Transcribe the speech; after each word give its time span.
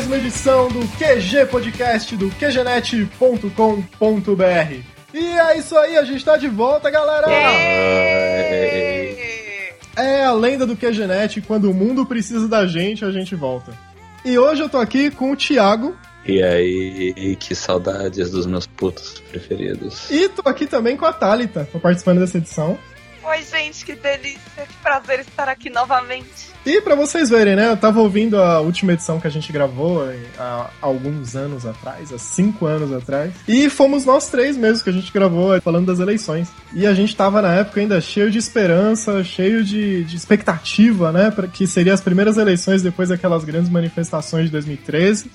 Mais 0.00 0.06
uma 0.06 0.16
edição 0.16 0.68
do 0.68 0.80
QG 0.96 1.46
Podcast 1.50 2.16
do 2.16 2.30
QGNet.com.br. 2.30 3.50
E 5.12 5.18
é 5.18 5.58
isso 5.58 5.76
aí, 5.76 5.98
a 5.98 6.04
gente 6.04 6.24
tá 6.24 6.38
de 6.38 6.48
volta, 6.48 6.88
galera! 6.88 7.26
É 9.96 10.24
a 10.24 10.32
lenda 10.32 10.64
do 10.64 10.74
QGNet, 10.74 11.42
quando 11.42 11.70
o 11.70 11.74
mundo 11.74 12.06
precisa 12.06 12.48
da 12.48 12.66
gente, 12.66 13.04
a 13.04 13.10
gente 13.10 13.34
volta. 13.34 13.74
E 14.24 14.38
hoje 14.38 14.62
eu 14.62 14.70
tô 14.70 14.78
aqui 14.78 15.10
com 15.10 15.32
o 15.32 15.36
Thiago. 15.36 15.94
E 16.24 16.42
aí, 16.42 17.36
que 17.38 17.54
saudades 17.54 18.30
dos 18.30 18.46
meus 18.46 18.66
putos 18.66 19.20
preferidos. 19.30 20.10
E 20.10 20.30
tô 20.30 20.48
aqui 20.48 20.66
também 20.66 20.96
com 20.96 21.04
a 21.04 21.12
Thalita, 21.12 21.68
tô 21.70 21.78
participando 21.78 22.20
dessa 22.20 22.38
edição. 22.38 22.78
Oi, 23.30 23.44
gente, 23.44 23.84
que 23.84 23.94
delícia, 23.94 24.66
que 24.66 24.74
prazer 24.82 25.20
estar 25.20 25.48
aqui 25.48 25.70
novamente. 25.70 26.50
E 26.66 26.80
pra 26.80 26.96
vocês 26.96 27.30
verem, 27.30 27.54
né? 27.54 27.68
Eu 27.68 27.76
tava 27.76 28.00
ouvindo 28.00 28.42
a 28.42 28.58
última 28.58 28.92
edição 28.92 29.20
que 29.20 29.26
a 29.28 29.30
gente 29.30 29.52
gravou 29.52 30.02
há 30.36 30.68
alguns 30.80 31.36
anos 31.36 31.64
atrás, 31.64 32.12
há 32.12 32.18
cinco 32.18 32.66
anos 32.66 32.92
atrás. 32.92 33.32
E 33.46 33.70
fomos 33.70 34.04
nós 34.04 34.28
três 34.28 34.56
mesmo 34.56 34.82
que 34.82 34.90
a 34.90 34.92
gente 34.92 35.12
gravou 35.12 35.60
falando 35.60 35.86
das 35.86 36.00
eleições. 36.00 36.48
E 36.74 36.84
a 36.84 36.92
gente 36.92 37.14
tava 37.14 37.40
na 37.40 37.54
época 37.54 37.80
ainda 37.80 38.00
cheio 38.00 38.32
de 38.32 38.38
esperança, 38.38 39.22
cheio 39.22 39.62
de, 39.62 40.02
de 40.02 40.16
expectativa, 40.16 41.12
né? 41.12 41.32
Que 41.52 41.68
seriam 41.68 41.94
as 41.94 42.00
primeiras 42.00 42.36
eleições 42.36 42.82
depois 42.82 43.10
daquelas 43.10 43.44
grandes 43.44 43.70
manifestações 43.70 44.46
de 44.46 44.50
2013. 44.50 45.30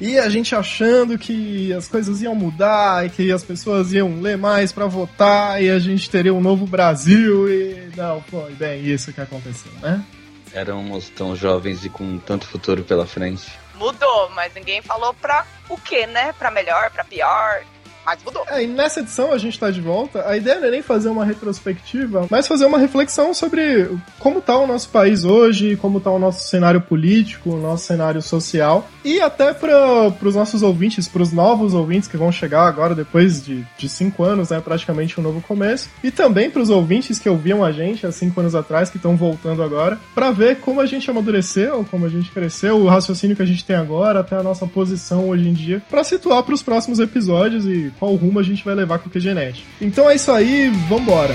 E 0.00 0.18
a 0.18 0.28
gente 0.28 0.54
achando 0.54 1.16
que 1.16 1.72
as 1.72 1.88
coisas 1.88 2.20
iam 2.20 2.34
mudar 2.34 3.06
e 3.06 3.10
que 3.10 3.30
as 3.30 3.44
pessoas 3.44 3.92
iam 3.92 4.20
ler 4.20 4.36
mais 4.36 4.72
para 4.72 4.86
votar 4.86 5.62
e 5.62 5.70
a 5.70 5.78
gente 5.78 6.10
teria 6.10 6.34
um 6.34 6.40
novo 6.40 6.66
Brasil 6.66 7.48
e 7.48 7.90
não 7.96 8.20
foi 8.22 8.52
bem 8.52 8.84
isso 8.84 9.12
que 9.12 9.20
aconteceu, 9.20 9.72
né? 9.80 10.04
Éramos 10.52 11.08
tão 11.08 11.34
jovens 11.34 11.84
e 11.84 11.88
com 11.88 12.18
tanto 12.18 12.46
futuro 12.46 12.82
pela 12.84 13.06
frente. 13.06 13.50
Mudou, 13.74 14.30
mas 14.30 14.54
ninguém 14.54 14.80
falou 14.82 15.12
pra 15.14 15.46
o 15.68 15.76
quê, 15.76 16.06
né? 16.06 16.32
Pra 16.34 16.50
melhor, 16.50 16.90
pra 16.90 17.04
pior 17.04 17.62
mas 18.04 18.22
mudou. 18.22 18.44
É, 18.48 18.62
e 18.62 18.66
nessa 18.66 19.00
edição 19.00 19.32
a 19.32 19.38
gente 19.38 19.58
tá 19.58 19.70
de 19.70 19.80
volta. 19.80 20.28
A 20.28 20.36
ideia 20.36 20.60
não 20.60 20.68
é 20.68 20.70
nem 20.70 20.82
fazer 20.82 21.08
uma 21.08 21.24
retrospectiva, 21.24 22.26
mas 22.30 22.46
fazer 22.46 22.66
uma 22.66 22.78
reflexão 22.78 23.32
sobre 23.32 23.90
como 24.18 24.40
tá 24.40 24.56
o 24.56 24.66
nosso 24.66 24.88
país 24.90 25.24
hoje, 25.24 25.76
como 25.76 26.00
tá 26.00 26.10
o 26.10 26.18
nosso 26.18 26.48
cenário 26.48 26.80
político, 26.80 27.50
o 27.50 27.60
nosso 27.60 27.86
cenário 27.86 28.20
social. 28.20 28.88
E 29.04 29.20
até 29.20 29.52
para 29.52 30.12
os 30.22 30.34
nossos 30.34 30.62
ouvintes, 30.62 31.08
para 31.08 31.22
os 31.22 31.32
novos 31.32 31.74
ouvintes 31.74 32.08
que 32.08 32.16
vão 32.16 32.30
chegar 32.30 32.66
agora 32.66 32.94
depois 32.94 33.44
de, 33.44 33.64
de 33.78 33.88
cinco 33.88 34.22
anos, 34.22 34.50
né? 34.50 34.60
Praticamente 34.60 35.18
um 35.18 35.22
novo 35.22 35.40
começo. 35.40 35.88
E 36.02 36.10
também 36.10 36.50
para 36.50 36.62
os 36.62 36.70
ouvintes 36.70 37.18
que 37.18 37.28
ouviam 37.28 37.64
a 37.64 37.72
gente 37.72 38.06
há 38.06 38.12
cinco 38.12 38.40
anos 38.40 38.54
atrás, 38.54 38.90
que 38.90 38.96
estão 38.96 39.16
voltando 39.16 39.62
agora, 39.62 39.98
para 40.14 40.30
ver 40.30 40.60
como 40.60 40.80
a 40.80 40.86
gente 40.86 41.10
amadureceu, 41.10 41.86
como 41.90 42.06
a 42.06 42.08
gente 42.08 42.30
cresceu, 42.30 42.76
o 42.78 42.86
raciocínio 42.86 43.36
que 43.36 43.42
a 43.42 43.46
gente 43.46 43.64
tem 43.64 43.76
agora, 43.76 44.20
até 44.20 44.36
a 44.36 44.42
nossa 44.42 44.66
posição 44.66 45.28
hoje 45.28 45.48
em 45.48 45.52
dia, 45.52 45.82
para 45.88 46.04
situar 46.04 46.42
para 46.42 46.54
os 46.54 46.62
próximos 46.62 46.98
episódios 46.98 47.64
e 47.66 47.92
qual 47.98 48.14
rumo 48.14 48.38
a 48.38 48.42
gente 48.42 48.64
vai 48.64 48.74
levar 48.74 48.98
com 48.98 49.08
o 49.08 49.12
QGNet. 49.12 49.64
Então 49.80 50.08
é 50.08 50.14
isso 50.14 50.30
aí, 50.30 50.70
vambora! 50.88 51.34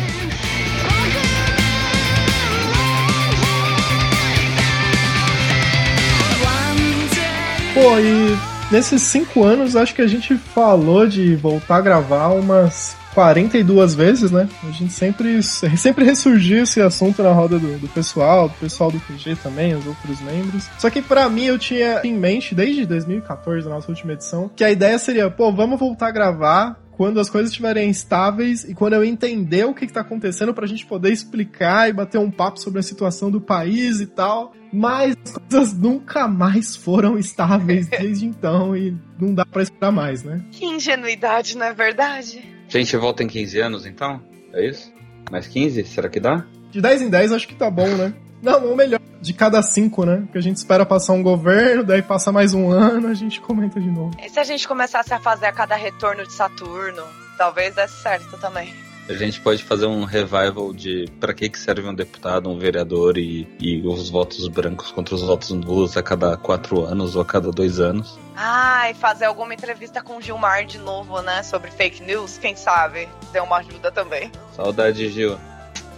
Pô, 7.74 7.98
e 8.00 8.38
nesses 8.72 9.02
cinco 9.02 9.44
anos 9.44 9.76
acho 9.76 9.96
que 9.96 10.02
a 10.02 10.08
gente 10.08 10.36
falou 10.36 11.08
de 11.08 11.36
voltar 11.36 11.78
a 11.78 11.82
gravar 11.82 12.28
umas 12.30 12.96
42 13.20 13.96
vezes, 13.96 14.32
né? 14.32 14.48
A 14.66 14.72
gente 14.72 14.94
sempre, 14.94 15.44
sempre 15.44 16.06
ressurgiu 16.06 16.64
esse 16.64 16.80
assunto 16.80 17.22
na 17.22 17.34
roda 17.34 17.60
do, 17.60 17.78
do 17.78 17.88
pessoal, 17.90 18.48
do 18.48 18.56
pessoal 18.56 18.90
do 18.90 19.00
QG 19.02 19.36
também, 19.44 19.76
os 19.76 19.86
outros 19.86 20.22
membros. 20.22 20.70
Só 20.78 20.90
que 20.90 21.02
para 21.02 21.28
mim 21.28 21.44
eu 21.44 21.60
tinha 21.60 22.00
em 22.06 22.14
mente, 22.14 22.56
desde 22.56 22.86
2014, 22.86 23.68
na 23.68 23.76
nossa 23.76 23.92
última 23.92 24.14
edição, 24.14 24.50
que 24.56 24.64
a 24.64 24.72
ideia 24.72 24.98
seria, 24.98 25.30
pô, 25.30 25.52
vamos 25.52 25.78
voltar 25.78 26.08
a 26.08 26.12
gravar 26.12 26.80
quando 26.92 27.20
as 27.20 27.30
coisas 27.30 27.52
estiverem 27.52 27.90
estáveis 27.90 28.64
e 28.64 28.74
quando 28.74 28.94
eu 28.94 29.04
entender 29.04 29.66
o 29.66 29.74
que 29.74 29.84
está 29.84 30.00
acontecendo 30.00 30.54
para 30.54 30.64
a 30.64 30.68
gente 30.68 30.86
poder 30.86 31.12
explicar 31.12 31.90
e 31.90 31.94
bater 31.94 32.20
um 32.20 32.32
papo 32.32 32.58
sobre 32.58 32.80
a 32.80 32.84
situação 32.84 33.30
do 33.30 33.42
país 33.42 34.00
e 34.00 34.06
tal. 34.06 34.54
Mas 34.72 35.18
as 35.26 35.32
coisas 35.32 35.74
nunca 35.74 36.26
mais 36.26 36.74
foram 36.78 37.18
estáveis 37.18 37.88
desde 37.92 38.26
então 38.26 38.78
e 38.78 38.96
não 39.20 39.34
dá 39.34 39.46
para 39.46 39.62
esperar 39.62 39.92
mais, 39.92 40.24
né? 40.24 40.42
Que 40.52 40.64
ingenuidade, 40.64 41.58
não 41.58 41.66
é 41.66 41.74
verdade? 41.74 42.59
Gente, 42.70 42.96
volta 42.96 43.24
em 43.24 43.28
15 43.28 43.60
anos 43.60 43.86
então? 43.88 44.22
É 44.54 44.64
isso? 44.64 44.94
Mais 45.32 45.48
15? 45.48 45.84
Será 45.86 46.08
que 46.08 46.20
dá? 46.20 46.46
De 46.70 46.80
10 46.80 47.02
em 47.02 47.10
10 47.10 47.32
acho 47.32 47.48
que 47.48 47.56
tá 47.56 47.70
bom, 47.70 47.88
né? 47.88 48.14
Não, 48.44 48.68
ou 48.68 48.76
melhor, 48.76 49.02
de 49.20 49.34
cada 49.34 49.62
cinco, 49.64 50.06
né? 50.06 50.18
Porque 50.18 50.38
a 50.38 50.42
gente 50.42 50.58
espera 50.58 50.86
passar 50.86 51.14
um 51.14 51.24
governo, 51.24 51.84
daí 51.84 52.04
passa 52.04 52.32
mais 52.32 52.54
um 52.54 52.70
ano, 52.70 53.08
a 53.08 53.14
gente 53.16 53.42
comenta 53.42 53.82
de 53.82 53.90
novo. 53.90 54.16
E 54.24 54.30
se 54.30 54.40
a 54.40 54.44
gente 54.44 54.68
começasse 54.68 55.12
a 55.12 55.20
fazer 55.20 55.48
a 55.48 55.52
cada 55.52 55.76
retorno 55.76 56.24
de 56.24 56.32
Saturno? 56.32 57.04
Talvez 57.38 57.74
desse 57.74 58.02
certo 58.04 58.38
também. 58.38 58.72
A 59.10 59.14
gente 59.14 59.42
pode 59.42 59.64
fazer 59.64 59.88
um 59.88 60.04
revival 60.04 60.72
de 60.72 61.10
para 61.20 61.34
que, 61.34 61.50
que 61.50 61.58
serve 61.58 61.82
um 61.82 61.96
deputado, 61.96 62.48
um 62.48 62.60
vereador 62.60 63.18
e, 63.18 63.48
e 63.60 63.82
os 63.86 64.08
votos 64.08 64.48
brancos 64.48 64.92
contra 64.92 65.16
os 65.16 65.24
votos 65.24 65.50
nulos 65.50 65.98
a 65.98 66.04
cada 66.04 66.38
quatro 66.38 66.86
anos 66.86 67.16
ou 67.16 67.24
a 67.24 67.26
cada 67.26 67.52
dois 67.52 67.80
anos. 67.80 68.20
Ah, 68.36 68.88
e 68.92 68.94
fazer 68.94 69.26
alguma 69.26 69.52
entrevista 69.52 70.00
com 70.00 70.18
o 70.18 70.22
Gilmar 70.22 70.64
de 70.64 70.78
novo, 70.78 71.24
né? 71.24 71.42
Sobre 71.42 71.72
fake 71.72 72.04
news, 72.04 72.38
quem 72.38 72.56
sabe? 72.56 73.10
Deu 73.34 73.46
uma 73.46 73.58
ajuda 73.58 73.92
também. 73.92 74.32
Saudade, 74.56 75.10
Gil. 75.10 75.40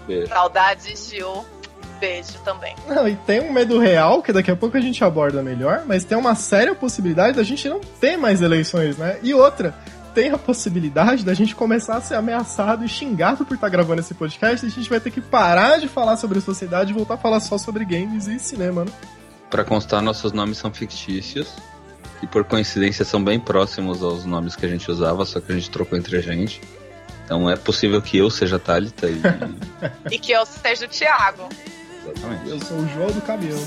Beijo. 0.08 0.28
Saudade, 0.28 0.96
Gil 0.96 1.46
beijo 2.00 2.40
também. 2.44 2.76
Não, 2.88 3.08
e 3.08 3.16
tem 3.16 3.42
um 3.42 3.54
medo 3.54 3.78
real, 3.78 4.24
que 4.24 4.34
daqui 4.34 4.50
a 4.50 4.56
pouco 4.56 4.76
a 4.76 4.82
gente 4.82 5.04
aborda 5.04 5.44
melhor, 5.44 5.84
mas 5.86 6.04
tem 6.04 6.18
uma 6.18 6.34
séria 6.34 6.74
possibilidade 6.74 7.38
da 7.38 7.44
gente 7.44 7.70
não 7.70 7.80
ter 7.80 8.18
mais 8.18 8.42
eleições, 8.42 8.98
né? 8.98 9.20
E 9.22 9.36
outra, 9.36 9.76
tem 10.14 10.32
a 10.32 10.38
possibilidade 10.38 11.24
da 11.24 11.34
gente 11.34 11.56
começar 11.56 11.98
a 11.98 12.02
ser 12.02 12.16
ameaçado 12.16 12.84
e 12.84 12.88
xingado 12.88 13.46
por 13.46 13.56
estar 13.56 13.70
gravando 13.70 14.02
esse 14.02 14.14
podcast 14.14 14.66
e 14.66 14.70
a 14.70 14.72
gente 14.72 14.90
vai 14.90 15.00
ter 15.00 15.12
que 15.12 15.22
parar 15.22 15.80
de 15.80 15.88
falar 15.88 16.18
sobre 16.18 16.40
sociedade 16.42 16.92
e 16.92 16.94
voltar 16.94 17.16
a 17.16 17.18
falar 17.18 17.40
só 17.40 17.58
sobre 17.58 17.86
games 17.86 18.28
e 18.28 18.40
cinema, 18.40 18.86
né? 18.86 18.92
Pra 19.50 19.64
constar, 19.64 20.02
nossos 20.02 20.32
nomes 20.32 20.58
são 20.58 20.72
fictícios 20.72 21.54
e 22.22 22.28
por 22.28 22.44
coincidência 22.44 23.04
são 23.04 23.24
bem 23.24 23.40
próximos 23.40 24.02
aos 24.04 24.26
nomes 24.26 24.56
que 24.56 24.66
a 24.66 24.70
gente 24.70 24.90
usava, 24.90 25.26
só 25.26 25.40
que 25.40 25.52
a 25.52 25.56
gente 25.56 25.70
trocou 25.70 25.98
entre 25.98 26.18
a 26.18 26.22
gente. 26.22 26.62
Então 27.26 27.50
é 27.50 27.56
possível 27.56 28.02
que 28.02 28.18
eu 28.18 28.30
seja 28.30 28.60
Thalita 28.60 29.08
e. 29.08 29.22
e 30.12 30.20
que 30.20 30.32
eu 30.32 30.46
seja 30.46 30.86
o 30.86 30.90
Thiago. 30.90 31.50
Exatamente. 32.04 32.50
Eu 32.50 32.60
sou 32.60 32.78
o 32.78 32.88
João 32.90 33.12
do 33.12 33.22
caminhão. 33.22 33.60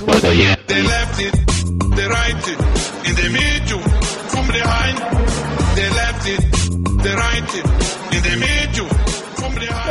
They 0.00 0.82
left 0.82 1.20
it, 1.20 1.32
they 1.96 2.08
right 2.08 2.48
it, 2.48 2.58
from 4.30 4.46
behind. 4.48 4.98
They 5.76 5.90
left 5.90 6.26
it, 6.26 7.02
they 7.02 7.14
right 7.14 7.54
it, 7.54 7.80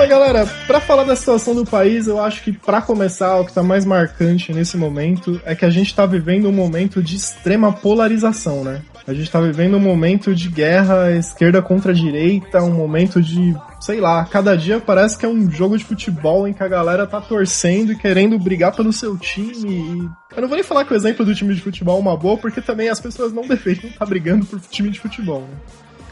galera, 0.10 0.46
para 0.66 0.80
falar 0.80 1.04
da 1.04 1.16
situação 1.16 1.54
do 1.54 1.66
país, 1.66 2.08
eu 2.08 2.22
acho 2.22 2.42
que 2.44 2.52
para 2.52 2.82
começar, 2.82 3.40
o 3.40 3.46
que 3.46 3.54
tá 3.54 3.62
mais 3.62 3.86
marcante 3.86 4.52
nesse 4.52 4.76
momento 4.76 5.40
é 5.46 5.54
que 5.56 5.66
a 5.66 5.70
gente 5.70 5.94
tá 5.94 6.06
vivendo 6.06 6.50
um 6.50 6.52
momento 6.52 7.02
de 7.02 7.16
extrema 7.16 7.72
polarização, 7.72 8.64
né? 8.64 8.82
A 9.08 9.14
gente 9.14 9.32
tá 9.32 9.40
vivendo 9.40 9.78
um 9.78 9.80
momento 9.80 10.36
de 10.36 10.50
guerra 10.50 11.12
esquerda 11.12 11.62
contra 11.62 11.94
direita, 11.94 12.62
um 12.62 12.74
momento 12.74 13.22
de, 13.22 13.56
sei 13.80 14.00
lá, 14.00 14.26
cada 14.26 14.56
dia 14.56 14.80
parece 14.80 15.18
que 15.18 15.26
é 15.26 15.30
um 15.30 15.50
jogo 15.50 15.78
de 15.78 15.84
futebol 15.84 16.48
em 16.48 16.54
que 16.54 16.64
a 16.64 16.68
galera 16.68 17.08
tá 17.08 17.20
torcendo 17.20 17.92
e 17.92 17.98
querendo 17.98 18.38
brigar 18.38 18.76
pelo 18.76 18.94
seu 18.94 19.18
time. 19.18 19.52
E... 19.68 20.36
Eu 20.36 20.42
não 20.42 20.48
vou 20.48 20.56
nem 20.56 20.64
falar 20.64 20.86
que 20.86 20.94
o 20.94 20.96
exemplo 20.96 21.26
do 21.26 21.34
time 21.34 21.56
de 21.56 21.62
futebol 21.62 21.98
é 21.98 22.02
uma 22.02 22.16
boa, 22.16 22.38
porque 22.38 22.62
também 22.62 22.90
as 22.90 23.00
pessoas 23.00 23.34
não 23.34 23.44
deveriam 23.48 23.88
estar 23.88 24.00
tá 24.00 24.06
brigando 24.06 24.46
por 24.46 24.60
time 24.60 24.90
de 24.90 25.00
futebol, 25.00 25.42
né? 25.42 25.58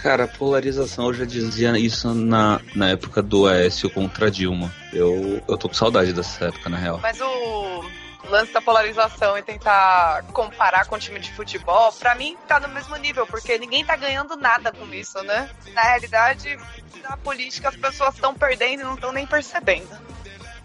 Cara, 0.01 0.25
a 0.25 0.28
polarização 0.28 1.07
eu 1.07 1.13
já 1.13 1.25
dizia 1.25 1.78
isso 1.78 2.13
na, 2.13 2.62
na 2.75 2.89
época 2.89 3.22
do 3.22 3.48
Aécio 3.48 3.89
contra 3.89 4.30
Dilma. 4.30 4.72
Eu, 4.94 5.42
eu 5.48 5.57
tô 5.57 5.68
com 5.68 5.74
saudade 5.74 6.13
dessa 6.13 6.45
época, 6.45 6.69
na 6.69 6.78
real. 6.78 7.00
Mas 7.01 7.19
o 7.19 7.84
lance 8.29 8.51
da 8.51 8.62
polarização 8.62 9.38
e 9.38 9.44
tentar 9.44 10.24
comparar 10.33 10.85
com 10.85 10.95
o 10.95 11.00
time 11.00 11.19
de 11.19 11.31
futebol, 11.33 11.91
pra 11.94 12.15
mim 12.15 12.38
tá 12.47 12.59
no 12.59 12.68
mesmo 12.69 12.95
nível, 12.97 13.25
porque 13.25 13.57
ninguém 13.57 13.85
tá 13.85 13.95
ganhando 13.95 14.35
nada 14.35 14.71
com 14.71 14.85
isso, 14.94 15.21
né? 15.24 15.50
Na 15.74 15.81
realidade, 15.81 16.57
na 17.03 17.18
política 17.18 17.69
as 17.69 17.75
pessoas 17.75 18.15
estão 18.15 18.33
perdendo 18.33 18.81
e 18.81 18.83
não 18.83 18.95
estão 18.95 19.12
nem 19.12 19.25
percebendo. 19.25 19.89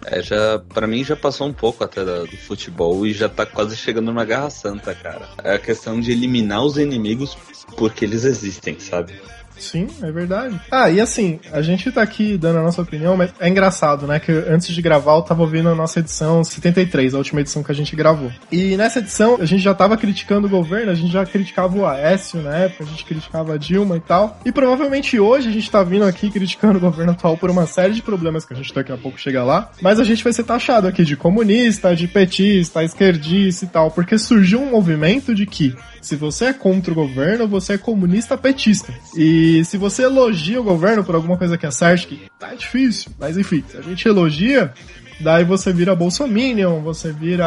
É, 0.04 0.20
já, 0.20 0.58
pra 0.58 0.86
mim 0.86 1.04
já 1.04 1.14
passou 1.14 1.46
um 1.46 1.52
pouco 1.52 1.84
até 1.84 2.04
do 2.04 2.36
futebol 2.36 3.06
e 3.06 3.12
já 3.12 3.28
tá 3.28 3.46
quase 3.46 3.76
chegando 3.76 4.06
numa 4.06 4.24
garra 4.24 4.50
santa, 4.50 4.94
cara. 4.94 5.28
É 5.44 5.54
a 5.54 5.58
questão 5.58 6.00
de 6.00 6.10
eliminar 6.10 6.62
os 6.64 6.76
inimigos 6.76 7.36
porque 7.76 8.04
eles 8.04 8.24
existem, 8.24 8.78
sabe? 8.80 9.20
Sim, 9.58 9.86
é 10.02 10.10
verdade. 10.10 10.60
Ah, 10.70 10.90
e 10.90 11.00
assim, 11.00 11.38
a 11.52 11.62
gente 11.62 11.90
tá 11.92 12.02
aqui 12.02 12.36
dando 12.36 12.58
a 12.58 12.62
nossa 12.62 12.82
opinião, 12.82 13.16
mas 13.16 13.32
é 13.38 13.48
engraçado, 13.48 14.06
né? 14.06 14.18
Que 14.18 14.32
antes 14.32 14.74
de 14.74 14.82
gravar 14.82 15.14
eu 15.14 15.22
tava 15.22 15.42
ouvindo 15.42 15.68
a 15.68 15.74
nossa 15.74 16.00
edição 16.00 16.42
73, 16.42 17.14
a 17.14 17.18
última 17.18 17.40
edição 17.40 17.62
que 17.62 17.70
a 17.70 17.74
gente 17.74 17.94
gravou. 17.94 18.30
E 18.50 18.76
nessa 18.76 18.98
edição 18.98 19.38
a 19.40 19.44
gente 19.44 19.62
já 19.62 19.74
tava 19.74 19.96
criticando 19.96 20.46
o 20.46 20.50
governo, 20.50 20.90
a 20.90 20.94
gente 20.94 21.12
já 21.12 21.24
criticava 21.24 21.76
o 21.76 21.86
Aécio 21.86 22.42
na 22.42 22.56
época, 22.56 22.84
a 22.84 22.86
gente 22.86 23.04
criticava 23.04 23.54
a 23.54 23.56
Dilma 23.56 23.96
e 23.96 24.00
tal. 24.00 24.38
E 24.44 24.52
provavelmente 24.52 25.18
hoje 25.18 25.48
a 25.48 25.52
gente 25.52 25.70
tá 25.70 25.82
vindo 25.82 26.04
aqui 26.04 26.30
criticando 26.30 26.78
o 26.78 26.80
governo 26.80 27.12
atual 27.12 27.36
por 27.36 27.50
uma 27.50 27.66
série 27.66 27.94
de 27.94 28.02
problemas 28.02 28.44
que 28.44 28.52
a 28.52 28.56
gente 28.56 28.74
daqui 28.74 28.92
a 28.92 28.96
pouco 28.96 29.18
chega 29.18 29.44
lá. 29.44 29.70
Mas 29.80 30.00
a 30.00 30.04
gente 30.04 30.24
vai 30.24 30.32
ser 30.32 30.44
taxado 30.44 30.86
aqui 30.86 31.04
de 31.04 31.16
comunista, 31.16 31.94
de 31.94 32.08
petista, 32.08 32.82
esquerdista 32.82 33.64
e 33.64 33.68
tal, 33.68 33.90
porque 33.90 34.18
surgiu 34.18 34.60
um 34.60 34.70
movimento 34.70 35.34
de 35.34 35.46
que 35.46 35.74
se 36.02 36.16
você 36.16 36.46
é 36.46 36.52
contra 36.52 36.92
o 36.92 36.96
governo, 36.96 37.46
você 37.46 37.74
é 37.74 37.78
comunista 37.78 38.36
petista. 38.36 38.92
E 39.16 39.64
se 39.64 39.78
você 39.78 40.02
elogia 40.02 40.60
o 40.60 40.64
governo 40.64 41.04
por 41.04 41.14
alguma 41.14 41.38
coisa 41.38 41.56
que 41.56 41.64
acerte, 41.64 42.08
que 42.08 42.30
tá 42.38 42.52
difícil, 42.54 43.12
mas 43.18 43.38
enfim, 43.38 43.62
se 43.66 43.76
a 43.78 43.80
gente 43.80 44.06
elogia, 44.06 44.74
daí 45.20 45.44
você 45.44 45.72
vira 45.72 45.94
bolsominion, 45.94 46.80
você 46.80 47.12
vira 47.12 47.46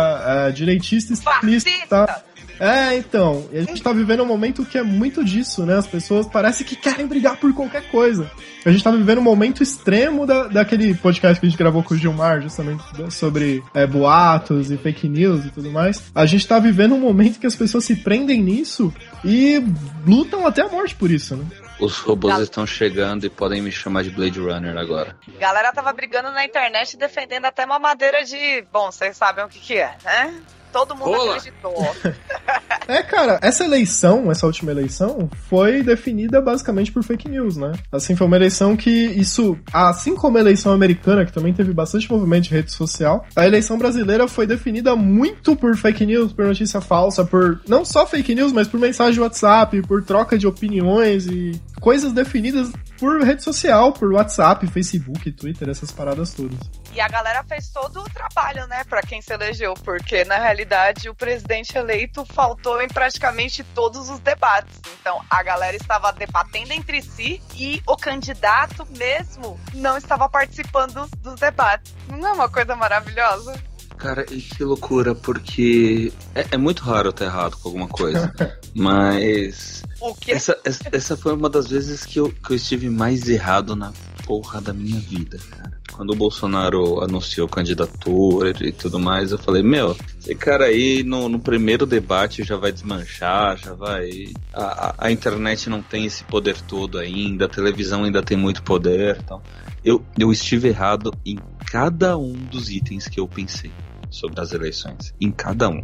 uh, 0.49 0.53
direitista 0.53 1.13
extremista, 1.13 1.69
tá? 1.89 2.23
É, 2.59 2.95
então, 2.95 3.47
a 3.51 3.61
gente 3.61 3.81
tá 3.81 3.91
vivendo 3.91 4.23
um 4.23 4.25
momento 4.25 4.65
que 4.65 4.77
é 4.77 4.83
muito 4.83 5.23
disso, 5.23 5.65
né? 5.65 5.77
As 5.77 5.87
pessoas 5.87 6.27
parece 6.27 6.63
que 6.63 6.75
querem 6.75 7.05
brigar 7.05 7.37
por 7.37 7.53
qualquer 7.53 7.89
coisa. 7.89 8.29
A 8.65 8.71
gente 8.71 8.83
tá 8.83 8.91
vivendo 8.91 9.19
um 9.19 9.23
momento 9.23 9.61
extremo 9.61 10.25
da, 10.25 10.47
daquele 10.47 10.95
podcast 10.95 11.39
que 11.39 11.45
a 11.45 11.49
gente 11.49 11.57
gravou 11.57 11.83
com 11.83 11.93
o 11.93 11.97
Gilmar, 11.97 12.41
justamente 12.41 12.83
sobre 13.11 13.63
é, 13.73 13.85
boatos 13.85 14.71
e 14.71 14.77
fake 14.77 15.07
news 15.07 15.45
e 15.45 15.51
tudo 15.51 15.69
mais. 15.69 16.11
A 16.15 16.25
gente 16.25 16.47
tá 16.47 16.57
vivendo 16.57 16.95
um 16.95 16.99
momento 16.99 17.39
que 17.39 17.45
as 17.45 17.55
pessoas 17.55 17.85
se 17.85 17.95
prendem 17.95 18.41
nisso 18.41 18.93
e 19.23 19.63
lutam 20.05 20.47
até 20.47 20.63
a 20.63 20.67
morte 20.67 20.95
por 20.95 21.11
isso, 21.11 21.35
né? 21.35 21.45
Os 21.79 21.97
robôs 21.99 22.33
Gal... 22.33 22.43
estão 22.43 22.65
chegando 22.65 23.25
e 23.25 23.29
podem 23.29 23.61
me 23.61 23.71
chamar 23.71 24.03
de 24.03 24.09
Blade 24.09 24.39
Runner 24.39 24.77
agora. 24.77 25.15
Galera 25.39 25.73
tava 25.73 25.91
brigando 25.91 26.31
na 26.31 26.45
internet 26.45 26.97
defendendo 26.97 27.45
até 27.45 27.65
uma 27.65 27.77
madeira 27.77 28.23
de. 28.23 28.63
Bom, 28.71 28.91
vocês 28.91 29.17
sabem 29.17 29.43
o 29.43 29.49
que, 29.49 29.59
que 29.59 29.77
é, 29.77 29.95
né? 30.03 30.41
Todo 30.75 30.93
mundo 30.93 31.11
Olá. 31.11 31.37
acreditou. 31.37 31.73
é, 32.85 33.01
cara, 33.01 33.39
essa 33.41 33.63
eleição, 33.63 34.29
essa 34.29 34.45
última 34.45 34.71
eleição, 34.71 35.29
foi 35.49 35.81
definida 35.81 36.41
basicamente 36.41 36.91
por 36.91 37.01
fake 37.01 37.29
news, 37.29 37.55
né? 37.55 37.71
Assim, 37.89 38.13
foi 38.13 38.27
uma 38.27 38.35
eleição 38.35 38.75
que 38.75 38.89
isso, 38.89 39.57
assim 39.71 40.15
como 40.15 40.37
a 40.37 40.41
eleição 40.41 40.73
americana, 40.73 41.25
que 41.25 41.31
também 41.31 41.53
teve 41.53 41.71
bastante 41.71 42.11
movimento 42.11 42.43
de 42.43 42.49
rede 42.49 42.73
social, 42.73 43.25
a 43.37 43.47
eleição 43.47 43.77
brasileira 43.77 44.27
foi 44.27 44.45
definida 44.45 44.97
muito 44.97 45.55
por 45.55 45.77
fake 45.77 46.05
news, 46.05 46.33
por 46.33 46.43
notícia 46.45 46.81
falsa, 46.81 47.23
por 47.23 47.61
não 47.65 47.85
só 47.85 48.05
fake 48.05 48.35
news, 48.35 48.51
mas 48.51 48.67
por 48.67 48.77
mensagem 48.77 49.13
de 49.13 49.21
WhatsApp, 49.21 49.81
por 49.83 50.03
troca 50.03 50.37
de 50.37 50.45
opiniões 50.45 51.25
e 51.25 51.53
coisas 51.79 52.11
definidas 52.11 52.69
por 52.99 53.21
rede 53.21 53.43
social, 53.43 53.93
por 53.93 54.11
WhatsApp, 54.11 54.67
Facebook, 54.67 55.31
Twitter, 55.31 55.69
essas 55.69 55.91
paradas 55.91 56.33
todas. 56.33 56.59
E 56.95 57.01
a 57.01 57.09
galera 57.09 57.43
fez 57.43 57.67
todo 57.67 57.99
o 57.99 58.09
trabalho, 58.09 58.65
né, 58.67 58.85
para 58.85 59.01
quem 59.01 59.21
se 59.21 59.33
elegeu, 59.33 59.73
porque 59.73 60.23
na 60.23 60.37
realidade 60.37 61.09
o 61.09 61.13
presidente 61.13 61.77
eleito 61.77 62.25
faltou 62.25 62.81
em 62.81 62.87
praticamente 62.87 63.65
todos 63.75 64.09
os 64.09 64.19
debates. 64.19 64.79
Então 65.01 65.21
a 65.29 65.43
galera 65.43 65.75
estava 65.75 66.13
debatendo 66.13 66.71
entre 66.71 67.01
si 67.01 67.43
e 67.53 67.83
o 67.85 67.97
candidato 67.97 68.87
mesmo 68.97 69.59
não 69.73 69.97
estava 69.97 70.29
participando 70.29 71.05
dos 71.17 71.35
debates. 71.35 71.93
Não 72.07 72.25
é 72.25 72.31
uma 72.31 72.47
coisa 72.47 72.77
maravilhosa? 72.77 73.61
Cara, 73.97 74.25
e 74.31 74.39
que 74.39 74.63
loucura, 74.63 75.13
porque 75.13 76.13
é, 76.33 76.45
é 76.51 76.57
muito 76.57 76.81
raro 76.81 77.09
eu 77.09 77.13
ter 77.13 77.25
errado 77.25 77.57
com 77.57 77.67
alguma 77.67 77.89
coisa. 77.89 78.33
mas. 78.73 79.83
O 79.99 80.15
quê? 80.15 80.31
Essa, 80.31 80.57
essa, 80.63 80.83
essa, 80.93 81.17
foi 81.17 81.33
uma 81.33 81.49
das 81.49 81.67
vezes 81.67 82.05
que 82.05 82.19
eu, 82.21 82.31
que 82.31 82.51
eu 82.51 82.55
estive 82.55 82.89
mais 82.89 83.27
errado 83.27 83.75
na 83.75 83.91
porra 84.25 84.61
da 84.61 84.73
minha 84.73 84.99
vida, 84.99 85.37
cara. 85.49 85.84
Quando 85.95 86.11
o 86.11 86.15
Bolsonaro 86.15 87.01
anunciou 87.01 87.47
candidatura 87.47 88.51
e 88.61 88.73
tudo 88.73 88.99
mais, 88.99 89.31
eu 89.31 89.37
falei, 89.37 89.63
meu, 89.63 89.95
esse 90.19 90.35
cara 90.35 90.65
aí 90.65 91.03
no, 91.03 91.29
no 91.29 91.39
primeiro 91.39 91.85
debate 91.85 92.43
já 92.43 92.57
vai 92.57 92.73
desmanchar, 92.73 93.57
já 93.57 93.73
vai. 93.73 94.33
A, 94.53 94.63
a, 94.63 94.95
a, 94.97 95.11
internet 95.11 95.69
não 95.69 95.81
tem 95.81 96.05
esse 96.05 96.25
poder 96.25 96.59
todo 96.61 96.99
ainda, 96.99 97.45
a 97.45 97.49
televisão 97.49 98.03
ainda 98.03 98.21
tem 98.21 98.35
muito 98.35 98.61
poder. 98.61 99.17
Então, 99.23 99.41
eu, 99.85 100.03
eu 100.19 100.33
estive 100.33 100.67
errado 100.67 101.13
em 101.25 101.37
cada 101.65 102.17
um 102.17 102.33
dos 102.33 102.69
itens 102.69 103.07
que 103.07 103.19
eu 103.19 103.27
pensei 103.27 103.71
sobre 104.09 104.41
as 104.41 104.51
eleições. 104.51 105.13
Em 105.21 105.31
cada 105.31 105.69
um. 105.69 105.81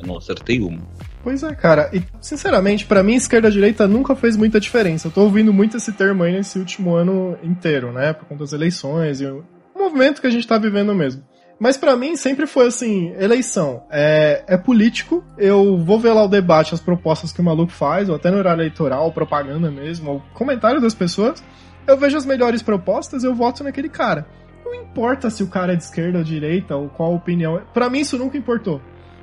Eu 0.00 0.06
não 0.06 0.18
acertei 0.18 0.60
uma. 0.60 0.82
Pois 1.24 1.42
é, 1.42 1.54
cara. 1.54 1.88
E, 1.90 2.02
sinceramente, 2.20 2.84
para 2.84 3.02
mim, 3.02 3.14
esquerda-direita 3.14 3.88
nunca 3.88 4.14
fez 4.14 4.36
muita 4.36 4.60
diferença. 4.60 5.08
Eu 5.08 5.12
tô 5.12 5.22
ouvindo 5.22 5.54
muito 5.54 5.78
esse 5.78 5.90
termo 5.90 6.22
aí 6.22 6.32
nesse 6.32 6.58
último 6.58 6.94
ano 6.94 7.38
inteiro, 7.42 7.90
né? 7.90 8.12
Por 8.12 8.26
conta 8.26 8.40
das 8.40 8.52
eleições 8.52 9.22
e 9.22 9.26
o 9.26 9.42
movimento 9.74 10.20
que 10.20 10.26
a 10.26 10.30
gente 10.30 10.46
tá 10.46 10.58
vivendo 10.58 10.94
mesmo. 10.94 11.24
Mas 11.58 11.78
para 11.78 11.96
mim 11.96 12.14
sempre 12.14 12.46
foi 12.46 12.66
assim, 12.66 13.14
eleição 13.18 13.84
é, 13.90 14.44
é 14.46 14.56
político, 14.56 15.24
eu 15.38 15.78
vou 15.78 16.00
ver 16.00 16.12
lá 16.12 16.24
o 16.24 16.28
debate, 16.28 16.74
as 16.74 16.80
propostas 16.80 17.32
que 17.32 17.40
o 17.40 17.44
maluco 17.44 17.72
faz, 17.72 18.08
ou 18.08 18.16
até 18.16 18.30
no 18.30 18.38
horário 18.38 18.60
eleitoral, 18.60 19.10
propaganda 19.12 19.70
mesmo, 19.70 20.10
ou 20.10 20.22
comentário 20.34 20.80
das 20.80 20.94
pessoas, 20.94 21.42
eu 21.86 21.96
vejo 21.96 22.16
as 22.16 22.26
melhores 22.26 22.60
propostas, 22.60 23.24
eu 23.24 23.34
voto 23.34 23.62
naquele 23.62 23.88
cara. 23.88 24.26
Não 24.64 24.74
importa 24.74 25.30
se 25.30 25.42
o 25.42 25.46
cara 25.46 25.72
é 25.72 25.76
de 25.76 25.84
esquerda 25.84 26.18
ou 26.18 26.24
direita, 26.24 26.76
ou 26.76 26.88
qual 26.88 27.14
opinião. 27.14 27.62
Para 27.72 27.88
mim 27.88 28.00
isso 28.00 28.18
nunca 28.18 28.36
importou. 28.36 28.80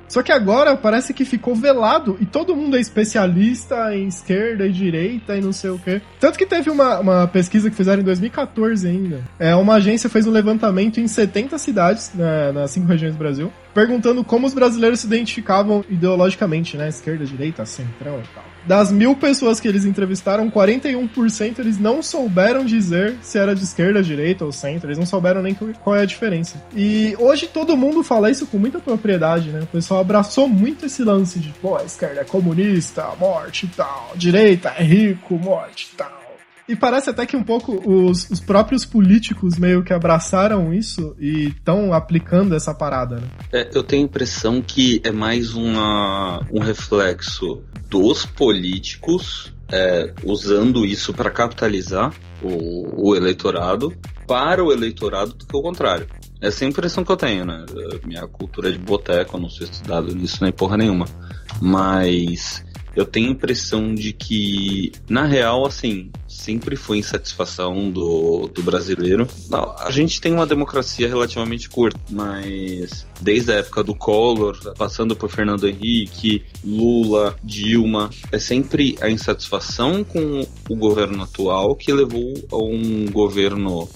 Só 0.08 0.22
que 0.22 0.32
agora 0.32 0.76
parece 0.76 1.14
que 1.14 1.24
ficou 1.24 1.54
velado 1.54 2.16
e 2.20 2.26
todo 2.26 2.54
mundo 2.54 2.76
é 2.76 2.80
especialista 2.80 3.94
em 3.94 4.08
esquerda 4.08 4.66
e 4.66 4.72
direita 4.72 5.36
e 5.36 5.40
não 5.40 5.52
sei 5.52 5.70
o 5.70 5.78
quê. 5.78 6.02
Tanto 6.20 6.38
que 6.38 6.46
teve 6.46 6.70
uma, 6.70 6.98
uma 7.00 7.26
pesquisa 7.26 7.70
que 7.70 7.76
fizeram 7.76 8.02
em 8.02 8.04
2014 8.04 8.86
ainda. 8.86 9.22
É, 9.38 9.54
uma 9.54 9.74
agência 9.74 10.10
fez 10.10 10.26
um 10.26 10.30
levantamento 10.30 11.00
em 11.00 11.08
70 11.08 11.56
cidades, 11.58 12.12
né, 12.14 12.52
nas 12.52 12.70
cinco 12.70 12.86
regiões 12.86 13.14
do 13.14 13.18
Brasil, 13.18 13.52
perguntando 13.74 14.22
como 14.22 14.46
os 14.46 14.54
brasileiros 14.54 15.00
se 15.00 15.06
identificavam 15.06 15.84
ideologicamente, 15.88 16.76
né? 16.76 16.88
Esquerda, 16.88 17.24
direita, 17.24 17.64
centrão 17.64 18.18
e 18.18 18.34
tal. 18.34 18.51
Das 18.66 18.92
mil 18.92 19.16
pessoas 19.16 19.58
que 19.58 19.66
eles 19.66 19.84
entrevistaram, 19.84 20.50
41% 20.50 21.58
eles 21.58 21.78
não 21.78 22.02
souberam 22.02 22.64
dizer 22.64 23.16
se 23.22 23.38
era 23.38 23.54
de 23.54 23.64
esquerda, 23.64 24.02
direita 24.02 24.44
ou 24.44 24.52
centro. 24.52 24.88
Eles 24.88 24.98
não 24.98 25.06
souberam 25.06 25.42
nem 25.42 25.54
qual 25.54 25.96
é 25.96 26.02
a 26.02 26.06
diferença. 26.06 26.62
E 26.74 27.16
hoje 27.18 27.46
todo 27.46 27.76
mundo 27.76 28.02
fala 28.02 28.30
isso 28.30 28.46
com 28.46 28.58
muita 28.58 28.78
propriedade, 28.78 29.50
né? 29.50 29.60
O 29.62 29.66
pessoal 29.66 30.00
abraçou 30.00 30.48
muito 30.48 30.86
esse 30.86 31.02
lance 31.02 31.38
de, 31.38 31.50
pô, 31.60 31.76
a 31.76 31.84
esquerda 31.84 32.20
é 32.20 32.24
comunista, 32.24 33.04
morte 33.18 33.66
e 33.66 33.68
tal. 33.68 34.12
Direita 34.14 34.74
é 34.78 34.82
rico, 34.82 35.34
morte 35.34 35.90
e 35.92 35.96
tal. 35.96 36.21
E 36.72 36.76
parece 36.76 37.10
até 37.10 37.26
que 37.26 37.36
um 37.36 37.42
pouco 37.42 37.74
os, 37.86 38.30
os 38.30 38.40
próprios 38.40 38.86
políticos 38.86 39.58
meio 39.58 39.84
que 39.84 39.92
abraçaram 39.92 40.72
isso 40.72 41.14
e 41.20 41.48
estão 41.48 41.92
aplicando 41.92 42.54
essa 42.54 42.72
parada, 42.72 43.16
né? 43.16 43.28
É, 43.52 43.68
eu 43.74 43.82
tenho 43.82 44.00
a 44.00 44.06
impressão 44.06 44.62
que 44.62 44.98
é 45.04 45.12
mais 45.12 45.52
uma, 45.52 46.40
um 46.50 46.60
reflexo 46.60 47.62
dos 47.90 48.24
políticos 48.24 49.52
é, 49.70 50.14
usando 50.24 50.86
isso 50.86 51.12
para 51.12 51.30
capitalizar 51.30 52.10
o, 52.42 53.10
o, 53.10 53.14
eleitorado 53.14 53.94
para 54.26 54.64
o 54.64 54.72
eleitorado 54.72 55.34
do 55.34 55.44
que 55.44 55.54
o 55.54 55.60
contrário. 55.60 56.06
Essa 56.40 56.64
é 56.64 56.66
a 56.66 56.70
impressão 56.70 57.04
que 57.04 57.12
eu 57.12 57.16
tenho, 57.18 57.44
né? 57.44 57.66
Minha 58.02 58.26
cultura 58.26 58.70
é 58.70 58.72
de 58.72 58.78
boteco, 58.78 59.36
eu 59.36 59.40
não 59.42 59.50
sou 59.50 59.66
estudado 59.66 60.14
nisso 60.14 60.42
nem 60.42 60.50
porra 60.50 60.78
nenhuma. 60.78 61.04
Mas 61.60 62.64
eu 62.94 63.04
tenho 63.04 63.28
a 63.28 63.32
impressão 63.32 63.94
de 63.94 64.12
que, 64.12 64.92
na 65.08 65.24
real, 65.24 65.66
assim, 65.66 66.10
sempre 66.28 66.76
foi 66.76 66.98
insatisfação 66.98 67.90
do, 67.90 68.48
do 68.48 68.62
brasileiro. 68.62 69.26
Não, 69.48 69.74
a 69.78 69.90
gente 69.90 70.20
tem 70.20 70.32
uma 70.32 70.46
democracia 70.46 71.08
relativamente 71.08 71.68
curta, 71.68 71.98
mas 72.10 73.06
desde 73.20 73.52
a 73.52 73.56
época 73.56 73.82
do 73.82 73.94
Collor, 73.94 74.58
passando 74.76 75.16
por 75.16 75.30
Fernando 75.30 75.68
Henrique, 75.68 76.44
Lula, 76.64 77.36
Dilma, 77.42 78.10
é 78.30 78.38
sempre 78.38 78.96
a 79.00 79.08
insatisfação 79.08 80.04
com 80.04 80.46
o 80.68 80.76
governo 80.76 81.22
atual 81.22 81.74
que 81.74 81.92
levou 81.92 82.34
a 82.50 82.56
um 82.56 83.06
governo, 83.10 83.88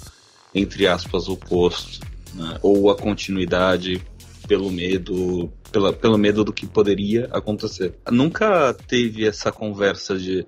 entre 0.55 0.87
aspas, 0.87 1.29
oposto, 1.29 2.01
né? 2.35 2.59
ou 2.63 2.91
a 2.91 2.97
continuidade 2.97 4.01
pelo 4.47 4.71
medo, 4.71 5.51
pela, 5.71 5.93
pelo 5.93 6.19
medo 6.19 6.45
do 6.45 6.53
que 6.53 6.67
poderia 6.67 7.29
acontecer. 7.33 7.95
Nunca 8.11 8.75
teve 8.87 9.27
essa 9.27 9.53
conversa 9.53 10.19
de 10.19 10.47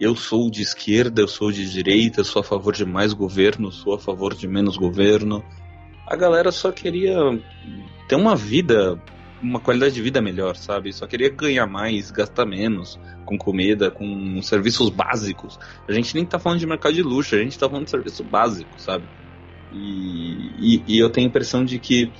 eu 0.00 0.16
sou 0.16 0.50
de 0.50 0.62
esquerda, 0.62 1.20
eu 1.20 1.28
sou 1.28 1.52
de 1.52 1.70
direita, 1.70 2.24
sou 2.24 2.40
a 2.40 2.44
favor 2.44 2.74
de 2.74 2.84
mais 2.84 3.12
governo, 3.12 3.70
sou 3.70 3.94
a 3.94 3.98
favor 3.98 4.34
de 4.34 4.48
menos 4.48 4.76
governo. 4.76 5.44
A 6.06 6.16
galera 6.16 6.50
só 6.50 6.72
queria 6.72 7.16
ter 8.08 8.16
uma 8.16 8.34
vida, 8.34 9.00
uma 9.40 9.60
qualidade 9.60 9.94
de 9.94 10.02
vida 10.02 10.20
melhor, 10.20 10.56
sabe? 10.56 10.92
Só 10.92 11.06
queria 11.06 11.28
ganhar 11.30 11.66
mais, 11.66 12.10
gastar 12.10 12.44
menos 12.44 12.98
com 13.24 13.38
comida, 13.38 13.90
com 13.90 14.42
serviços 14.42 14.90
básicos. 14.90 15.58
A 15.88 15.92
gente 15.92 16.14
nem 16.14 16.26
tá 16.26 16.38
falando 16.38 16.58
de 16.58 16.66
mercado 16.66 16.94
de 16.94 17.02
luxo, 17.02 17.36
a 17.36 17.38
gente 17.38 17.56
tá 17.56 17.68
falando 17.68 17.84
de 17.84 17.90
serviço 17.90 18.24
básico, 18.24 18.70
sabe? 18.78 19.04
E, 19.72 20.50
e, 20.58 20.82
e 20.88 20.98
eu 20.98 21.08
tenho 21.10 21.26
a 21.26 21.30
impressão 21.30 21.64
de 21.64 21.78
que 21.78 22.10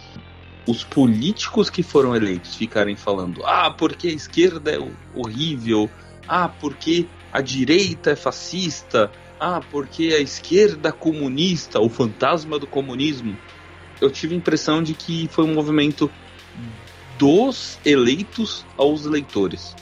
os 0.67 0.85
políticos 0.85 1.69
que 1.69 1.83
foram 1.83 2.15
eleitos 2.15 2.55
ficarem 2.55 2.97
falando: 2.97 3.45
ah, 3.45 3.71
porque 3.71 4.09
a 4.09 4.13
esquerda 4.13 4.71
é 4.71 4.79
horrível, 5.15 5.91
ah, 6.29 6.49
porque 6.49 7.07
a 7.33 7.41
direita 7.41 8.11
é 8.11 8.17
fascista, 8.17 9.11
ah, 9.41 9.61
porque 9.71 10.15
a 10.15 10.21
esquerda 10.21 10.93
comunista, 10.93 11.81
o 11.81 11.89
fantasma 11.89 12.59
do 12.59 12.67
comunismo. 12.67 13.37
Eu 14.01 14.11
tive 14.11 14.35
a 14.35 14.39
impressão 14.39 14.83
de 14.83 14.95
que 14.95 15.29
foi 15.29 15.45
um 15.45 15.55
movimento 15.55 16.11
dos 17.19 17.79
eleitos 17.85 18.67
aos 18.77 19.07
eleitores. 19.07 19.77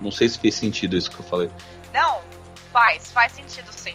Não 0.00 0.10
sei 0.10 0.28
se 0.28 0.38
fez 0.38 0.54
sentido 0.54 0.96
isso 0.96 1.10
que 1.10 1.20
eu 1.20 1.24
falei. 1.24 1.50
Não, 1.92 2.20
faz, 2.72 3.10
faz 3.10 3.32
sentido 3.32 3.72
sim. 3.72 3.94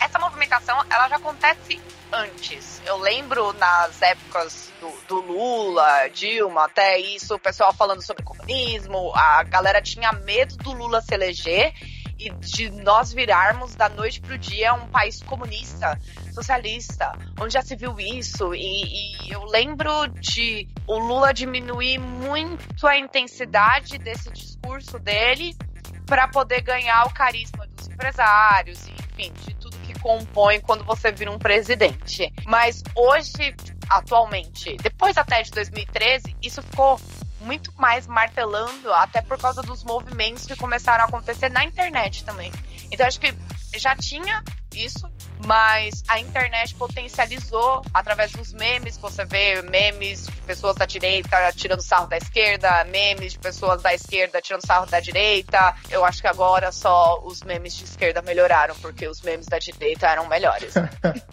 Essa 0.00 0.18
movimentação, 0.18 0.78
ela 0.90 1.08
já 1.08 1.16
acontece 1.16 1.80
antes. 2.12 2.82
Eu 2.86 2.96
lembro 2.96 3.52
nas 3.54 4.00
épocas 4.02 4.72
do, 4.80 4.90
do, 5.06 5.20
Lula, 5.20 6.08
Dilma, 6.08 6.64
até 6.64 6.98
isso, 6.98 7.34
o 7.34 7.38
pessoal 7.38 7.72
falando 7.72 8.02
sobre 8.02 8.22
comunismo, 8.22 9.12
a 9.14 9.42
galera 9.44 9.82
tinha 9.82 10.12
medo 10.12 10.56
do 10.56 10.72
Lula 10.72 11.00
se 11.00 11.14
eleger 11.14 11.72
e 12.18 12.30
de 12.30 12.70
nós 12.70 13.12
virarmos 13.12 13.76
da 13.76 13.88
noite 13.88 14.20
pro 14.20 14.36
dia 14.36 14.74
um 14.74 14.88
país 14.88 15.22
comunista, 15.22 15.98
socialista, 16.34 17.12
onde 17.40 17.54
já 17.54 17.62
se 17.62 17.76
viu 17.76 17.98
isso. 17.98 18.52
E, 18.54 19.26
e 19.26 19.32
eu 19.32 19.44
lembro 19.44 20.08
de 20.08 20.68
o 20.86 20.98
Lula 20.98 21.32
diminuir 21.32 21.98
muito 21.98 22.86
a 22.86 22.98
intensidade 22.98 23.98
desse 23.98 24.30
discurso 24.30 24.98
dele 24.98 25.54
para 26.06 26.26
poder 26.26 26.62
ganhar 26.62 27.06
o 27.06 27.14
carisma 27.14 27.66
dos 27.68 27.86
empresários, 27.86 28.88
enfim, 28.88 29.32
de 29.44 29.54
compõe 30.00 30.60
quando 30.60 30.84
você 30.84 31.10
vira 31.12 31.30
um 31.30 31.38
presidente. 31.38 32.32
Mas 32.46 32.82
hoje, 32.94 33.54
atualmente, 33.88 34.76
depois 34.76 35.16
até 35.16 35.42
de 35.42 35.50
2013, 35.50 36.36
isso 36.42 36.62
ficou 36.62 37.00
muito 37.40 37.72
mais 37.76 38.06
martelando, 38.06 38.92
até 38.92 39.22
por 39.22 39.38
causa 39.38 39.62
dos 39.62 39.84
movimentos 39.84 40.46
que 40.46 40.56
começaram 40.56 41.04
a 41.04 41.06
acontecer 41.06 41.48
na 41.48 41.64
internet 41.64 42.24
também. 42.24 42.52
Então 42.90 43.06
acho 43.06 43.20
que 43.20 43.32
já 43.76 43.94
tinha 43.94 44.42
isso, 44.74 45.08
mas 45.46 46.02
a 46.08 46.18
internet 46.20 46.74
potencializou 46.74 47.82
através 47.92 48.32
dos 48.32 48.52
memes. 48.52 48.96
Você 48.98 49.24
vê 49.24 49.62
memes 49.62 50.26
de 50.26 50.40
pessoas 50.42 50.76
da 50.76 50.86
direita 50.86 51.36
tirando 51.54 51.80
sarro 51.80 52.06
da 52.06 52.16
esquerda, 52.16 52.84
memes 52.84 53.32
de 53.32 53.38
pessoas 53.38 53.82
da 53.82 53.94
esquerda 53.94 54.40
tirando 54.40 54.66
sarro 54.66 54.86
da 54.86 55.00
direita. 55.00 55.74
Eu 55.90 56.04
acho 56.04 56.20
que 56.20 56.26
agora 56.26 56.72
só 56.72 57.22
os 57.24 57.42
memes 57.42 57.74
de 57.74 57.84
esquerda 57.84 58.22
melhoraram, 58.22 58.74
porque 58.76 59.06
os 59.06 59.20
memes 59.22 59.46
da 59.46 59.58
direita 59.58 60.06
eram 60.06 60.28
melhores. 60.28 60.74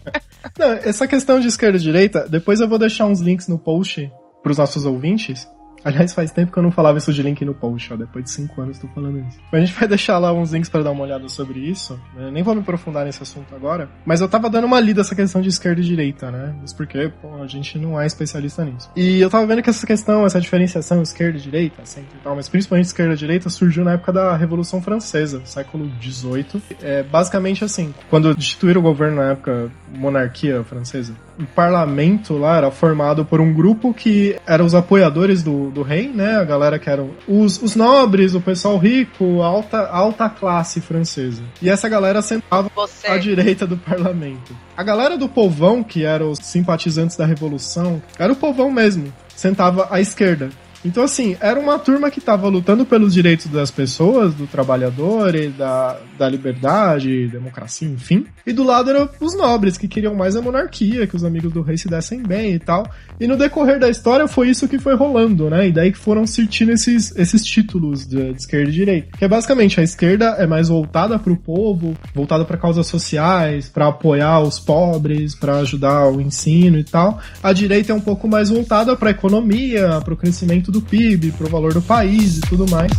Não, 0.57 0.73
essa 0.73 1.07
questão 1.07 1.39
de 1.39 1.47
esquerda 1.47 1.77
e 1.77 1.81
direita, 1.81 2.27
depois 2.29 2.59
eu 2.59 2.67
vou 2.67 2.77
deixar 2.77 3.05
uns 3.05 3.19
links 3.19 3.47
no 3.47 3.57
post 3.57 4.11
para 4.41 4.51
os 4.51 4.57
nossos 4.57 4.85
ouvintes 4.85 5.47
Aliás, 5.85 6.13
faz 6.13 6.31
tempo 6.31 6.51
que 6.51 6.57
eu 6.57 6.63
não 6.63 6.71
falava 6.71 6.97
isso 6.97 7.13
de 7.13 7.21
link 7.21 7.45
no 7.45 7.53
post, 7.53 7.93
ó. 7.93 7.95
Depois 7.95 8.25
de 8.25 8.31
5 8.31 8.59
anos 8.59 8.79
tô 8.79 8.87
falando 8.87 9.19
isso. 9.19 9.37
Mas 9.51 9.61
a 9.61 9.65
gente 9.65 9.79
vai 9.79 9.87
deixar 9.87 10.17
lá 10.17 10.33
uns 10.33 10.51
links 10.51 10.67
para 10.67 10.81
dar 10.81 10.89
uma 10.89 11.03
olhada 11.03 11.29
sobre 11.29 11.59
isso. 11.59 11.99
Né? 12.15 12.31
Nem 12.31 12.41
vou 12.41 12.55
me 12.55 12.61
aprofundar 12.61 13.05
nesse 13.05 13.21
assunto 13.21 13.53
agora. 13.55 13.87
Mas 14.03 14.19
eu 14.19 14.27
tava 14.27 14.49
dando 14.49 14.65
uma 14.65 14.79
lida 14.79 15.01
essa 15.01 15.13
questão 15.13 15.41
de 15.41 15.49
esquerda 15.49 15.79
e 15.79 15.83
direita, 15.83 16.31
né? 16.31 16.55
Isso 16.65 16.75
porque, 16.75 17.11
pô, 17.21 17.41
a 17.41 17.45
gente 17.45 17.77
não 17.77 18.01
é 18.01 18.07
especialista 18.07 18.65
nisso. 18.65 18.89
E 18.95 19.19
eu 19.19 19.29
tava 19.29 19.45
vendo 19.45 19.61
que 19.61 19.69
essa 19.69 19.85
questão, 19.85 20.25
essa 20.25 20.41
diferenciação 20.41 21.03
esquerda 21.03 21.37
e 21.37 21.41
direita, 21.41 21.85
centro 21.85 22.17
e 22.19 22.23
tal, 22.23 22.35
mas 22.35 22.49
principalmente 22.49 22.87
esquerda 22.87 23.13
e 23.13 23.17
direita, 23.17 23.49
surgiu 23.49 23.83
na 23.83 23.93
época 23.93 24.11
da 24.11 24.35
Revolução 24.35 24.81
Francesa, 24.81 25.41
século 25.45 25.91
XVIII. 26.01 26.61
É 26.81 27.03
basicamente 27.03 27.63
assim, 27.63 27.93
quando 28.09 28.35
instituíram 28.37 28.81
o 28.81 28.83
governo 28.83 29.17
na 29.17 29.31
época, 29.31 29.71
monarquia 29.93 30.63
francesa, 30.63 31.13
o 31.39 31.45
parlamento 31.45 32.37
lá 32.37 32.57
era 32.57 32.71
formado 32.71 33.25
por 33.25 33.41
um 33.41 33.53
grupo 33.53 33.93
que 33.93 34.35
eram 34.45 34.65
os 34.65 34.73
apoiadores 34.73 35.43
do, 35.43 35.69
do 35.69 35.81
rei, 35.81 36.07
né? 36.07 36.37
A 36.37 36.43
galera 36.43 36.79
que 36.79 36.89
eram 36.89 37.11
os, 37.27 37.61
os 37.61 37.75
nobres, 37.75 38.33
o 38.35 38.41
pessoal 38.41 38.77
rico, 38.77 39.41
a 39.41 39.47
alta, 39.47 39.87
alta 39.87 40.29
classe 40.29 40.81
francesa. 40.81 41.43
E 41.61 41.69
essa 41.69 41.89
galera 41.89 42.21
sentava 42.21 42.69
Você. 42.75 43.07
à 43.07 43.17
direita 43.17 43.67
do 43.67 43.77
parlamento. 43.77 44.55
A 44.75 44.83
galera 44.83 45.17
do 45.17 45.27
povão, 45.27 45.83
que 45.83 46.03
eram 46.03 46.31
os 46.31 46.39
simpatizantes 46.39 47.15
da 47.15 47.25
revolução, 47.25 48.01
era 48.17 48.31
o 48.31 48.35
povão 48.35 48.71
mesmo, 48.71 49.11
sentava 49.35 49.87
à 49.91 49.99
esquerda. 49.99 50.49
Então, 50.85 51.03
assim, 51.03 51.35
era 51.39 51.59
uma 51.59 51.79
turma 51.79 52.11
que 52.11 52.19
estava 52.19 52.47
lutando 52.47 52.85
pelos 52.85 53.11
direitos 53.11 53.47
das 53.47 53.71
pessoas, 53.71 54.35
do 54.35 54.45
trabalhador 54.45 55.33
e 55.33 55.49
da, 55.49 55.97
da 56.17 56.29
liberdade, 56.29 57.27
democracia, 57.27 57.89
enfim. 57.89 58.25
E 58.45 58.53
do 58.53 58.63
lado 58.63 58.91
eram 58.91 59.09
os 59.19 59.35
nobres, 59.35 59.79
que 59.79 59.87
queriam 59.87 60.13
mais 60.13 60.35
a 60.35 60.41
monarquia, 60.43 61.07
que 61.07 61.15
os 61.15 61.23
amigos 61.23 61.51
do 61.51 61.63
rei 61.63 61.75
se 61.75 61.87
dessem 61.87 62.21
bem 62.21 62.53
e 62.53 62.59
tal. 62.59 62.87
E 63.19 63.25
no 63.25 63.35
decorrer 63.35 63.79
da 63.79 63.89
história 63.89 64.27
foi 64.27 64.49
isso 64.49 64.67
que 64.67 64.77
foi 64.77 64.95
rolando, 64.95 65.49
né? 65.49 65.67
E 65.67 65.71
daí 65.71 65.91
que 65.91 65.97
foram 65.97 66.27
surtindo 66.27 66.71
esses, 66.71 67.15
esses 67.15 67.43
títulos 67.43 68.05
de, 68.05 68.33
de 68.33 68.37
esquerda 68.37 68.69
e 68.69 68.73
direita. 68.73 69.17
Que 69.17 69.25
é 69.25 69.27
basicamente 69.27 69.79
a 69.79 69.83
esquerda 69.83 70.35
é 70.37 70.45
mais 70.45 70.67
voltada 70.67 71.17
para 71.17 71.33
o 71.33 71.37
povo, 71.37 71.97
voltada 72.13 72.45
para 72.45 72.57
causas 72.57 72.85
sociais, 72.85 73.67
para 73.69 73.87
apoiar 73.87 74.41
os 74.41 74.59
pobres, 74.59 75.33
para 75.33 75.57
ajudar 75.57 76.11
o 76.11 76.21
ensino 76.21 76.77
e 76.77 76.83
tal. 76.83 77.19
A 77.41 77.51
direita 77.51 77.91
é 77.91 77.95
um 77.95 78.01
pouco 78.01 78.27
mais 78.27 78.51
voltada 78.51 78.95
para 78.95 79.09
a 79.09 79.11
economia, 79.11 79.99
para 80.03 80.13
o 80.13 80.17
crescimento 80.17 80.74
do 80.75 80.81
PIB, 80.81 81.31
pro 81.31 81.47
valor 81.47 81.73
do 81.73 81.81
país 81.81 82.37
e 82.37 82.41
tudo 82.41 82.69
mais. 82.69 82.91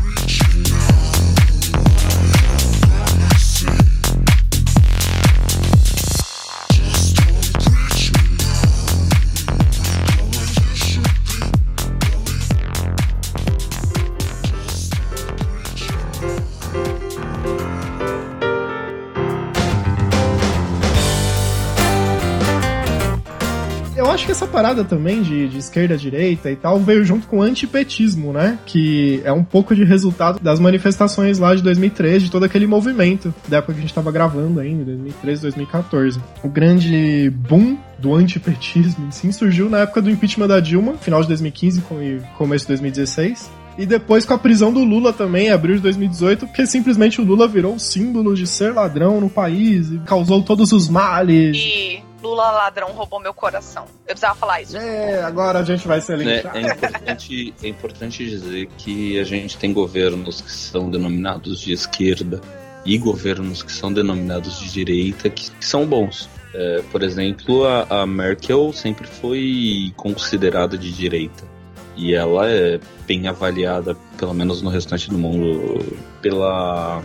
Parada 24.56 24.84
também 24.84 25.20
de, 25.20 25.48
de 25.48 25.58
esquerda, 25.58 25.98
direita 25.98 26.50
e 26.50 26.56
tal 26.56 26.80
veio 26.80 27.04
junto 27.04 27.26
com 27.26 27.40
o 27.40 27.42
antipetismo, 27.42 28.32
né? 28.32 28.58
Que 28.64 29.20
é 29.22 29.30
um 29.30 29.44
pouco 29.44 29.74
de 29.74 29.84
resultado 29.84 30.40
das 30.40 30.58
manifestações 30.58 31.38
lá 31.38 31.54
de 31.54 31.62
2013, 31.62 32.24
de 32.24 32.30
todo 32.30 32.44
aquele 32.44 32.66
movimento 32.66 33.34
da 33.48 33.58
época 33.58 33.74
que 33.74 33.80
a 33.80 33.82
gente 33.82 33.92
tava 33.92 34.10
gravando 34.10 34.58
ainda, 34.58 34.82
2013, 34.82 35.42
2014. 35.42 36.20
O 36.42 36.48
grande 36.48 37.30
boom 37.36 37.76
do 37.98 38.14
antipetismo, 38.14 39.12
sim, 39.12 39.30
surgiu 39.30 39.68
na 39.68 39.80
época 39.80 40.00
do 40.00 40.08
impeachment 40.08 40.48
da 40.48 40.58
Dilma, 40.58 40.94
final 40.94 41.20
de 41.20 41.28
2015 41.28 41.82
e 42.00 42.20
começo 42.38 42.64
de 42.64 42.68
2016. 42.68 43.50
E 43.76 43.84
depois 43.84 44.24
com 44.24 44.32
a 44.32 44.38
prisão 44.38 44.72
do 44.72 44.82
Lula 44.82 45.12
também, 45.12 45.48
em 45.48 45.50
abril 45.50 45.76
de 45.76 45.82
2018, 45.82 46.46
porque 46.46 46.66
simplesmente 46.66 47.20
o 47.20 47.24
Lula 47.24 47.46
virou 47.46 47.74
o 47.74 47.78
símbolo 47.78 48.34
de 48.34 48.46
ser 48.46 48.72
ladrão 48.72 49.20
no 49.20 49.28
país 49.28 49.92
e 49.92 49.98
causou 49.98 50.42
todos 50.42 50.72
os 50.72 50.88
males. 50.88 51.58
E 51.58 52.05
Lula 52.26 52.50
ladrão 52.50 52.88
roubou 52.92 53.20
meu 53.20 53.32
coração. 53.32 53.84
Eu 54.00 54.14
precisava 54.14 54.34
falar 54.34 54.62
isso. 54.62 54.76
É, 54.76 55.22
agora 55.22 55.60
a 55.60 55.62
gente 55.62 55.86
vai 55.86 56.00
ser 56.00 56.20
é, 56.26 56.42
é, 56.54 56.60
importante, 56.60 57.54
é 57.62 57.68
importante 57.68 58.28
dizer 58.28 58.66
que 58.78 59.18
a 59.18 59.24
gente 59.24 59.56
tem 59.56 59.72
governos 59.72 60.40
que 60.40 60.50
são 60.50 60.90
denominados 60.90 61.60
de 61.60 61.72
esquerda 61.72 62.40
e 62.84 62.98
governos 62.98 63.62
que 63.62 63.72
são 63.72 63.92
denominados 63.92 64.58
de 64.60 64.70
direita 64.70 65.30
que, 65.30 65.50
que 65.50 65.64
são 65.64 65.86
bons. 65.86 66.28
É, 66.54 66.82
por 66.90 67.02
exemplo, 67.02 67.66
a, 67.66 68.02
a 68.02 68.06
Merkel 68.06 68.72
sempre 68.72 69.06
foi 69.06 69.92
considerada 69.96 70.76
de 70.76 70.92
direita 70.92 71.56
e 71.96 72.14
ela 72.14 72.48
é 72.48 72.78
bem 73.06 73.26
avaliada, 73.26 73.96
pelo 74.18 74.34
menos 74.34 74.60
no 74.60 74.68
restante 74.68 75.08
do 75.08 75.18
mundo, 75.18 75.96
pela. 76.20 77.02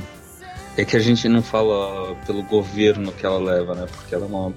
É 0.78 0.86
que 0.86 0.96
a 0.96 1.00
gente 1.00 1.28
não 1.28 1.42
fala 1.42 2.16
pelo 2.26 2.44
governo 2.44 3.12
que 3.12 3.26
ela 3.26 3.40
leva, 3.40 3.74
né? 3.74 3.86
Porque 3.90 4.14
ela 4.14 4.26
é 4.26 4.28
uma 4.28 4.54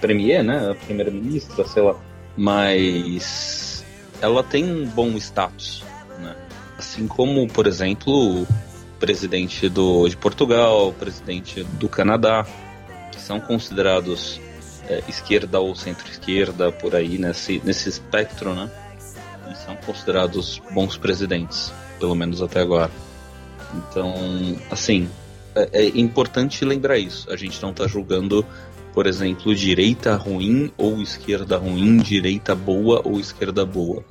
premier, 0.00 0.42
né? 0.42 0.70
A 0.70 0.74
primeira-ministra, 0.74 1.66
sei 1.66 1.82
lá. 1.82 1.96
Mas 2.36 3.84
ela 4.20 4.42
tem 4.42 4.64
um 4.64 4.86
bom 4.86 5.10
status, 5.16 5.84
né? 6.18 6.34
Assim 6.78 7.06
como, 7.06 7.46
por 7.48 7.66
exemplo, 7.66 8.42
o 8.42 8.46
presidente 8.98 9.68
do, 9.68 10.08
de 10.08 10.16
Portugal, 10.16 10.88
o 10.88 10.92
presidente 10.92 11.62
do 11.62 11.88
Canadá, 11.88 12.46
que 13.12 13.20
são 13.20 13.38
considerados 13.40 14.40
é, 14.88 15.02
esquerda 15.08 15.60
ou 15.60 15.74
centro-esquerda, 15.74 16.72
por 16.72 16.94
aí, 16.94 17.18
nesse, 17.18 17.60
nesse 17.64 17.88
espectro, 17.88 18.54
né? 18.54 18.70
E 19.50 19.56
são 19.56 19.76
considerados 19.76 20.60
bons 20.72 20.96
presidentes, 20.96 21.72
pelo 22.00 22.14
menos 22.14 22.42
até 22.42 22.60
agora. 22.60 22.90
Então, 23.74 24.14
assim, 24.70 25.08
é, 25.54 25.80
é 25.80 25.86
importante 25.98 26.64
lembrar 26.64 26.98
isso. 26.98 27.30
A 27.30 27.36
gente 27.36 27.62
não 27.62 27.70
está 27.70 27.86
julgando 27.86 28.44
por 28.94 29.06
exemplo, 29.08 29.52
direita 29.54 30.14
ruim 30.14 30.70
ou 30.78 31.02
esquerda 31.02 31.58
ruim, 31.58 31.98
direita 31.98 32.54
boa 32.54 33.02
ou 33.04 33.18
esquerda 33.18 33.66
boa. 33.66 34.04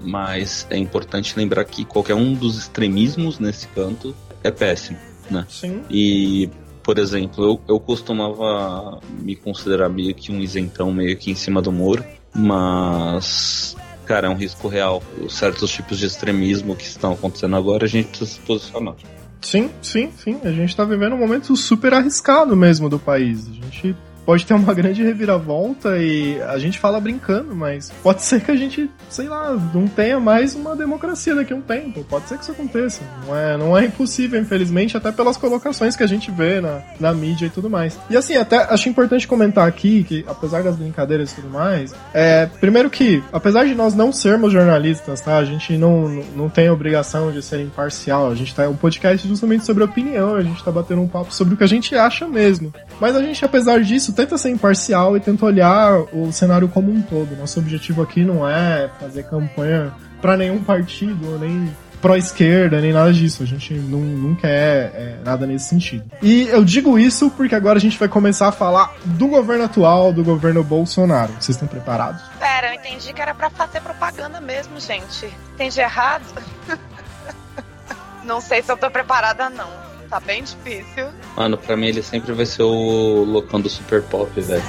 Mas 0.00 0.64
é 0.70 0.78
importante 0.78 1.36
lembrar 1.36 1.64
que 1.64 1.84
qualquer 1.84 2.14
um 2.14 2.32
dos 2.32 2.56
extremismos 2.56 3.40
nesse 3.40 3.66
canto 3.68 4.14
é 4.44 4.50
péssimo, 4.52 4.98
né? 5.28 5.44
Sim. 5.48 5.82
E 5.90 6.48
Por 6.88 6.98
exemplo, 6.98 7.44
eu, 7.44 7.60
eu 7.68 7.78
costumava 7.78 8.98
me 9.20 9.36
considerar 9.36 9.90
meio 9.90 10.14
que 10.14 10.32
um 10.32 10.40
isentão, 10.40 10.90
meio 10.90 11.14
que 11.18 11.30
em 11.30 11.34
cima 11.34 11.60
do 11.60 11.70
muro, 11.70 12.02
mas 12.34 13.76
cara, 14.06 14.26
é 14.26 14.30
um 14.30 14.34
risco 14.34 14.68
real. 14.68 15.02
Certos 15.28 15.70
tipos 15.70 15.98
de 15.98 16.06
extremismo 16.06 16.74
que 16.74 16.84
estão 16.84 17.12
acontecendo 17.12 17.56
agora, 17.56 17.84
a 17.84 17.86
gente 17.86 18.08
precisa 18.08 18.30
se 18.30 18.40
posicionar. 18.40 18.94
Sim, 19.42 19.68
sim, 19.82 20.10
sim. 20.16 20.40
A 20.42 20.50
gente 20.50 20.74
tá 20.74 20.82
vivendo 20.82 21.12
um 21.14 21.18
momento 21.18 21.54
super 21.56 21.92
arriscado 21.92 22.56
mesmo 22.56 22.88
do 22.88 22.98
país. 22.98 23.46
A 23.46 23.52
gente 23.52 23.94
pode 24.28 24.44
ter 24.44 24.52
uma 24.52 24.74
grande 24.74 25.02
reviravolta 25.02 25.96
e 25.96 26.38
a 26.42 26.58
gente 26.58 26.78
fala 26.78 27.00
brincando, 27.00 27.56
mas 27.56 27.90
pode 28.02 28.20
ser 28.20 28.42
que 28.42 28.50
a 28.50 28.56
gente, 28.56 28.90
sei 29.08 29.26
lá, 29.26 29.58
não 29.72 29.88
tenha 29.88 30.20
mais 30.20 30.54
uma 30.54 30.76
democracia 30.76 31.34
daqui 31.34 31.54
a 31.54 31.56
um 31.56 31.62
tempo. 31.62 32.04
Pode 32.04 32.28
ser 32.28 32.36
que 32.36 32.42
isso 32.42 32.52
aconteça. 32.52 33.00
Não 33.26 33.34
é, 33.34 33.56
não 33.56 33.78
é 33.78 33.86
impossível, 33.86 34.38
infelizmente, 34.38 34.98
até 34.98 35.10
pelas 35.10 35.38
colocações 35.38 35.96
que 35.96 36.02
a 36.02 36.06
gente 36.06 36.30
vê 36.30 36.60
na, 36.60 36.82
na 37.00 37.14
mídia 37.14 37.46
e 37.46 37.48
tudo 37.48 37.70
mais. 37.70 37.98
E 38.10 38.18
assim, 38.18 38.36
até 38.36 38.58
acho 38.64 38.90
importante 38.90 39.26
comentar 39.26 39.66
aqui 39.66 40.04
que, 40.04 40.26
apesar 40.28 40.62
das 40.62 40.76
brincadeiras 40.76 41.32
e 41.32 41.36
tudo 41.36 41.48
mais, 41.48 41.94
é, 42.12 42.44
primeiro 42.60 42.90
que, 42.90 43.24
apesar 43.32 43.64
de 43.64 43.74
nós 43.74 43.94
não 43.94 44.12
sermos 44.12 44.52
jornalistas, 44.52 45.22
tá? 45.22 45.38
A 45.38 45.44
gente 45.46 45.78
não, 45.78 46.06
não 46.36 46.50
tem 46.50 46.68
obrigação 46.68 47.32
de 47.32 47.40
ser 47.40 47.62
imparcial. 47.62 48.30
A 48.30 48.34
gente 48.34 48.54
tá 48.54 48.68
um 48.68 48.76
podcast 48.76 49.26
justamente 49.26 49.64
sobre 49.64 49.82
opinião, 49.84 50.34
a 50.34 50.42
gente 50.42 50.62
tá 50.62 50.70
batendo 50.70 51.00
um 51.00 51.08
papo 51.08 51.32
sobre 51.32 51.54
o 51.54 51.56
que 51.56 51.64
a 51.64 51.68
gente 51.68 51.94
acha 51.94 52.28
mesmo. 52.28 52.74
Mas 53.00 53.16
a 53.16 53.22
gente, 53.22 53.42
apesar 53.42 53.80
disso, 53.80 54.17
tenta 54.18 54.36
ser 54.36 54.50
imparcial 54.50 55.16
e 55.16 55.20
tenta 55.20 55.46
olhar 55.46 56.00
o 56.12 56.32
cenário 56.32 56.68
como 56.68 56.90
um 56.90 57.00
todo. 57.00 57.36
Nosso 57.36 57.60
objetivo 57.60 58.02
aqui 58.02 58.24
não 58.24 58.48
é 58.48 58.90
fazer 58.98 59.22
campanha 59.22 59.92
para 60.20 60.36
nenhum 60.36 60.58
partido, 60.62 61.38
nem 61.38 61.72
pró-esquerda, 62.02 62.80
nem 62.80 62.92
nada 62.92 63.12
disso. 63.12 63.44
A 63.44 63.46
gente 63.46 63.74
não, 63.74 64.00
não 64.00 64.34
quer 64.34 64.90
é, 64.92 65.18
nada 65.24 65.46
nesse 65.46 65.68
sentido. 65.68 66.04
E 66.20 66.48
eu 66.48 66.64
digo 66.64 66.98
isso 66.98 67.30
porque 67.30 67.54
agora 67.54 67.78
a 67.78 67.80
gente 67.80 67.96
vai 67.96 68.08
começar 68.08 68.48
a 68.48 68.52
falar 68.52 68.92
do 69.04 69.28
governo 69.28 69.64
atual, 69.64 70.12
do 70.12 70.24
governo 70.24 70.64
Bolsonaro. 70.64 71.32
Vocês 71.34 71.50
estão 71.50 71.68
preparados? 71.68 72.20
Pera, 72.40 72.70
eu 72.70 72.74
entendi 72.74 73.12
que 73.12 73.22
era 73.22 73.34
para 73.34 73.50
fazer 73.50 73.80
propaganda 73.80 74.40
mesmo, 74.40 74.80
gente. 74.80 75.32
Entendi 75.54 75.78
errado? 75.78 76.24
não 78.26 78.40
sei 78.40 78.62
se 78.62 78.72
eu 78.72 78.76
tô 78.76 78.90
preparada, 78.90 79.48
não. 79.48 79.87
Tá 80.10 80.18
bem 80.20 80.42
difícil. 80.42 81.08
Mano, 81.36 81.58
pra 81.58 81.76
mim 81.76 81.86
ele 81.88 82.02
sempre 82.02 82.32
vai 82.32 82.46
ser 82.46 82.62
o 82.62 83.24
loucão 83.24 83.60
do 83.60 83.68
super 83.68 84.02
pop, 84.04 84.40
velho. 84.40 84.62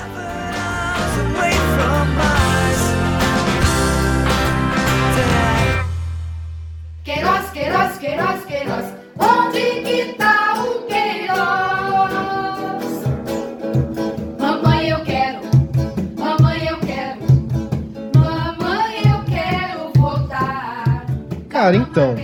Queiroz, 7.05 7.50
Queiroz, 7.51 7.98
Queiroz, 7.98 8.46
Queiroz, 8.46 8.86
onde 9.17 9.81
que 9.81 10.13
tá 10.13 10.62
o 10.62 10.86
Queiroz? 10.88 11.34
Mamãe, 14.38 14.89
eu 14.89 15.03
quero, 15.05 15.39
mamãe, 16.17 16.67
eu 16.67 16.77
quero, 16.79 17.22
mamãe, 18.13 19.01
eu 19.10 19.24
quero 19.25 19.91
voltar. 19.96 21.05
Cara, 21.48 21.75
então, 21.77 22.15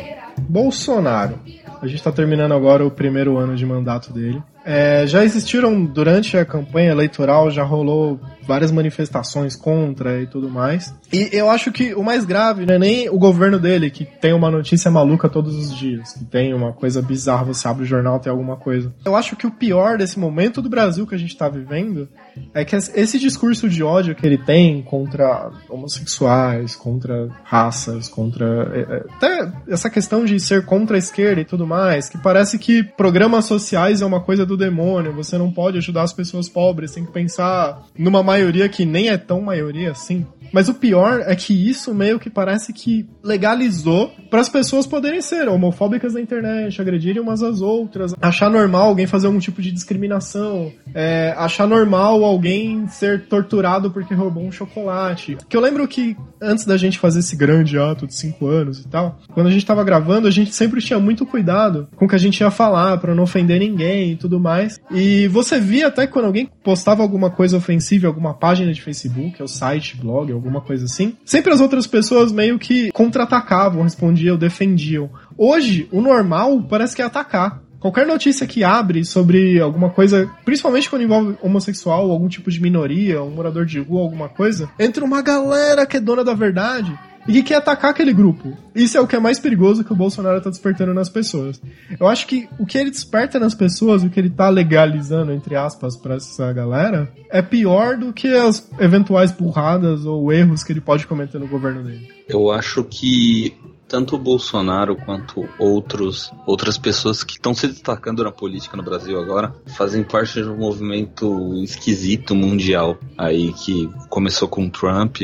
Bolsonaro 0.49 1.44
a 1.85 1.87
gente 1.87 1.99
está 1.99 2.11
terminando 2.11 2.53
agora 2.53 2.85
o 2.85 2.89
primeiro 2.89 3.37
ano 3.37 3.55
de 3.55 3.65
mandato 3.65 4.11
dele. 4.11 4.41
É, 4.65 5.05
já 5.05 5.23
existiram 5.23 5.85
durante 5.85 6.35
a 6.35 6.43
campanha 6.43 6.91
eleitoral, 6.91 7.51
já 7.51 7.63
rolou 7.63 8.19
várias 8.47 8.71
manifestações 8.71 9.55
contra 9.55 10.21
e 10.21 10.27
tudo 10.27 10.49
mais. 10.49 10.93
E 11.11 11.29
eu 11.31 11.49
acho 11.49 11.71
que 11.71 11.93
o 11.93 12.03
mais 12.03 12.25
grave 12.25 12.65
não 12.65 12.75
é 12.75 12.79
nem 12.79 13.09
o 13.09 13.17
governo 13.17 13.59
dele, 13.59 13.89
que 13.89 14.05
tem 14.05 14.33
uma 14.33 14.51
notícia 14.51 14.89
maluca 14.89 15.29
todos 15.29 15.55
os 15.55 15.75
dias, 15.75 16.13
que 16.13 16.25
tem 16.25 16.53
uma 16.53 16.73
coisa 16.73 17.01
bizarra, 17.01 17.45
você 17.45 17.67
abre 17.67 17.83
o 17.83 17.87
jornal 17.87 18.19
tem 18.19 18.31
alguma 18.31 18.55
coisa. 18.55 18.93
Eu 19.03 19.15
acho 19.15 19.35
que 19.35 19.47
o 19.47 19.51
pior 19.51 19.97
desse 19.97 20.19
momento 20.19 20.61
do 20.61 20.69
Brasil 20.69 21.05
que 21.05 21.15
a 21.15 21.17
gente 21.17 21.31
está 21.31 21.49
vivendo 21.49 22.07
é 22.53 22.63
que 22.63 22.75
esse 22.75 23.19
discurso 23.19 23.69
de 23.69 23.83
ódio 23.83 24.15
que 24.15 24.25
ele 24.25 24.37
tem 24.37 24.81
contra 24.81 25.51
homossexuais, 25.69 26.75
contra 26.75 27.29
raças, 27.43 28.07
contra. 28.07 28.45
É, 28.73 28.79
é, 28.79 29.05
até 29.15 29.51
essa 29.67 29.89
questão 29.89 30.25
de 30.25 30.39
ser 30.39 30.65
contra 30.65 30.95
a 30.95 30.99
esquerda 30.99 31.41
e 31.41 31.45
tudo 31.45 31.65
mais, 31.65 32.09
que 32.09 32.17
parece 32.17 32.57
que 32.57 32.83
programas 32.83 33.45
sociais 33.45 34.01
é 34.01 34.05
uma 34.05 34.21
coisa 34.21 34.45
do 34.45 34.54
demônio, 34.57 35.13
você 35.13 35.37
não 35.37 35.51
pode 35.51 35.77
ajudar 35.77 36.03
as 36.03 36.13
pessoas 36.13 36.49
pobres, 36.49 36.91
tem 36.91 37.05
que 37.05 37.11
pensar 37.11 37.85
numa 37.97 38.23
maioria 38.23 38.69
que 38.69 38.85
nem 38.85 39.09
é 39.09 39.17
tão 39.17 39.41
maioria 39.41 39.91
assim. 39.91 40.25
Mas 40.51 40.69
o 40.69 40.73
pior 40.73 41.21
é 41.25 41.35
que 41.35 41.53
isso 41.53 41.93
meio 41.93 42.19
que 42.19 42.29
parece 42.29 42.73
que 42.73 43.05
legalizou 43.23 44.11
para 44.29 44.41
as 44.41 44.49
pessoas 44.49 44.87
poderem 44.87 45.21
ser 45.21 45.47
homofóbicas 45.47 46.13
na 46.13 46.21
internet, 46.21 46.79
agredirem 46.81 47.21
umas 47.21 47.41
às 47.41 47.61
outras, 47.61 48.13
achar 48.21 48.49
normal 48.49 48.89
alguém 48.89 49.07
fazer 49.07 49.27
algum 49.27 49.39
tipo 49.39 49.61
de 49.61 49.71
discriminação, 49.71 50.71
é, 50.93 51.33
achar 51.37 51.67
normal 51.67 52.23
alguém 52.23 52.87
ser 52.87 53.27
torturado 53.27 53.91
porque 53.91 54.13
roubou 54.13 54.43
um 54.43 54.51
chocolate. 54.51 55.37
Que 55.47 55.57
eu 55.57 55.61
lembro 55.61 55.87
que 55.87 56.15
antes 56.41 56.65
da 56.65 56.77
gente 56.77 56.99
fazer 56.99 57.19
esse 57.19 57.35
grande 57.35 57.77
ato 57.77 58.07
de 58.07 58.15
5 58.15 58.47
anos 58.47 58.79
e 58.79 58.87
tal, 58.87 59.19
quando 59.33 59.47
a 59.47 59.51
gente 59.51 59.65
tava 59.65 59.83
gravando, 59.83 60.27
a 60.27 60.31
gente 60.31 60.53
sempre 60.53 60.81
tinha 60.81 60.99
muito 60.99 61.25
cuidado 61.25 61.87
com 61.95 62.05
o 62.05 62.07
que 62.07 62.15
a 62.15 62.19
gente 62.19 62.39
ia 62.39 62.51
falar 62.51 62.97
para 62.97 63.15
não 63.15 63.23
ofender 63.23 63.59
ninguém 63.59 64.11
e 64.11 64.15
tudo 64.15 64.39
mais. 64.39 64.79
E 64.91 65.27
você 65.27 65.59
via 65.59 65.87
até 65.87 66.07
quando 66.07 66.25
alguém 66.25 66.49
postava 66.63 67.01
alguma 67.01 67.29
coisa 67.29 67.57
ofensiva, 67.57 68.07
alguma 68.07 68.33
página 68.33 68.73
de 68.73 68.81
Facebook, 68.81 69.41
ou 69.41 69.47
site, 69.47 69.97
blog, 69.97 70.31
alguma 70.35 70.61
coisa 70.61 70.85
assim, 70.85 71.17
sempre 71.25 71.53
as 71.53 71.61
outras 71.61 71.87
pessoas 71.87 72.31
meio 72.31 72.59
que 72.59 72.91
contra-atacavam, 72.91 73.83
respondiam, 73.83 74.37
defendiam. 74.37 75.09
Hoje, 75.37 75.87
o 75.91 76.01
normal 76.01 76.61
parece 76.63 76.95
que 76.95 77.01
é 77.01 77.05
atacar. 77.05 77.61
Qualquer 77.79 78.07
notícia 78.07 78.47
que 78.47 78.63
abre 78.63 79.05
sobre 79.05 79.59
alguma 79.59 79.91
coisa, 79.91 80.27
principalmente 80.43 80.89
quando 80.89 81.03
envolve 81.03 81.37
homossexual, 81.41 82.09
algum 82.09 82.27
tipo 82.27 82.49
de 82.49 82.59
minoria, 82.59 83.21
um 83.21 83.29
morador 83.29 83.65
de 83.65 83.79
rua, 83.79 84.01
alguma 84.01 84.27
coisa, 84.27 84.69
entra 84.79 85.05
uma 85.05 85.21
galera 85.21 85.85
que 85.85 85.97
é 85.97 85.99
dona 85.99 86.23
da 86.23 86.33
verdade 86.33 86.97
e 87.27 87.33
que 87.33 87.43
quer 87.43 87.55
atacar 87.55 87.91
aquele 87.91 88.13
grupo. 88.13 88.55
Isso 88.73 88.97
é 88.97 89.01
o 89.01 89.07
que 89.07 89.15
é 89.15 89.19
mais 89.19 89.39
perigoso 89.39 89.83
que 89.83 89.93
o 89.93 89.95
Bolsonaro 89.95 90.41
tá 90.41 90.49
despertando 90.49 90.93
nas 90.93 91.09
pessoas. 91.09 91.61
Eu 91.99 92.07
acho 92.07 92.27
que 92.27 92.47
o 92.59 92.65
que 92.65 92.77
ele 92.77 92.91
desperta 92.91 93.39
nas 93.39 93.55
pessoas, 93.55 94.03
o 94.03 94.09
que 94.09 94.19
ele 94.19 94.29
tá 94.29 94.49
legalizando, 94.49 95.31
entre 95.31 95.55
aspas, 95.55 95.95
pra 95.95 96.15
essa 96.15 96.51
galera, 96.53 97.11
é 97.29 97.41
pior 97.41 97.97
do 97.97 98.13
que 98.13 98.27
as 98.27 98.69
eventuais 98.79 99.31
burradas 99.31 100.05
ou 100.05 100.31
erros 100.31 100.63
que 100.63 100.73
ele 100.73 100.81
pode 100.81 101.07
cometer 101.07 101.39
no 101.39 101.47
governo 101.47 101.83
dele. 101.83 102.07
Eu 102.27 102.51
acho 102.51 102.83
que 102.83 103.55
tanto 103.87 104.15
o 104.15 104.19
Bolsonaro 104.19 104.95
quanto 104.95 105.47
outros, 105.59 106.31
outras 106.45 106.77
pessoas 106.77 107.23
que 107.23 107.33
estão 107.33 107.53
se 107.53 107.67
destacando 107.67 108.23
na 108.23 108.31
política 108.31 108.75
no 108.75 108.83
Brasil 108.83 109.19
agora 109.19 109.53
fazem 109.77 110.03
parte 110.03 110.41
de 110.41 110.49
um 110.49 110.57
movimento 110.57 111.53
esquisito 111.63 112.35
mundial 112.35 112.97
aí 113.17 113.53
que 113.53 113.89
começou 114.09 114.47
com 114.47 114.69
Trump 114.69 115.17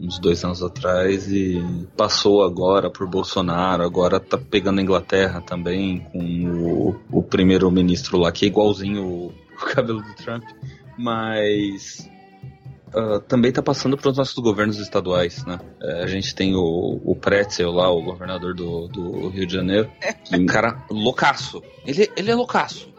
uns 0.00 0.18
dois 0.18 0.44
anos 0.44 0.62
atrás 0.62 1.30
e 1.30 1.62
passou 1.96 2.42
agora 2.42 2.90
por 2.90 3.08
Bolsonaro, 3.08 3.82
agora 3.82 4.20
tá 4.20 4.38
pegando 4.38 4.78
a 4.78 4.82
Inglaterra 4.82 5.40
também 5.40 6.00
com 6.12 6.96
o, 7.10 7.18
o 7.18 7.22
primeiro-ministro 7.22 8.18
lá 8.18 8.30
que 8.30 8.44
é 8.44 8.48
igualzinho 8.48 9.04
o, 9.04 9.26
o 9.56 9.66
cabelo 9.74 10.02
do 10.02 10.14
Trump, 10.14 10.44
mas 10.98 12.08
uh, 12.94 13.20
também 13.20 13.48
está 13.50 13.62
passando 13.62 13.96
para 13.96 14.10
os 14.10 14.16
nossos 14.16 14.38
governos 14.38 14.78
estaduais, 14.78 15.44
né? 15.44 15.58
Uh, 15.80 16.02
a 16.02 16.06
gente 16.06 16.34
tem 16.34 16.54
o, 16.54 17.00
o 17.04 17.16
Pretzel 17.16 17.70
lá, 17.70 17.90
o 17.90 18.02
governador 18.02 18.54
do, 18.54 18.88
do 18.88 19.28
Rio 19.28 19.46
de 19.46 19.54
Janeiro, 19.54 19.90
que 20.24 20.34
é 20.34 20.38
um 20.38 20.46
cara 20.46 20.84
loucaço. 20.90 21.62
Ele, 21.84 22.10
ele 22.16 22.30
é 22.30 22.34
loucaço. 22.34 22.94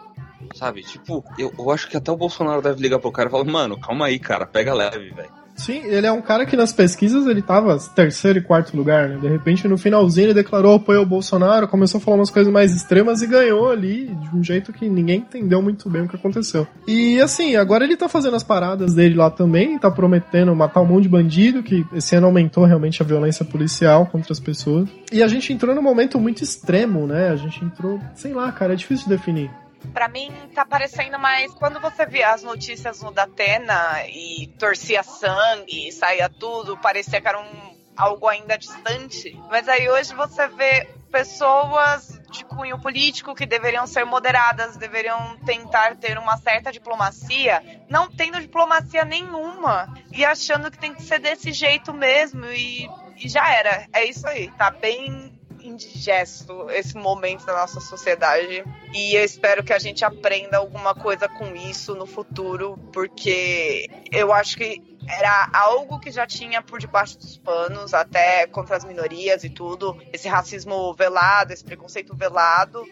Sabe? 0.53 0.81
Tipo, 0.81 1.23
eu, 1.37 1.51
eu 1.57 1.71
acho 1.71 1.89
que 1.89 1.97
até 1.97 2.11
o 2.11 2.15
Bolsonaro 2.15 2.61
deve 2.61 2.81
ligar 2.81 2.99
pro 2.99 3.11
cara 3.11 3.27
e 3.27 3.31
falar, 3.31 3.43
mano, 3.43 3.79
calma 3.79 4.05
aí, 4.05 4.19
cara, 4.19 4.45
pega 4.45 4.73
leve, 4.73 5.09
velho. 5.09 5.36
Sim, 5.57 5.81
ele 5.85 6.05
é 6.05 6.11
um 6.11 6.21
cara 6.21 6.45
que 6.45 6.55
nas 6.55 6.71
pesquisas 6.71 7.25
ele 7.25 7.41
tava 7.41 7.77
terceiro 7.95 8.39
e 8.39 8.41
quarto 8.41 8.77
lugar, 8.77 9.09
né? 9.09 9.17
De 9.17 9.27
repente, 9.27 9.67
no 9.67 9.77
finalzinho, 9.77 10.27
ele 10.27 10.33
declarou 10.33 10.75
apoio 10.75 10.99
ao 10.99 11.05
Bolsonaro, 11.05 11.67
começou 11.67 11.97
a 11.97 12.01
falar 12.01 12.17
umas 12.17 12.29
coisas 12.29 12.53
mais 12.53 12.75
extremas 12.75 13.21
e 13.21 13.27
ganhou 13.27 13.71
ali 13.71 14.05
de 14.05 14.35
um 14.35 14.43
jeito 14.43 14.71
que 14.71 14.87
ninguém 14.87 15.19
entendeu 15.19 15.61
muito 15.61 15.89
bem 15.89 16.03
o 16.03 16.07
que 16.07 16.15
aconteceu. 16.15 16.67
E 16.87 17.19
assim, 17.19 17.55
agora 17.55 17.83
ele 17.83 17.97
tá 17.97 18.07
fazendo 18.07 18.35
as 18.35 18.43
paradas 18.43 18.93
dele 18.93 19.15
lá 19.15 19.31
também, 19.31 19.79
tá 19.79 19.89
prometendo 19.89 20.55
matar 20.55 20.81
um 20.81 20.85
monte 20.85 21.03
de 21.03 21.09
bandido, 21.09 21.63
que 21.63 21.85
esse 21.91 22.15
ano 22.15 22.27
aumentou 22.27 22.63
realmente 22.63 23.01
a 23.01 23.05
violência 23.05 23.43
policial 23.43 24.05
contra 24.05 24.31
as 24.31 24.39
pessoas. 24.39 24.87
E 25.11 25.23
a 25.23 25.27
gente 25.27 25.51
entrou 25.51 25.73
num 25.73 25.81
momento 25.81 26.19
muito 26.19 26.43
extremo, 26.43 27.07
né? 27.07 27.29
A 27.29 27.35
gente 27.35 27.65
entrou, 27.65 27.99
sei 28.13 28.33
lá, 28.33 28.51
cara, 28.51 28.73
é 28.73 28.75
difícil 28.75 29.05
de 29.07 29.15
definir. 29.15 29.49
Pra 29.93 30.07
mim, 30.07 30.31
tá 30.53 30.65
parecendo 30.65 31.17
mais 31.17 31.53
quando 31.55 31.79
você 31.79 32.05
via 32.05 32.33
as 32.33 32.43
notícias 32.43 33.01
no 33.01 33.11
Datena 33.11 34.05
e 34.07 34.47
torcia 34.59 35.03
sangue, 35.03 35.91
saía 35.91 36.29
tudo, 36.29 36.77
parecia 36.77 37.19
que 37.19 37.27
era 37.27 37.39
um, 37.39 37.77
algo 37.95 38.27
ainda 38.27 38.57
distante. 38.57 39.39
Mas 39.49 39.67
aí 39.67 39.89
hoje 39.89 40.13
você 40.13 40.47
vê 40.47 40.87
pessoas 41.11 42.21
de 42.29 42.43
cunho 42.45 42.79
político 42.79 43.33
que 43.33 43.45
deveriam 43.45 43.87
ser 43.87 44.05
moderadas, 44.05 44.77
deveriam 44.77 45.37
tentar 45.45 45.95
ter 45.95 46.17
uma 46.17 46.37
certa 46.37 46.71
diplomacia, 46.71 47.63
não 47.89 48.09
tendo 48.09 48.39
diplomacia 48.39 49.03
nenhuma 49.03 49.91
e 50.11 50.23
achando 50.23 50.69
que 50.69 50.77
tem 50.77 50.93
que 50.93 51.01
ser 51.01 51.19
desse 51.19 51.51
jeito 51.51 51.93
mesmo 51.93 52.45
e, 52.45 52.87
e 53.15 53.27
já 53.27 53.49
era. 53.51 53.87
É 53.93 54.05
isso 54.05 54.27
aí, 54.27 54.51
tá 54.51 54.69
bem 54.69 55.36
indigesto 55.67 56.69
esse 56.71 56.95
momento 56.95 57.45
da 57.45 57.53
nossa 57.53 57.79
sociedade. 57.79 58.63
E 58.93 59.15
eu 59.15 59.23
espero 59.23 59.63
que 59.63 59.73
a 59.73 59.79
gente 59.79 60.03
aprenda 60.03 60.57
alguma 60.57 60.95
coisa 60.95 61.27
com 61.27 61.55
isso 61.55 61.95
no 61.95 62.05
futuro, 62.05 62.77
porque 62.91 63.89
eu 64.11 64.33
acho 64.33 64.57
que 64.57 64.81
era 65.07 65.49
algo 65.53 65.99
que 65.99 66.11
já 66.11 66.27
tinha 66.27 66.61
por 66.61 66.79
debaixo 66.79 67.17
dos 67.17 67.37
panos, 67.37 67.93
até 67.93 68.45
contra 68.47 68.75
as 68.75 68.83
minorias 68.83 69.43
e 69.43 69.49
tudo, 69.49 69.97
esse 70.11 70.27
racismo 70.27 70.93
velado, 70.93 71.53
esse 71.53 71.63
preconceito 71.63 72.15
velado. 72.15 72.85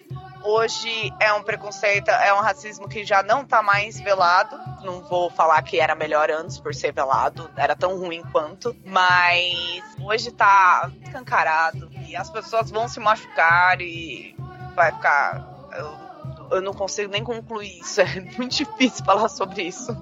Hoje 0.46 1.12
é 1.20 1.34
um 1.34 1.42
preconceito, 1.42 2.10
é 2.10 2.32
um 2.32 2.40
racismo 2.40 2.88
que 2.88 3.04
já 3.04 3.24
não 3.24 3.44
tá 3.44 3.64
mais 3.64 4.00
velado. 4.00 4.56
Não 4.84 5.02
vou 5.02 5.28
falar 5.30 5.60
que 5.64 5.80
era 5.80 5.96
melhor 5.96 6.30
antes 6.30 6.60
por 6.60 6.74
ser 6.76 6.94
velado, 6.94 7.50
era 7.58 7.76
tão 7.76 7.98
ruim 7.98 8.22
quanto, 8.32 8.76
mas 8.86 9.82
hoje 10.00 10.32
tá 10.32 10.92
escancarado 11.04 11.90
e 12.08 12.16
as 12.16 12.30
pessoas 12.30 12.70
vão 12.70 12.88
se 12.88 13.00
machucar 13.00 13.82
e 13.82 14.36
vai 14.76 14.92
ficar. 14.92 15.48
Eu, 15.72 16.58
eu 16.58 16.62
não 16.62 16.74
consigo 16.74 17.12
nem 17.12 17.24
concluir 17.24 17.80
isso, 17.80 18.02
é 18.02 18.22
muito 18.38 18.56
difícil 18.56 19.04
falar 19.04 19.30
sobre 19.30 19.64
isso. 19.64 19.98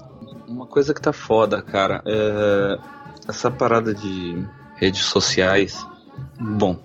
Uma 0.46 0.68
coisa 0.68 0.94
que 0.94 1.02
tá 1.02 1.14
foda, 1.14 1.62
cara, 1.62 2.04
é 2.06 2.78
essa 3.30 3.50
parada 3.50 3.94
de 3.94 4.46
redes 4.76 5.06
sociais. 5.06 5.88
Bom, 6.38 6.78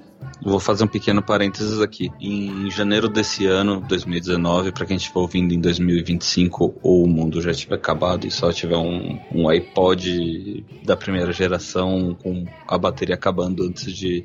vou 0.42 0.60
fazer 0.60 0.84
um 0.84 0.88
pequeno 0.88 1.22
parênteses 1.22 1.80
aqui. 1.80 2.10
Em 2.20 2.70
janeiro 2.70 3.08
desse 3.08 3.46
ano, 3.46 3.80
2019, 3.80 4.72
para 4.72 4.86
quem 4.86 4.96
estiver 4.96 5.18
ouvindo 5.18 5.52
em 5.52 5.60
2025 5.60 6.78
ou 6.82 7.04
o 7.04 7.08
mundo 7.08 7.40
já 7.42 7.52
tiver 7.52 7.76
acabado 7.76 8.26
e 8.26 8.30
só 8.30 8.52
tiver 8.52 8.76
um, 8.76 9.18
um 9.34 9.48
iPod 9.48 10.64
da 10.84 10.96
primeira 10.96 11.32
geração 11.32 12.16
com 12.22 12.44
a 12.66 12.78
bateria 12.78 13.14
acabando 13.14 13.64
antes 13.64 13.92
de 13.92 14.24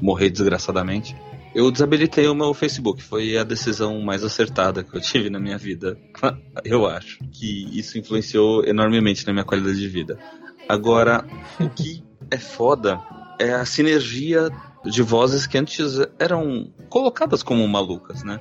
morrer 0.00 0.30
desgraçadamente. 0.30 1.16
Eu 1.54 1.70
desabilitei 1.70 2.26
o 2.26 2.34
meu 2.34 2.52
Facebook, 2.52 3.00
foi 3.00 3.38
a 3.38 3.44
decisão 3.44 4.00
mais 4.00 4.24
acertada 4.24 4.82
que 4.82 4.96
eu 4.96 5.00
tive 5.00 5.30
na 5.30 5.38
minha 5.38 5.56
vida. 5.56 5.96
Eu 6.64 6.84
acho 6.84 7.20
que 7.30 7.78
isso 7.78 7.96
influenciou 7.96 8.64
enormemente 8.64 9.24
na 9.24 9.32
minha 9.32 9.44
qualidade 9.44 9.78
de 9.78 9.86
vida. 9.86 10.18
Agora, 10.68 11.24
o 11.60 11.68
que 11.68 12.02
é 12.28 12.38
foda 12.38 13.00
é 13.38 13.52
a 13.52 13.64
sinergia 13.64 14.50
de 14.84 15.02
vozes 15.02 15.46
que 15.46 15.58
antes 15.58 15.98
eram 16.18 16.70
colocadas 16.88 17.42
como 17.42 17.66
malucas, 17.66 18.22
né? 18.22 18.40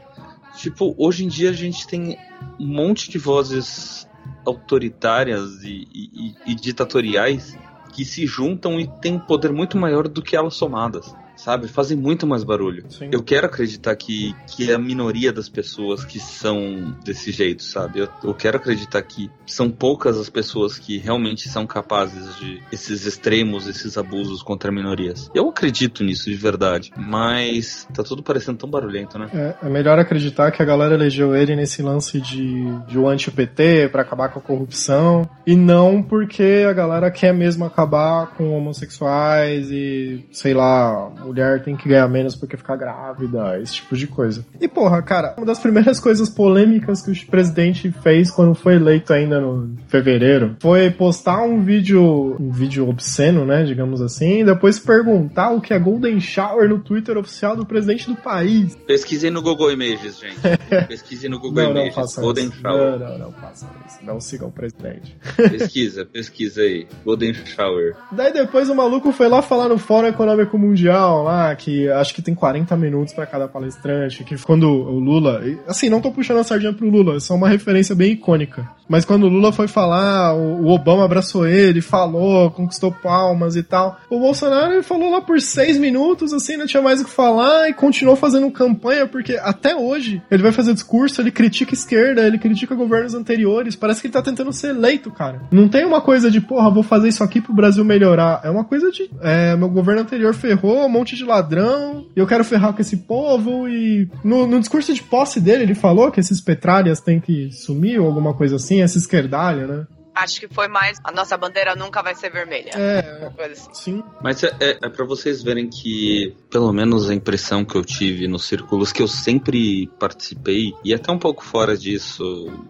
Tipo, 0.56 0.93
hoje 0.97 1.25
em 1.25 1.27
dia 1.27 1.49
a 1.49 1.53
gente 1.53 1.88
tem 1.88 2.17
um 2.60 2.67
monte 2.67 3.10
de 3.10 3.17
vozes 3.17 4.08
autoritárias 4.45 5.63
e, 5.63 5.88
e, 5.93 6.36
e 6.45 6.56
ditatoriais 6.56 7.58
que 7.93 8.03
se 8.03 8.25
juntam 8.25 8.79
e 8.79 8.88
têm 8.88 9.13
um 9.13 9.19
poder 9.19 9.51
muito 9.51 9.77
maior 9.77 10.08
do 10.08 10.21
que 10.21 10.36
elas 10.36 10.56
somadas 10.56 11.15
sabe? 11.36 11.67
Fazem 11.67 11.98
muito 11.98 12.26
mais 12.26 12.43
barulho. 12.43 12.86
Sim. 12.89 13.10
Eu 13.12 13.24
quero 13.24 13.48
acreditar 13.48 13.96
que, 13.96 14.36
que 14.48 14.72
é 14.72 14.74
a 14.74 14.80
minoria 14.80 15.32
das 15.32 15.50
pessoas 15.50 16.06
que 16.06 16.19
são 16.19 16.96
desse 17.04 17.32
jeito, 17.32 17.63
sabe? 17.63 18.00
Eu, 18.00 18.10
eu 18.24 18.34
quero 18.34 18.58
acreditar 18.58 19.02
que 19.02 19.30
são 19.46 19.69
poucas 19.69 20.17
as 20.17 20.30
pessoas 20.30 20.78
que 20.78 20.98
realmente 20.98 21.50
são 21.50 21.65
capazes 21.65 22.36
de 22.38 22.62
esses 22.72 23.06
extremos, 23.06 23.67
esses 23.67 23.98
abusos 23.98 24.41
contra 24.41 24.72
minorias. 24.72 25.30
Eu 25.34 25.50
acredito 25.50 26.04
nisso 26.04 26.30
de 26.30 26.36
verdade, 26.36 26.91
mas 26.98 27.88
tá 27.93 28.04
tudo 28.04 28.24
parecendo 28.24 28.58
tão 28.58 28.69
barulhento, 28.69 29.17
né? 29.17 29.30
É, 29.34 29.67
é 29.67 29.69
melhor 29.69 30.00
acreditar 30.00 30.52
que 30.52 30.62
a 30.62 30.65
galera 30.65 30.96
elegeu 30.96 31.36
ele 31.36 31.56
nesse 31.56 31.82
lance 31.82 32.19
de, 32.19 32.63
de 32.88 32.98
um 32.98 33.08
anti-PT 33.08 33.89
para 33.89 34.02
acabar 34.02 34.30
com 34.30 34.39
a 34.39 34.41
corrupção 34.41 35.30
e 35.46 35.56
não 35.56 36.02
porque 36.02 36.65
a 36.67 36.74
galera 36.74 37.12
quer 37.12 37.34
mesmo 37.34 37.65
acabar 37.65 38.28
com 38.36 38.56
homossexuais 38.56 39.69
e, 39.72 40.26
sei 40.32 40.54
lá, 40.54 41.12
mulher 41.23 41.63
tem 41.63 41.75
que 41.75 41.88
ganhar 41.88 42.07
menos 42.07 42.36
porque 42.36 42.57
ficar 42.57 42.75
grávida, 42.75 43.59
esse 43.59 43.75
tipo 43.75 43.95
de 43.95 44.07
coisa. 44.07 44.45
E 44.59 44.67
porra, 44.67 45.01
cara, 45.01 45.33
uma 45.38 45.45
das 45.45 45.59
primeiras 45.59 45.99
coisas 46.01 46.29
polêmicas 46.29 47.01
que 47.01 47.12
o 47.12 47.25
presidente 47.27 47.91
fez 47.91 48.29
quando 48.29 48.55
foi 48.55 48.75
eleito 48.75 49.13
ainda 49.13 49.39
no 49.39 49.75
fevereiro 49.88 50.55
foi 50.59 50.89
postar 50.91 51.43
um 51.43 51.62
vídeo, 51.62 52.36
um 52.39 52.51
vídeo 52.51 52.88
obsceno, 52.88 53.45
né, 53.45 53.63
digamos 53.63 54.01
assim, 54.01 54.41
e 54.41 54.45
depois 54.45 54.79
perguntar 54.79 55.51
o 55.51 55.62
que 55.62 55.73
é 55.73 55.79
Golden 55.79 56.19
Shower 56.19 56.67
no 56.69 56.79
Twitter 56.79 57.17
oficial 57.17 57.55
do 57.55 57.65
presidente 57.65 58.07
do 58.07 58.15
país. 58.15 58.75
Pesquisei 58.88 59.29
no 59.29 59.41
Google 59.41 59.71
Images, 59.71 60.19
gente. 60.19 60.39
Pesquisei 60.88 61.29
no 61.29 61.39
Google 61.39 61.63
não, 61.63 61.71
Images. 61.71 62.15
Não 62.15 62.23
Golden 62.23 62.45
isso. 62.45 62.62
Shower. 62.62 62.99
Não, 62.99 63.09
não, 63.09 63.17
não 63.17 63.31
faça 63.33 63.69
isso. 63.86 63.97
Não 64.03 64.19
siga 64.19 64.45
o 64.45 64.51
presidente. 64.51 65.15
Pesquisa, 65.36 66.05
pesquisa 66.05 66.62
aí. 66.62 66.88
Golden 67.05 67.33
Shower. 67.33 67.95
Daí 68.12 68.33
depois 68.33 68.69
o 68.69 68.75
maluco 68.75 69.12
foi 69.12 69.27
lá 69.27 69.41
falar 69.41 69.69
no 69.69 69.77
Fórum 69.77 70.07
Econômico 70.07 70.57
Mundial 70.57 71.12
lá, 71.21 71.56
que 71.56 71.89
acho 71.89 72.13
que 72.13 72.21
tem 72.21 72.34
40 72.34 72.76
minutos 72.78 73.13
para 73.13 73.26
cada 73.26 73.47
palestrante, 73.47 74.23
que 74.23 74.38
quando 74.41 74.69
o 74.69 74.99
Lula. 74.99 75.41
Assim, 75.67 75.89
não 75.89 76.02
tô 76.02 76.12
puxando 76.12 76.39
a 76.39 76.43
sardinha 76.43 76.73
pro 76.73 76.89
Lula, 76.89 77.17
é 77.17 77.19
só 77.19 77.36
uma 77.36 77.49
referência 77.49 77.95
bem 77.95 78.13
icônica. 78.13 78.67
Mas 78.88 79.06
quando 79.06 79.23
o 79.23 79.30
Lula 79.30 79.52
foi 79.52 79.67
falar, 79.67 80.34
o 80.36 80.67
Obama 80.67 81.06
abraçou 81.06 81.47
ele, 81.47 81.82
falou, 81.82 82.52
conquistou 82.52 82.91
palmas 82.91 83.56
e 83.56 83.63
tal. 83.63 83.97
O 84.10 84.19
Bolsonaro 84.19 84.73
ele 84.73 84.84
falou 84.84 85.12
lá 85.12 85.21
por 85.21 85.39
seis 85.41 85.78
minutos, 85.78 86.34
assim, 86.34 86.58
não 86.58 86.65
tinha 86.65 86.82
mais 86.82 87.02
o 87.02 87.06
que 87.06 87.10
falar 87.10 87.69
e 87.69 87.73
continuou 87.73 88.15
fazendo 88.15 88.49
campanha, 88.52 89.08
porque 89.08 89.36
até 89.41 89.76
hoje 89.76 90.21
ele 90.30 90.43
vai 90.43 90.52
fazer 90.52 90.73
discurso, 90.73 91.21
ele 91.21 91.32
critica 91.32 91.73
esquerda, 91.73 92.26
ele 92.26 92.38
critica 92.38 92.76
governos 92.76 93.13
anteriores, 93.13 93.76
parece 93.76 94.02
que 94.02 94.08
ele 94.08 94.13
tá 94.13 94.21
tentando 94.21 94.52
ser 94.52 94.69
eleito, 94.69 95.12
cara. 95.12 95.41
Não 95.52 95.67
tem 95.67 95.86
uma 95.86 96.02
coisa 96.02 96.30
de, 96.30 96.41
porra, 96.41 96.69
vou 96.69 96.84
fazer 96.84 97.08
isso 97.08 97.23
aqui 97.23 97.41
pro 97.41 97.54
Brasil 97.54 97.84
melhorar. 97.84 98.41
É 98.43 98.49
uma 98.49 98.63
coisa 98.63 98.91
de, 98.91 99.10
é, 99.21 99.56
meu 99.56 99.69
governo 99.69 100.02
anterior 100.02 100.34
ferrou, 100.34 100.86
um 100.86 100.89
monte 101.03 101.17
de 101.17 101.25
ladrão, 101.25 102.07
eu 102.15 102.25
quero 102.25 102.45
ferrar 102.45 102.73
com 102.73 102.81
esse 102.81 102.95
povo, 102.95 103.67
e 103.67 104.09
no, 104.23 104.47
no 104.47 104.59
discurso 104.59 104.93
de 104.93 105.03
posse 105.03 105.41
dele 105.41 105.63
ele 105.63 105.75
falou 105.75 106.09
que 106.09 106.19
esses 106.19 106.39
petralhas 106.39 107.01
têm 107.01 107.19
que 107.19 107.51
sumir 107.51 107.99
ou 107.99 108.07
alguma 108.07 108.33
coisa 108.33 108.55
assim, 108.55 108.81
essa 108.81 108.97
esquerdalha, 108.97 109.67
né? 109.67 109.87
Acho 110.15 110.39
que 110.39 110.47
foi 110.47 110.67
mais 110.67 110.99
a 111.04 111.12
nossa 111.12 111.36
bandeira 111.38 111.76
nunca 111.76 112.02
vai 112.02 112.15
ser 112.15 112.32
vermelha. 112.32 112.71
É, 112.76 113.32
assim. 113.52 113.73
sim. 113.73 114.04
Mas 114.21 114.43
é, 114.43 114.56
é, 114.60 114.78
é 114.84 114.89
para 114.89 115.06
vocês 115.06 115.41
verem 115.41 115.69
que, 115.69 116.36
pelo 116.49 116.71
menos 116.71 117.10
a 117.10 117.13
impressão 117.13 117.65
que 117.65 117.76
eu 117.76 117.84
tive 117.84 118.28
nos 118.28 118.45
círculos 118.45 118.91
que 118.91 119.02
eu 119.02 119.08
sempre 119.08 119.88
participei, 119.99 120.73
e 120.84 120.93
até 120.93 121.12
um 121.12 121.19
pouco 121.19 121.43
fora 121.43 121.78
disso, 121.78 122.23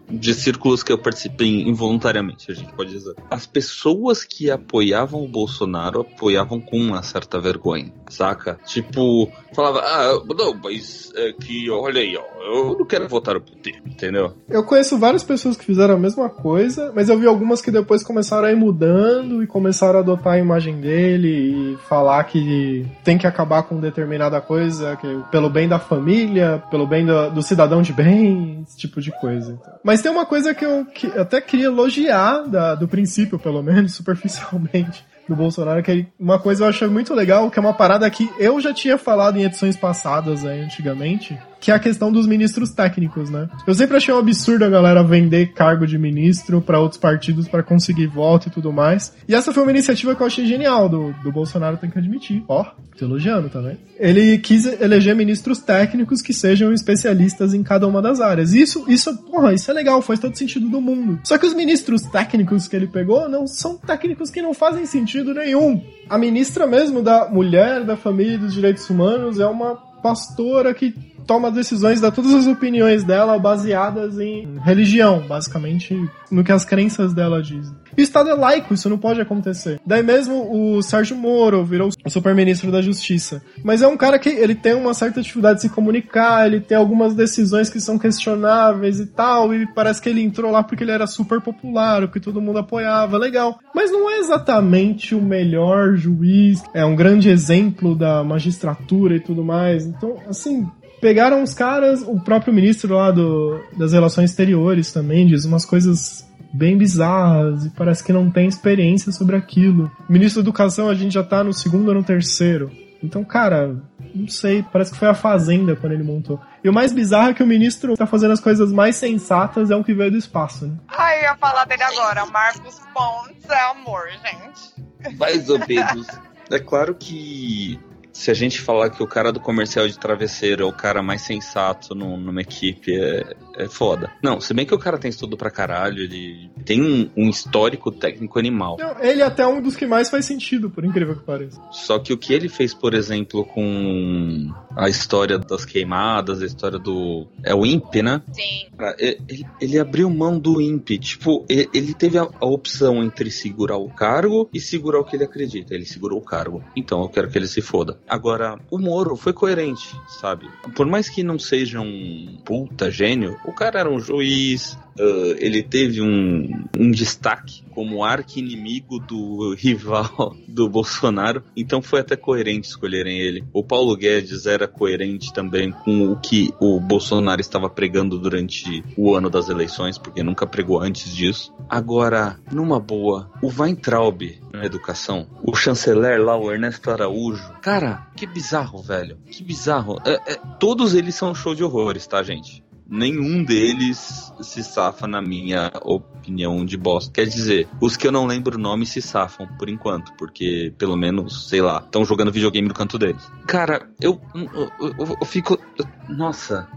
de 0.09 0.33
círculos 0.33 0.83
que 0.83 0.91
eu 0.91 0.97
participei 0.97 1.61
involuntariamente, 1.61 2.51
a 2.51 2.55
gente 2.55 2.73
pode 2.73 2.91
dizer. 2.91 3.15
As 3.29 3.45
pessoas 3.45 4.23
que 4.23 4.49
apoiavam 4.49 5.23
o 5.23 5.27
Bolsonaro 5.27 6.01
apoiavam 6.01 6.59
com 6.59 6.77
uma 6.77 7.03
certa 7.03 7.39
vergonha, 7.39 7.93
saca? 8.09 8.59
Tipo, 8.65 9.31
falava, 9.53 9.79
ah, 9.79 10.21
não, 10.37 10.53
mas 10.63 11.11
é 11.15 11.33
que, 11.33 11.69
olha 11.69 12.01
aí, 12.01 12.17
ó, 12.17 12.43
eu 12.43 12.77
não 12.77 12.85
quero 12.85 13.07
votar 13.07 13.35
o 13.35 13.41
PT, 13.41 13.81
entendeu? 13.85 14.33
Eu 14.49 14.63
conheço 14.63 14.97
várias 14.97 15.23
pessoas 15.23 15.55
que 15.55 15.65
fizeram 15.65 15.95
a 15.95 15.99
mesma 15.99 16.29
coisa, 16.29 16.91
mas 16.95 17.09
eu 17.09 17.17
vi 17.17 17.27
algumas 17.33 17.61
que 17.61 17.71
depois 17.71 18.03
começaram 18.03 18.47
a 18.47 18.51
ir 18.51 18.55
mudando 18.55 19.43
e 19.43 19.47
começaram 19.47 19.99
a 19.99 20.01
adotar 20.01 20.33
a 20.33 20.39
imagem 20.39 20.79
dele 20.79 21.27
e 21.73 21.77
falar 21.87 22.23
que 22.23 22.85
tem 23.03 23.17
que 23.17 23.27
acabar 23.27 23.63
com 23.63 23.79
determinada 23.79 24.39
coisa, 24.39 24.95
que 24.95 25.07
pelo 25.31 25.49
bem 25.49 25.67
da 25.67 25.79
família, 25.79 26.63
pelo 26.69 26.87
bem 26.87 27.05
do, 27.05 27.31
do 27.31 27.41
cidadão 27.41 27.81
de 27.81 27.91
bem, 27.91 28.63
esse 28.67 28.77
tipo 28.77 29.01
de 29.01 29.11
coisa. 29.19 29.59
Mas 29.83 30.01
tem 30.01 30.11
uma 30.11 30.25
coisa 30.25 30.53
que 30.53 30.63
eu, 30.63 30.85
que 30.85 31.07
até 31.07 31.41
queria 31.41 31.65
elogiar 31.65 32.43
da, 32.47 32.75
do 32.75 32.87
princípio, 32.87 33.37
pelo 33.39 33.61
menos, 33.61 33.93
superficialmente 33.95 35.05
do 35.27 35.35
Bolsonaro, 35.35 35.81
que 35.81 36.05
uma 36.19 36.37
coisa 36.37 36.65
eu 36.65 36.69
acho 36.69 36.89
muito 36.91 37.13
legal, 37.13 37.49
que 37.49 37.57
é 37.57 37.61
uma 37.61 37.73
parada 37.73 38.09
que 38.09 38.29
eu 38.37 38.59
já 38.59 38.73
tinha 38.73 38.97
falado 38.97 39.37
em 39.37 39.43
edições 39.43 39.77
passadas 39.77 40.45
aí, 40.45 40.61
antigamente, 40.61 41.37
que 41.63 41.71
é 41.71 41.73
a 41.73 41.79
questão 41.79 42.11
dos 42.11 42.27
ministros 42.27 42.71
técnicos, 42.71 43.29
né? 43.29 43.47
Eu 43.65 43.73
sempre 43.73 43.95
achei 43.95 44.13
um 44.13 44.17
absurdo 44.17 44.65
a 44.65 44.69
galera 44.69 45.01
vender 45.01 45.53
cargo 45.53 45.87
de 45.87 45.97
ministro 45.97 46.59
para 46.61 46.77
outros 46.77 46.99
partidos 46.99 47.47
para 47.47 47.63
conseguir 47.63 48.05
voto 48.05 48.49
e 48.49 48.51
tudo 48.51 48.73
mais. 48.73 49.13
E 49.25 49.33
essa 49.33 49.53
foi 49.53 49.63
uma 49.63 49.71
iniciativa 49.71 50.13
que 50.13 50.21
eu 50.21 50.27
achei 50.27 50.45
genial 50.45 50.89
do, 50.89 51.13
do 51.23 51.31
Bolsonaro, 51.31 51.77
tem 51.77 51.89
que 51.89 51.97
admitir. 51.97 52.43
Ó, 52.49 52.65
tô 52.97 53.05
elogiando 53.05 53.47
também. 53.47 53.77
Ele 53.97 54.37
quis 54.39 54.65
eleger 54.65 55.15
ministros 55.15 55.59
técnicos 55.59 56.21
que 56.21 56.33
sejam 56.33 56.73
especialistas 56.73 57.53
em 57.53 57.63
cada 57.63 57.87
uma 57.87 58.01
das 58.01 58.19
áreas. 58.19 58.53
Isso, 58.53 58.83
isso, 58.89 59.15
porra, 59.19 59.53
isso 59.53 59.71
é 59.71 59.73
legal, 59.73 60.01
faz 60.01 60.19
todo 60.19 60.37
sentido 60.37 60.67
do 60.67 60.81
mundo. 60.81 61.21
Só 61.23 61.37
que 61.37 61.45
os 61.45 61.53
ministros 61.53 62.01
técnicos 62.01 62.67
que 62.67 62.75
ele 62.75 62.87
pegou 62.87 63.29
não 63.29 63.47
são 63.47 63.77
técnicos 63.77 64.29
que 64.29 64.41
não 64.41 64.53
fazem 64.53 64.85
sentido 64.85 65.33
nenhum. 65.33 65.81
A 66.09 66.17
ministra 66.17 66.67
mesmo 66.67 67.01
da 67.01 67.29
Mulher, 67.29 67.85
da 67.85 67.95
Família 67.95 68.33
e 68.33 68.37
dos 68.37 68.53
Direitos 68.53 68.89
Humanos 68.89 69.39
é 69.39 69.45
uma 69.45 69.93
pastora 70.03 70.73
que 70.73 70.93
toma 71.25 71.51
decisões, 71.51 72.01
dá 72.01 72.11
todas 72.11 72.33
as 72.33 72.47
opiniões 72.47 73.03
dela 73.03 73.37
baseadas 73.39 74.19
em 74.19 74.57
religião, 74.63 75.23
basicamente 75.27 75.97
no 76.31 76.43
que 76.43 76.51
as 76.51 76.65
crenças 76.65 77.13
dela 77.13 77.41
dizem. 77.41 77.75
E 77.95 78.01
o 78.01 78.03
Estado 78.03 78.29
é 78.29 78.33
laico, 78.33 78.73
isso 78.73 78.89
não 78.89 78.97
pode 78.97 79.21
acontecer. 79.21 79.79
Daí 79.85 80.01
mesmo 80.01 80.49
o 80.51 80.81
Sérgio 80.81 81.15
Moro 81.15 81.63
virou 81.63 81.89
o 82.03 82.09
super-ministro 82.09 82.71
da 82.71 82.81
Justiça. 82.81 83.41
Mas 83.63 83.81
é 83.83 83.87
um 83.87 83.95
cara 83.95 84.17
que 84.17 84.29
ele 84.29 84.55
tem 84.55 84.73
uma 84.73 84.93
certa 84.93 85.21
dificuldade 85.21 85.57
de 85.57 85.61
se 85.63 85.69
comunicar, 85.69 86.47
ele 86.47 86.59
tem 86.59 86.75
algumas 86.75 87.13
decisões 87.13 87.69
que 87.69 87.79
são 87.79 87.99
questionáveis 87.99 88.99
e 88.99 89.05
tal, 89.05 89.53
e 89.53 89.67
parece 89.73 90.01
que 90.01 90.09
ele 90.09 90.23
entrou 90.23 90.51
lá 90.51 90.63
porque 90.63 90.83
ele 90.83 90.91
era 90.91 91.05
super 91.05 91.39
popular, 91.39 92.01
porque 92.01 92.19
todo 92.19 92.41
mundo 92.41 92.59
apoiava, 92.59 93.17
legal. 93.17 93.59
Mas 93.75 93.91
não 93.91 94.09
é 94.09 94.17
exatamente 94.17 95.13
o 95.13 95.21
melhor 95.21 95.95
juiz, 95.95 96.63
é 96.73 96.83
um 96.83 96.95
grande 96.95 97.29
exemplo 97.29 97.95
da 97.95 98.23
magistratura 98.23 99.15
e 99.15 99.19
tudo 99.19 99.43
mais. 99.43 99.85
Então, 99.85 100.15
assim, 100.27 100.67
pegaram 101.03 101.43
os 101.43 101.53
caras, 101.53 102.01
o 102.01 102.17
próprio 102.17 102.53
ministro 102.53 102.95
lá 102.95 103.11
do, 103.11 103.61
das 103.77 103.91
relações 103.91 104.29
exteriores 104.29 104.93
também 104.93 105.27
diz 105.27 105.43
umas 105.43 105.65
coisas 105.65 106.25
bem 106.53 106.77
bizarras 106.77 107.65
e 107.65 107.69
parece 107.71 108.01
que 108.01 108.13
não 108.13 108.31
tem 108.31 108.47
experiência 108.47 109.11
sobre 109.11 109.35
aquilo. 109.35 109.91
Ministro 110.07 110.41
da 110.41 110.45
Educação 110.47 110.87
a 110.87 110.95
gente 110.95 111.13
já 111.13 111.21
tá 111.21 111.43
no 111.43 111.51
segundo 111.51 111.89
ou 111.89 111.95
no 111.95 112.03
terceiro. 112.05 112.71
Então, 113.03 113.21
cara, 113.25 113.75
não 114.15 114.29
sei, 114.29 114.63
parece 114.63 114.93
que 114.93 114.97
foi 114.97 115.09
a 115.09 115.13
Fazenda 115.13 115.75
quando 115.75 115.91
ele 115.91 116.03
montou. 116.03 116.39
E 116.63 116.69
o 116.69 116.73
mais 116.73 116.93
bizarro 116.93 117.31
é 117.31 117.33
que 117.33 117.43
o 117.43 117.47
ministro 117.47 117.97
tá 117.97 118.07
fazendo 118.07 118.31
as 118.31 118.39
coisas 118.39 118.71
mais 118.71 118.95
sensatas, 118.95 119.69
é 119.69 119.75
um 119.75 119.83
que 119.83 119.93
veio 119.93 120.11
do 120.11 120.17
espaço, 120.17 120.65
né? 120.65 120.77
Ai, 120.87 121.19
eu 121.19 121.23
ia 121.23 121.35
falar 121.35 121.65
dele 121.65 121.83
agora. 121.83 122.25
Marcos 122.27 122.79
Pontes 122.93 123.49
é 123.49 123.61
amor, 123.71 124.03
gente. 124.09 125.17
Mais 125.17 125.49
ou 125.49 125.59
menos. 125.67 126.07
É 126.49 126.59
claro 126.59 126.95
que 126.95 127.77
se 128.13 128.29
a 128.29 128.33
gente 128.33 128.61
falar 128.61 128.91
que 128.91 129.01
o 129.01 129.07
cara 129.07 129.31
do 129.31 129.39
comercial 129.39 129.87
de 129.87 129.97
travesseiro 129.97 130.63
é 130.63 130.65
o 130.65 130.71
cara 130.71 131.01
mais 131.01 131.23
sensato 131.23 131.95
no, 131.95 132.15
numa 132.15 132.41
equipe, 132.41 132.95
é, 132.95 133.35
é 133.57 133.67
foda. 133.67 134.11
Não, 134.21 134.39
se 134.39 134.53
bem 134.53 134.65
que 134.65 134.75
o 134.75 134.79
cara 134.79 134.99
tem 134.99 135.09
estudo 135.09 135.35
pra 135.35 135.49
caralho, 135.49 136.03
ele 136.03 136.49
tem 136.63 136.81
um, 136.81 137.09
um 137.17 137.29
histórico 137.29 137.91
técnico 137.91 138.37
animal. 138.37 138.77
Não, 138.79 138.99
ele 139.01 139.21
é 139.21 139.25
até 139.25 139.45
um 139.45 139.59
dos 139.59 139.75
que 139.75 139.87
mais 139.87 140.09
faz 140.09 140.25
sentido, 140.25 140.69
por 140.69 140.85
incrível 140.85 141.15
que 141.15 141.23
pareça. 141.23 141.59
Só 141.71 141.97
que 141.97 142.13
o 142.13 142.17
que 142.17 142.33
ele 142.33 142.47
fez, 142.47 142.73
por 142.73 142.93
exemplo, 142.93 143.43
com 143.43 144.53
a 144.75 144.87
história 144.87 145.39
das 145.39 145.65
queimadas, 145.65 146.41
a 146.41 146.45
história 146.45 146.77
do. 146.77 147.27
É 147.43 147.55
o 147.55 147.65
INPE, 147.65 148.03
né? 148.03 148.21
Sim. 148.31 148.67
Ele, 148.99 149.45
ele 149.59 149.79
abriu 149.79 150.09
mão 150.09 150.37
do 150.37 150.61
INPE. 150.61 150.99
Tipo, 150.99 151.45
ele, 151.49 151.67
ele 151.73 151.93
teve 151.95 152.19
a, 152.19 152.23
a 152.39 152.45
opção 152.45 153.03
entre 153.03 153.31
segurar 153.31 153.77
o 153.77 153.89
cargo 153.89 154.47
e 154.53 154.59
segurar 154.59 154.99
o 154.99 155.03
que 155.03 155.15
ele 155.15 155.23
acredita. 155.23 155.73
Ele 155.73 155.85
segurou 155.85 156.19
o 156.19 156.23
cargo. 156.23 156.63
Então 156.75 157.01
eu 157.01 157.09
quero 157.09 157.29
que 157.29 157.37
ele 157.37 157.47
se 157.47 157.61
foda. 157.61 157.97
Agora, 158.07 158.59
o 158.69 158.77
Moro 158.77 159.15
foi 159.15 159.33
coerente, 159.33 159.95
sabe? 160.07 160.49
Por 160.75 160.85
mais 160.85 161.09
que 161.09 161.23
não 161.23 161.39
seja 161.39 161.79
um 161.79 162.37
puta 162.43 162.91
gênio, 162.91 163.39
o 163.45 163.53
cara 163.53 163.79
era 163.79 163.89
um 163.89 163.99
juiz, 163.99 164.77
Uh, 164.99 165.35
ele 165.39 165.63
teve 165.63 166.01
um, 166.01 166.65
um 166.77 166.91
destaque 166.91 167.63
como 167.71 168.03
arqui-inimigo 168.03 168.99
do 168.99 169.53
rival 169.57 170.35
do 170.47 170.69
Bolsonaro, 170.69 171.43
então 171.57 171.81
foi 171.81 172.01
até 172.01 172.15
coerente 172.15 172.67
escolherem 172.67 173.19
ele. 173.19 173.43
O 173.51 173.63
Paulo 173.63 173.95
Guedes 173.95 174.45
era 174.45 174.67
coerente 174.67 175.33
também 175.33 175.71
com 175.71 176.11
o 176.11 176.19
que 176.19 176.53
o 176.59 176.79
Bolsonaro 176.79 177.41
estava 177.41 177.69
pregando 177.69 178.19
durante 178.19 178.83
o 178.95 179.15
ano 179.15 179.29
das 179.29 179.49
eleições, 179.49 179.97
porque 179.97 180.23
nunca 180.23 180.45
pregou 180.45 180.79
antes 180.79 181.13
disso. 181.13 181.53
Agora, 181.69 182.39
numa 182.51 182.79
boa, 182.79 183.31
o 183.41 183.47
Weintraub 183.47 184.21
na 184.51 184.65
educação, 184.65 185.27
o 185.43 185.55
chanceler 185.55 186.21
lá, 186.21 186.37
o 186.37 186.51
Ernesto 186.51 186.91
Araújo, 186.91 187.51
cara, 187.61 188.07
que 188.15 188.27
bizarro, 188.27 188.81
velho, 188.81 189.17
que 189.29 189.43
bizarro. 189.43 189.99
É, 190.05 190.33
é, 190.33 190.35
todos 190.59 190.93
eles 190.93 191.15
são 191.15 191.33
show 191.33 191.55
de 191.55 191.63
horrores, 191.63 192.05
tá, 192.05 192.21
gente? 192.21 192.63
Nenhum 192.93 193.43
deles 193.43 194.31
se 194.41 194.63
safa, 194.63 195.07
na 195.07 195.21
minha 195.21 195.71
opinião, 195.81 196.63
de 196.63 196.77
bosta. 196.77 197.11
Quer 197.11 197.25
dizer, 197.25 197.67
os 197.81 197.97
que 197.97 198.05
eu 198.05 198.11
não 198.11 198.27
lembro 198.27 198.55
o 198.55 198.61
nome 198.61 198.85
se 198.85 199.01
safam, 199.01 199.47
por 199.57 199.67
enquanto, 199.67 200.13
porque 200.13 200.71
pelo 200.77 200.95
menos, 200.95 201.49
sei 201.49 201.61
lá, 201.61 201.81
estão 201.83 202.05
jogando 202.05 202.31
videogame 202.31 202.67
no 202.67 202.73
canto 202.73 202.99
deles. 202.99 203.23
Cara, 203.47 203.89
eu, 203.99 204.21
eu, 204.35 204.71
eu, 204.79 205.17
eu 205.19 205.25
fico. 205.25 205.59
Nossa, 206.07 206.67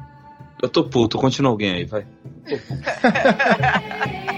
eu 0.62 0.68
tô 0.68 0.85
puto, 0.85 1.18
continua 1.18 1.50
alguém 1.50 1.72
aí, 1.72 1.85
vai. 1.85 2.07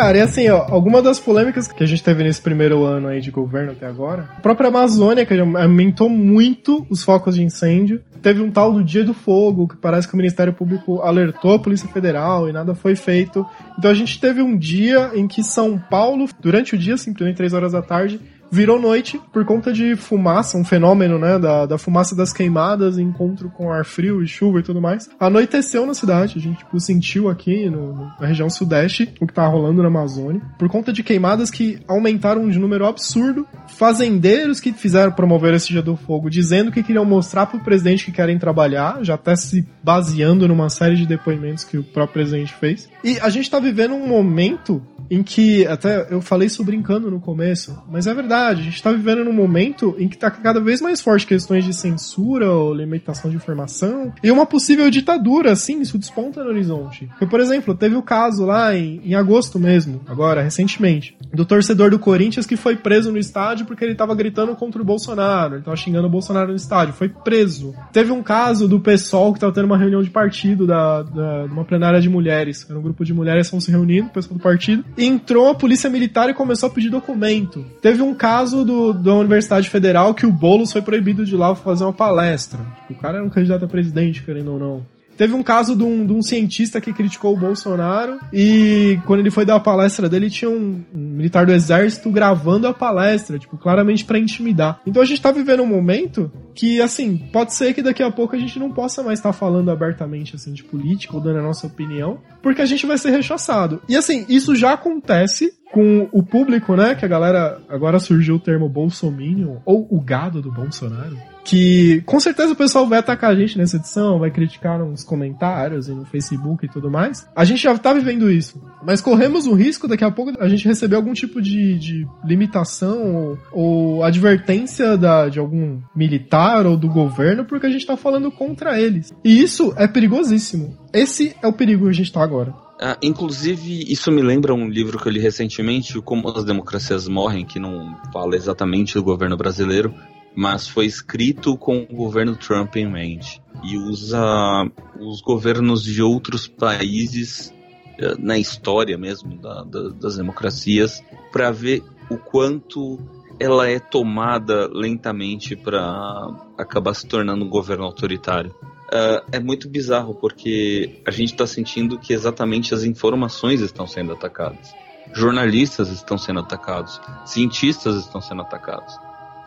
Cara, 0.00 0.16
e 0.16 0.22
assim, 0.22 0.48
ó, 0.48 0.64
alguma 0.70 1.02
das 1.02 1.20
polêmicas 1.20 1.68
que 1.68 1.84
a 1.84 1.86
gente 1.86 2.02
teve 2.02 2.24
nesse 2.24 2.40
primeiro 2.40 2.84
ano 2.84 3.08
aí 3.08 3.20
de 3.20 3.30
governo 3.30 3.72
até 3.72 3.84
agora, 3.84 4.30
a 4.38 4.40
própria 4.40 4.68
Amazônia, 4.68 5.26
que 5.26 5.38
aumentou 5.38 6.08
muito 6.08 6.86
os 6.88 7.04
focos 7.04 7.34
de 7.34 7.42
incêndio, 7.42 8.00
teve 8.22 8.40
um 8.40 8.50
tal 8.50 8.72
do 8.72 8.82
Dia 8.82 9.04
do 9.04 9.12
Fogo, 9.12 9.68
que 9.68 9.76
parece 9.76 10.08
que 10.08 10.14
o 10.14 10.16
Ministério 10.16 10.54
Público 10.54 11.02
alertou 11.02 11.52
a 11.52 11.58
Polícia 11.58 11.86
Federal 11.86 12.48
e 12.48 12.52
nada 12.52 12.74
foi 12.74 12.96
feito. 12.96 13.44
Então 13.78 13.90
a 13.90 13.94
gente 13.94 14.18
teve 14.18 14.40
um 14.40 14.56
dia 14.56 15.10
em 15.14 15.28
que 15.28 15.42
São 15.42 15.78
Paulo, 15.78 16.26
durante 16.40 16.74
o 16.74 16.78
dia, 16.78 16.96
simplesmente 16.96 17.36
três 17.36 17.52
horas 17.52 17.72
da 17.72 17.82
tarde, 17.82 18.18
virou 18.50 18.80
noite 18.80 19.20
por 19.32 19.44
conta 19.44 19.72
de 19.72 19.96
fumaça, 19.96 20.58
um 20.58 20.64
fenômeno, 20.64 21.18
né, 21.18 21.38
da, 21.38 21.66
da 21.66 21.78
fumaça 21.78 22.14
das 22.14 22.32
queimadas, 22.32 22.98
encontro 22.98 23.50
com 23.50 23.70
ar 23.70 23.84
frio 23.84 24.22
e 24.22 24.26
chuva 24.26 24.60
e 24.60 24.62
tudo 24.62 24.80
mais. 24.80 25.08
Anoiteceu 25.18 25.86
na 25.86 25.94
cidade, 25.94 26.38
a 26.38 26.40
gente 26.40 26.58
tipo, 26.58 26.78
sentiu 26.80 27.28
aqui 27.28 27.68
no, 27.70 28.10
na 28.18 28.26
região 28.26 28.50
sudeste 28.50 29.12
o 29.20 29.26
que 29.26 29.34
tá 29.34 29.46
rolando 29.46 29.82
na 29.82 29.88
Amazônia, 29.88 30.42
por 30.58 30.68
conta 30.68 30.92
de 30.92 31.02
queimadas 31.02 31.50
que 31.50 31.80
aumentaram 31.86 32.48
de 32.48 32.58
número 32.58 32.86
absurdo. 32.86 33.46
Fazendeiros 33.68 34.60
que 34.60 34.72
fizeram 34.72 35.12
promover 35.12 35.54
esse 35.54 35.68
dia 35.68 35.82
do 35.82 35.96
fogo, 35.96 36.28
dizendo 36.28 36.72
que 36.72 36.82
queriam 36.82 37.04
mostrar 37.04 37.46
pro 37.46 37.60
presidente 37.60 38.04
que 38.04 38.12
querem 38.12 38.38
trabalhar, 38.38 39.02
já 39.02 39.14
até 39.14 39.36
se 39.36 39.66
baseando 39.82 40.46
numa 40.48 40.68
série 40.68 40.96
de 40.96 41.06
depoimentos 41.06 41.64
que 41.64 41.78
o 41.78 41.84
próprio 41.84 42.14
presidente 42.14 42.54
fez. 42.54 42.88
E 43.04 43.18
a 43.20 43.28
gente 43.28 43.50
tá 43.50 43.58
vivendo 43.58 43.94
um 43.94 44.06
momento 44.06 44.82
em 45.10 45.22
que, 45.22 45.66
até 45.66 46.06
eu 46.10 46.20
falei 46.20 46.46
isso 46.46 46.62
brincando 46.62 47.10
no 47.10 47.20
começo, 47.20 47.76
mas 47.90 48.06
é 48.06 48.14
verdade, 48.14 48.60
a 48.60 48.64
gente 48.64 48.82
tá 48.82 48.92
vivendo 48.92 49.24
num 49.24 49.32
momento 49.32 49.96
em 49.98 50.08
que 50.08 50.16
tá 50.16 50.30
cada 50.30 50.60
vez 50.60 50.80
mais 50.80 51.00
forte 51.00 51.26
questões 51.26 51.64
de 51.64 51.74
censura 51.74 52.50
ou 52.50 52.72
limitação 52.72 53.30
de 53.30 53.36
informação 53.36 54.12
e 54.22 54.30
uma 54.30 54.46
possível 54.46 54.88
ditadura, 54.90 55.52
assim, 55.52 55.80
isso 55.80 55.98
desponta 55.98 56.44
no 56.44 56.50
horizonte. 56.50 57.06
Porque, 57.06 57.26
por 57.26 57.40
exemplo, 57.40 57.74
teve 57.74 57.96
o 57.96 58.02
caso 58.02 58.44
lá 58.46 58.74
em, 58.76 59.00
em 59.04 59.14
agosto 59.14 59.58
mesmo, 59.58 60.00
agora, 60.06 60.42
recentemente, 60.42 61.16
do 61.32 61.44
torcedor 61.44 61.90
do 61.90 61.98
Corinthians 61.98 62.46
que 62.46 62.56
foi 62.56 62.76
preso 62.76 63.10
no 63.10 63.18
estádio 63.18 63.66
porque 63.66 63.84
ele 63.84 63.94
tava 63.94 64.14
gritando 64.14 64.54
contra 64.54 64.80
o 64.80 64.84
Bolsonaro, 64.84 65.56
ele 65.56 65.64
tava 65.64 65.76
xingando 65.76 66.06
o 66.06 66.10
Bolsonaro 66.10 66.50
no 66.50 66.56
estádio, 66.56 66.94
foi 66.94 67.08
preso. 67.08 67.74
Teve 67.92 68.12
um 68.12 68.22
caso 68.22 68.68
do 68.68 68.78
pessoal 68.78 69.32
que 69.32 69.40
tava 69.40 69.52
tendo 69.52 69.64
uma 69.64 69.78
reunião 69.78 70.02
de 70.02 70.10
partido 70.10 70.66
da, 70.66 71.02
da, 71.02 71.44
uma 71.46 71.64
plenária 71.64 72.00
de 72.00 72.08
mulheres, 72.08 72.64
era 72.68 72.78
um 72.78 72.82
grupo 72.82 73.04
de 73.04 73.12
mulheres 73.12 73.42
que 73.42 73.46
estão 73.46 73.60
se 73.60 73.70
reunindo, 73.70 74.10
pessoal 74.10 74.36
do 74.36 74.42
partido, 74.42 74.84
entrou 75.04 75.48
a 75.48 75.54
polícia 75.54 75.88
militar 75.88 76.28
e 76.28 76.34
começou 76.34 76.68
a 76.68 76.72
pedir 76.72 76.90
documento. 76.90 77.64
Teve 77.80 78.02
um 78.02 78.14
caso 78.14 78.64
do, 78.64 78.92
da 78.92 79.14
Universidade 79.14 79.68
Federal 79.68 80.14
que 80.14 80.26
o 80.26 80.32
Boulos 80.32 80.72
foi 80.72 80.82
proibido 80.82 81.24
de 81.24 81.36
lá 81.36 81.54
fazer 81.54 81.84
uma 81.84 81.92
palestra. 81.92 82.60
O 82.88 82.94
cara 82.94 83.18
era 83.18 83.26
um 83.26 83.30
candidato 83.30 83.64
a 83.64 83.68
presidente, 83.68 84.22
querendo 84.22 84.52
ou 84.52 84.58
não. 84.58 84.99
Teve 85.20 85.34
um 85.34 85.42
caso 85.42 85.76
de 85.76 85.84
um, 85.84 86.06
de 86.06 86.14
um, 86.14 86.22
cientista 86.22 86.80
que 86.80 86.94
criticou 86.94 87.34
o 87.34 87.38
Bolsonaro 87.38 88.18
e 88.32 88.98
quando 89.04 89.20
ele 89.20 89.30
foi 89.30 89.44
dar 89.44 89.56
a 89.56 89.60
palestra 89.60 90.08
dele, 90.08 90.30
tinha 90.30 90.50
um, 90.50 90.82
um 90.94 90.98
militar 90.98 91.44
do 91.44 91.52
exército 91.52 92.10
gravando 92.10 92.66
a 92.66 92.72
palestra, 92.72 93.38
tipo, 93.38 93.58
claramente 93.58 94.02
para 94.02 94.18
intimidar. 94.18 94.80
Então 94.86 95.02
a 95.02 95.04
gente 95.04 95.20
tá 95.20 95.30
vivendo 95.30 95.62
um 95.62 95.66
momento 95.66 96.32
que, 96.54 96.80
assim, 96.80 97.18
pode 97.30 97.52
ser 97.52 97.74
que 97.74 97.82
daqui 97.82 98.02
a 98.02 98.10
pouco 98.10 98.34
a 98.34 98.38
gente 98.38 98.58
não 98.58 98.72
possa 98.72 99.02
mais 99.02 99.18
estar 99.18 99.28
tá 99.28 99.38
falando 99.38 99.70
abertamente, 99.70 100.36
assim, 100.36 100.54
de 100.54 100.64
política 100.64 101.14
ou 101.14 101.22
dando 101.22 101.40
a 101.40 101.42
nossa 101.42 101.66
opinião, 101.66 102.18
porque 102.42 102.62
a 102.62 102.66
gente 102.66 102.86
vai 102.86 102.96
ser 102.96 103.10
rechaçado. 103.10 103.82
E, 103.86 103.98
assim, 103.98 104.24
isso 104.26 104.56
já 104.56 104.72
acontece 104.72 105.52
com 105.70 106.08
o 106.12 106.22
público, 106.22 106.74
né, 106.74 106.94
que 106.94 107.04
a 107.04 107.08
galera, 107.08 107.60
agora 107.68 107.98
surgiu 107.98 108.36
o 108.36 108.40
termo 108.40 108.70
bolsominion, 108.70 109.58
ou 109.66 109.86
o 109.90 110.00
gado 110.00 110.40
do 110.40 110.50
Bolsonaro, 110.50 111.16
que 111.44 112.02
com 112.06 112.20
certeza 112.20 112.52
o 112.52 112.56
pessoal 112.56 112.86
vai 112.86 112.98
atacar 112.98 113.30
a 113.30 113.34
gente 113.34 113.56
nessa 113.56 113.76
edição, 113.76 114.18
vai 114.18 114.30
criticar 114.30 114.78
nos 114.78 115.02
comentários 115.02 115.88
e 115.88 115.92
no 115.92 116.04
Facebook 116.04 116.64
e 116.64 116.68
tudo 116.68 116.90
mais. 116.90 117.26
A 117.34 117.44
gente 117.44 117.62
já 117.62 117.76
tá 117.76 117.92
vivendo 117.92 118.30
isso. 118.30 118.60
Mas 118.84 119.00
corremos 119.00 119.46
o 119.46 119.54
risco 119.54 119.88
daqui 119.88 120.04
a 120.04 120.10
pouco 120.10 120.32
a 120.40 120.48
gente 120.48 120.66
receber 120.66 120.96
algum 120.96 121.12
tipo 121.12 121.40
de, 121.40 121.78
de 121.78 122.06
limitação 122.24 123.14
ou, 123.14 123.38
ou 123.52 124.04
advertência 124.04 124.96
da, 124.96 125.28
de 125.28 125.38
algum 125.38 125.80
militar 125.94 126.66
ou 126.66 126.76
do 126.76 126.88
governo 126.88 127.44
porque 127.44 127.66
a 127.66 127.70
gente 127.70 127.86
tá 127.86 127.96
falando 127.96 128.30
contra 128.30 128.80
eles. 128.80 129.12
E 129.24 129.42
isso 129.42 129.72
é 129.76 129.86
perigosíssimo. 129.86 130.76
Esse 130.92 131.34
é 131.42 131.46
o 131.46 131.52
perigo 131.52 131.84
que 131.84 131.90
a 131.90 131.94
gente 131.94 132.12
tá 132.12 132.22
agora. 132.22 132.54
Ah, 132.82 132.96
inclusive, 133.02 133.84
isso 133.92 134.10
me 134.10 134.22
lembra 134.22 134.54
um 134.54 134.66
livro 134.66 134.98
que 134.98 135.06
eu 135.06 135.12
li 135.12 135.20
recentemente, 135.20 136.00
Como 136.00 136.26
as 136.30 136.44
Democracias 136.44 137.06
Morrem, 137.06 137.44
que 137.44 137.60
não 137.60 137.94
fala 138.10 138.34
exatamente 138.34 138.94
do 138.94 139.02
governo 139.02 139.36
brasileiro, 139.36 139.94
mas 140.34 140.68
foi 140.68 140.86
escrito 140.86 141.56
com 141.56 141.86
o 141.90 141.94
governo 141.94 142.36
Trump 142.36 142.76
em 142.76 142.90
mente 142.90 143.42
e 143.64 143.76
usa 143.76 144.70
os 144.98 145.20
governos 145.20 145.82
de 145.82 146.02
outros 146.02 146.46
países 146.46 147.52
eh, 147.98 148.14
na 148.18 148.38
história 148.38 148.96
mesmo 148.96 149.36
da, 149.36 149.62
da, 149.64 149.88
das 149.88 150.16
democracias 150.16 151.02
para 151.32 151.50
ver 151.50 151.82
o 152.08 152.16
quanto 152.16 152.98
ela 153.38 153.68
é 153.68 153.78
tomada 153.78 154.68
lentamente 154.72 155.56
para 155.56 156.28
acabar 156.58 156.94
se 156.94 157.06
tornando 157.06 157.44
um 157.44 157.48
governo 157.48 157.84
autoritário. 157.84 158.54
Uh, 158.92 159.24
é 159.30 159.38
muito 159.38 159.68
bizarro 159.68 160.14
porque 160.14 161.00
a 161.06 161.10
gente 161.10 161.32
está 161.32 161.46
sentindo 161.46 161.98
que 161.98 162.12
exatamente 162.12 162.74
as 162.74 162.82
informações 162.82 163.60
estão 163.60 163.86
sendo 163.86 164.12
atacadas. 164.12 164.74
Jornalistas 165.14 165.88
estão 165.88 166.18
sendo 166.18 166.40
atacados, 166.40 167.00
cientistas 167.24 167.96
estão 167.96 168.20
sendo 168.20 168.42
atacados. 168.42 168.98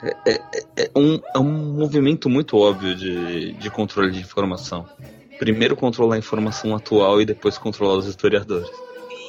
É, 0.03 0.31
é, 0.33 0.39
é, 0.75 0.91
um, 0.95 1.21
é 1.33 1.39
um 1.39 1.73
movimento 1.73 2.29
muito 2.29 2.57
óbvio 2.57 2.93
de, 2.93 3.53
de 3.53 3.69
controle 3.69 4.11
de 4.11 4.19
informação. 4.19 4.87
Primeiro 5.39 5.77
controlar 5.77 6.15
a 6.15 6.17
informação 6.17 6.75
atual 6.75 7.21
e 7.21 7.25
depois 7.25 7.57
controlar 7.57 7.95
os 7.95 8.05
historiadores. 8.05 8.69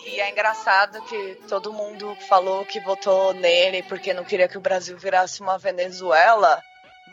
E 0.06 0.20
é 0.20 0.30
engraçado 0.30 1.00
que 1.02 1.38
todo 1.48 1.72
mundo 1.72 2.16
falou 2.28 2.64
que 2.64 2.80
votou 2.80 3.32
nele 3.34 3.84
porque 3.84 4.12
não 4.12 4.24
queria 4.24 4.48
que 4.48 4.58
o 4.58 4.60
Brasil 4.60 4.98
virasse 4.98 5.40
uma 5.40 5.58
Venezuela, 5.58 6.60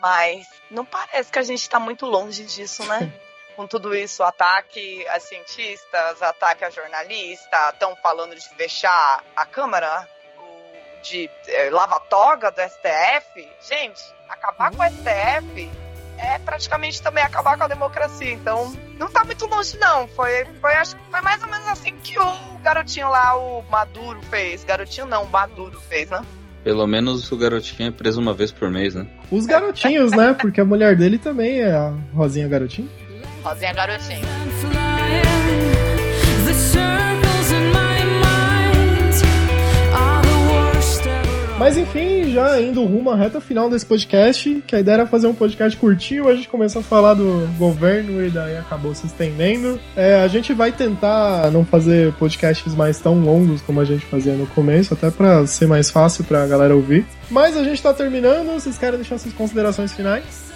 mas 0.00 0.46
não 0.68 0.84
parece 0.84 1.30
que 1.30 1.38
a 1.38 1.42
gente 1.42 1.62
está 1.62 1.78
muito 1.78 2.04
longe 2.04 2.44
disso, 2.44 2.84
né? 2.86 3.12
Com 3.54 3.66
tudo 3.66 3.94
isso, 3.94 4.22
ataque 4.22 5.06
a 5.08 5.20
cientistas, 5.20 6.22
ataque 6.22 6.64
a 6.64 6.70
jornalista, 6.70 7.70
estão 7.70 7.94
falando 7.96 8.34
de 8.34 8.48
fechar 8.56 9.22
a 9.36 9.44
Câmara 9.44 10.08
de 11.02 11.30
é, 11.48 11.70
lava-toga 11.70 12.50
do 12.50 12.60
STF. 12.60 13.48
Gente, 13.60 14.02
acabar 14.28 14.70
com 14.70 14.82
o 14.82 14.86
STF 14.86 15.70
é 16.18 16.38
praticamente 16.38 17.02
também 17.02 17.24
acabar 17.24 17.56
com 17.56 17.64
a 17.64 17.68
democracia. 17.68 18.32
Então, 18.32 18.72
não 18.98 19.10
tá 19.10 19.24
muito 19.24 19.46
longe, 19.46 19.76
não. 19.78 20.06
Foi, 20.08 20.44
foi, 20.60 20.74
acho, 20.74 20.96
foi 21.10 21.20
mais 21.20 21.42
ou 21.42 21.48
menos 21.48 21.66
assim 21.66 21.94
que 22.02 22.18
o 22.18 22.58
garotinho 22.62 23.08
lá, 23.08 23.36
o 23.36 23.62
Maduro, 23.70 24.22
fez. 24.22 24.64
Garotinho 24.64 25.06
não, 25.06 25.24
o 25.24 25.28
Maduro 25.28 25.80
fez, 25.80 26.10
né? 26.10 26.24
Pelo 26.62 26.86
menos 26.86 27.30
o 27.32 27.36
garotinho 27.36 27.88
é 27.88 27.90
preso 27.90 28.20
uma 28.20 28.32
vez 28.32 28.52
por 28.52 28.70
mês, 28.70 28.94
né? 28.94 29.06
Os 29.30 29.46
garotinhos, 29.46 30.12
né? 30.12 30.32
Porque 30.32 30.60
a 30.60 30.64
mulher 30.64 30.96
dele 30.96 31.18
também 31.18 31.60
é 31.60 31.72
a 31.72 31.92
Rosinha 32.14 32.46
Garotinho. 32.46 32.88
Rosinha 33.42 33.72
Garotinho. 33.72 34.22
Mas 41.62 41.78
enfim, 41.78 42.32
já 42.32 42.60
indo 42.60 42.84
rumo 42.84 43.08
à 43.08 43.14
reta 43.14 43.40
final 43.40 43.70
desse 43.70 43.86
podcast, 43.86 44.64
que 44.66 44.74
a 44.74 44.80
ideia 44.80 44.94
era 44.94 45.06
fazer 45.06 45.28
um 45.28 45.32
podcast 45.32 45.78
curtinho, 45.78 46.26
a 46.26 46.34
gente 46.34 46.48
começou 46.48 46.80
a 46.80 46.82
falar 46.82 47.14
do 47.14 47.48
governo 47.56 48.20
e 48.26 48.30
daí 48.30 48.56
acabou 48.56 48.92
se 48.96 49.06
estendendo. 49.06 49.78
É, 49.94 50.20
a 50.24 50.26
gente 50.26 50.52
vai 50.52 50.72
tentar 50.72 51.52
não 51.52 51.64
fazer 51.64 52.12
podcasts 52.14 52.74
mais 52.74 52.98
tão 52.98 53.20
longos 53.20 53.62
como 53.62 53.78
a 53.78 53.84
gente 53.84 54.04
fazia 54.06 54.32
no 54.32 54.44
começo, 54.48 54.92
até 54.92 55.08
para 55.08 55.46
ser 55.46 55.68
mais 55.68 55.88
fácil 55.88 56.24
pra 56.24 56.44
galera 56.48 56.74
ouvir. 56.74 57.06
Mas 57.30 57.56
a 57.56 57.62
gente 57.62 57.80
tá 57.80 57.94
terminando, 57.94 58.54
vocês 58.54 58.76
querem 58.76 58.98
deixar 58.98 59.18
suas 59.18 59.32
considerações 59.32 59.92
finais? 59.92 60.50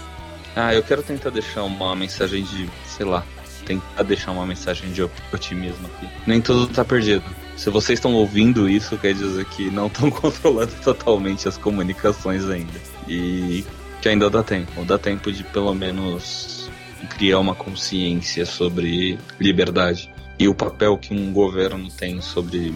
Ah, 0.57 0.75
eu 0.75 0.83
quero 0.83 1.05
tentar 1.05 1.31
deixar 1.31 1.63
uma 1.63 1.95
mensagem 1.95 2.43
de, 2.43 2.69
sei 2.85 3.07
lá, 3.07 3.23
tentar 3.67 4.03
deixar 4.05 4.31
uma 4.31 4.47
mensagem 4.47 4.91
de 4.93 5.03
otimismo 5.03 5.87
aqui. 5.87 6.09
Nem 6.27 6.41
tudo 6.41 6.67
tá 6.69 6.85
perdido. 6.85 7.25
Se 7.57 7.69
vocês 7.71 7.99
estão 7.99 8.15
ouvindo 8.15 8.69
isso, 8.69 8.97
quer 8.97 9.13
dizer 9.13 9.45
que 9.47 9.71
não 9.71 9.89
estão 9.89 10.09
controlando 10.13 10.73
totalmente 10.83 11.49
as 11.49 11.59
comunicações 11.59 12.49
ainda. 12.49 12.81
E 13.09 13.65
que 14.01 14.09
ainda 14.09 14.31
dá 14.31 14.43
tempo. 14.43 14.85
Dá 14.85 14.99
tempo 14.99 15.33
de 15.33 15.43
pelo 15.43 15.75
menos 15.75 16.71
criar 17.19 17.41
uma 17.41 17.55
consciência 17.55 18.47
sobre 18.47 19.19
liberdade 19.39 20.11
e 20.39 20.49
o 20.49 20.55
papel 20.55 20.97
que 20.97 21.15
um 21.15 21.33
governo 21.33 21.89
tem 21.91 22.21
sobre 22.21 22.75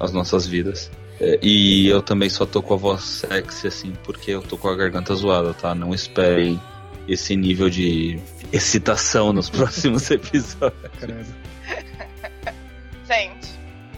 as 0.00 0.12
nossas 0.12 0.46
vidas. 0.46 0.90
É, 1.20 1.38
e 1.42 1.86
eu 1.86 2.02
também 2.02 2.28
só 2.28 2.44
tô 2.44 2.62
com 2.62 2.74
a 2.74 2.76
voz 2.76 3.02
sexy 3.02 3.68
assim 3.68 3.92
porque 4.02 4.32
eu 4.32 4.42
tô 4.42 4.56
com 4.56 4.68
a 4.68 4.74
garganta 4.74 5.14
zoada, 5.14 5.54
tá? 5.54 5.74
Não 5.74 5.94
esperem 5.94 6.60
esse 7.08 7.36
nível 7.36 7.68
de 7.68 8.20
excitação 8.52 9.32
nos 9.32 9.50
próximos 9.50 10.08
episódios. 10.10 11.28
Gente, 13.06 13.48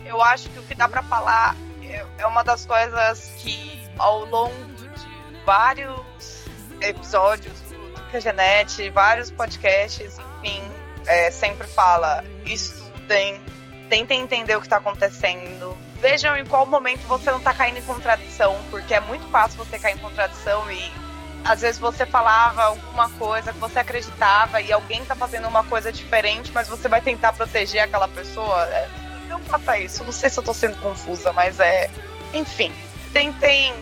eu 0.05 0.21
acho 0.23 0.49
que 0.51 0.59
o 0.59 0.62
que 0.62 0.75
dá 0.75 0.88
para 0.88 1.03
falar 1.03 1.57
é, 1.83 2.05
é 2.19 2.27
uma 2.27 2.43
das 2.43 2.64
coisas 2.67 3.33
que 3.38 3.83
ao 3.99 4.25
longo 4.27 4.55
de 4.75 5.45
vários 5.45 6.45
episódios 6.81 7.55
do 7.62 8.03
Que 8.11 8.21
Genete, 8.21 8.90
vários 8.90 9.31
podcasts, 9.31 10.19
enfim, 10.43 10.62
é, 11.07 11.31
sempre 11.31 11.67
fala: 11.67 12.25
estudem, 12.45 13.40
tentem 13.88 14.23
entender 14.23 14.57
o 14.57 14.61
que 14.61 14.67
está 14.67 14.79
acontecendo, 14.79 15.77
vejam 16.01 16.37
em 16.37 16.45
qual 16.45 16.67
momento 16.67 17.01
você 17.07 17.31
não 17.31 17.38
está 17.38 17.55
caindo 17.55 17.79
em 17.79 17.83
contradição, 17.83 18.57
porque 18.71 18.95
é 18.95 19.01
muito 19.01 19.27
fácil 19.29 19.64
você 19.64 19.79
cair 19.79 19.95
em 19.95 19.99
contradição 19.99 20.71
e 20.71 21.04
às 21.44 21.61
vezes 21.61 21.78
você 21.78 22.07
falava 22.07 22.62
alguma 22.62 23.11
coisa 23.11 23.52
que 23.52 23.59
você 23.59 23.78
acreditava 23.78 24.62
e 24.62 24.72
alguém 24.72 25.02
está 25.02 25.14
fazendo 25.14 25.46
uma 25.46 25.62
coisa 25.64 25.92
diferente, 25.92 26.50
mas 26.52 26.68
você 26.68 26.88
vai 26.88 27.02
tentar 27.02 27.35
proteger 27.35 27.83
aquela 27.83 28.09
pessoa. 28.09 28.64
É, 28.64 28.88
não 29.28 29.38
faça 29.40 29.78
isso. 29.78 30.02
Não 30.04 30.12
sei 30.12 30.30
se 30.30 30.38
eu 30.38 30.42
tô 30.42 30.54
sendo 30.54 30.76
confusa, 30.80 31.33
mas 31.33 31.61
é. 31.61 31.90
Enfim, 32.33 32.72
tentem 33.12 33.74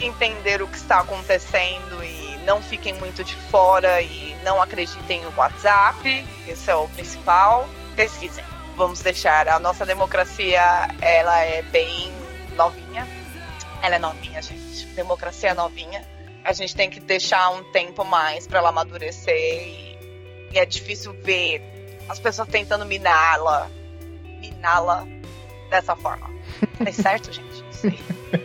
entender 0.00 0.60
o 0.60 0.68
que 0.68 0.76
está 0.76 1.00
acontecendo 1.00 2.02
e 2.04 2.38
não 2.44 2.60
fiquem 2.60 2.94
muito 2.94 3.24
de 3.24 3.34
fora 3.34 4.00
e 4.02 4.36
não 4.44 4.60
acreditem 4.60 5.22
no 5.22 5.32
WhatsApp. 5.36 6.26
Esse 6.46 6.70
é 6.70 6.74
o 6.74 6.88
principal. 6.88 7.68
Pesquisem. 7.94 8.44
Vamos 8.76 9.00
deixar 9.00 9.48
a 9.48 9.58
nossa 9.58 9.84
democracia, 9.84 10.62
ela 11.00 11.40
é 11.40 11.62
bem 11.62 12.12
novinha. 12.56 13.06
Ela 13.82 13.96
é 13.96 13.98
novinha, 13.98 14.40
gente. 14.42 14.86
Democracia 14.86 15.50
é 15.50 15.54
novinha. 15.54 16.17
A 16.44 16.52
gente 16.52 16.74
tem 16.74 16.88
que 16.88 17.00
deixar 17.00 17.50
um 17.50 17.64
tempo 17.72 18.04
mais 18.04 18.46
para 18.46 18.58
ela 18.58 18.70
amadurecer 18.70 19.34
e, 19.34 19.98
e 20.52 20.58
é 20.58 20.64
difícil 20.64 21.12
ver 21.22 21.62
as 22.08 22.18
pessoas 22.18 22.48
tentando 22.48 22.86
miná-la 22.86 23.70
terminá-la 24.38 25.06
dessa 25.70 25.94
forma. 25.96 26.30
Falei 26.76 26.92
certo, 26.94 27.32
gente? 27.32 27.64
Sei. 27.70 27.98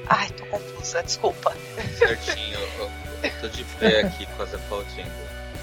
Ai, 0.08 0.30
tô 0.32 0.46
confusa, 0.46 1.04
desculpa. 1.04 1.56
Certinho, 1.98 2.60
eu, 2.80 2.92
eu 3.24 3.42
tô 3.42 3.48
de 3.48 3.64
pé 3.64 4.02
aqui 4.02 4.26
quase 4.36 4.56
aplaudindo. 4.56 5.12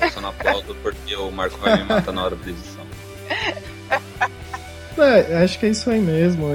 Eu 0.00 0.10
só 0.10 0.20
não 0.20 0.30
aplaudo 0.30 0.74
porque 0.76 1.14
o 1.14 1.30
Marco 1.30 1.58
vai 1.58 1.76
me 1.76 1.84
matar 1.84 2.12
na 2.12 2.24
hora 2.24 2.36
da 2.36 2.48
edição. 2.50 2.86
É, 4.98 5.42
acho 5.42 5.58
que 5.58 5.66
é 5.66 5.68
isso 5.70 5.88
aí 5.90 6.00
mesmo. 6.00 6.46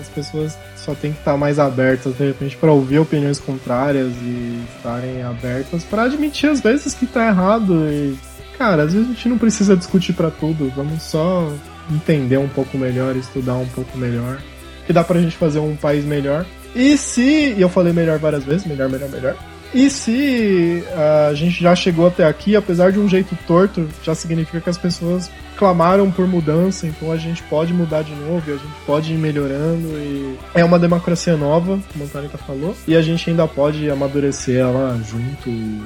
as 0.00 0.08
pessoas 0.08 0.56
só 0.76 0.94
tem 0.94 1.12
que 1.12 1.18
estar 1.18 1.36
mais 1.36 1.58
abertas, 1.58 2.14
de 2.16 2.26
repente, 2.26 2.56
para 2.56 2.72
ouvir 2.72 2.98
opiniões 2.98 3.38
contrárias 3.38 4.12
e 4.22 4.62
estarem 4.76 5.22
abertas 5.22 5.84
para 5.84 6.04
admitir 6.04 6.50
às 6.50 6.60
vezes 6.60 6.94
que 6.94 7.06
tá 7.06 7.26
errado. 7.28 7.86
E, 7.90 8.16
cara, 8.56 8.84
às 8.84 8.92
vezes 8.92 9.08
a 9.08 9.12
gente 9.12 9.28
não 9.28 9.38
precisa 9.38 9.76
discutir 9.76 10.12
para 10.12 10.30
tudo. 10.30 10.72
Vamos 10.74 11.02
só 11.02 11.52
entender 11.90 12.38
um 12.38 12.48
pouco 12.48 12.76
melhor, 12.76 13.16
estudar 13.16 13.54
um 13.54 13.68
pouco 13.68 13.96
melhor, 13.96 14.38
que 14.86 14.92
dá 14.92 15.02
pra 15.02 15.20
gente 15.20 15.36
fazer 15.36 15.58
um 15.58 15.76
país 15.76 16.04
melhor. 16.04 16.44
E 16.74 16.96
se, 16.96 17.54
e 17.56 17.60
eu 17.60 17.68
falei 17.68 17.92
melhor 17.92 18.18
várias 18.18 18.44
vezes, 18.44 18.66
melhor, 18.66 18.88
melhor, 18.88 19.08
melhor. 19.08 19.36
E 19.74 19.90
se 19.90 20.82
a 21.28 21.34
gente 21.34 21.62
já 21.62 21.74
chegou 21.74 22.06
até 22.06 22.24
aqui, 22.24 22.56
apesar 22.56 22.90
de 22.92 22.98
um 22.98 23.08
jeito 23.08 23.36
torto, 23.46 23.86
já 24.02 24.14
significa 24.14 24.60
que 24.60 24.70
as 24.70 24.78
pessoas 24.78 25.30
clamaram 25.58 26.10
por 26.10 26.26
mudança, 26.26 26.86
então 26.86 27.10
a 27.10 27.16
gente 27.16 27.42
pode 27.42 27.74
mudar 27.74 28.02
de 28.02 28.14
novo, 28.14 28.48
e 28.48 28.54
a 28.54 28.56
gente 28.56 28.74
pode 28.86 29.12
ir 29.12 29.18
melhorando 29.18 29.88
e 29.98 30.38
é 30.54 30.64
uma 30.64 30.78
democracia 30.78 31.36
nova, 31.36 31.80
como 31.92 32.04
a 32.04 32.08
Tânica 32.08 32.38
falou, 32.38 32.76
e 32.86 32.96
a 32.96 33.02
gente 33.02 33.28
ainda 33.28 33.46
pode 33.48 33.90
amadurecer 33.90 34.60
ela 34.60 34.96
junto. 35.04 35.50
E, 35.50 35.82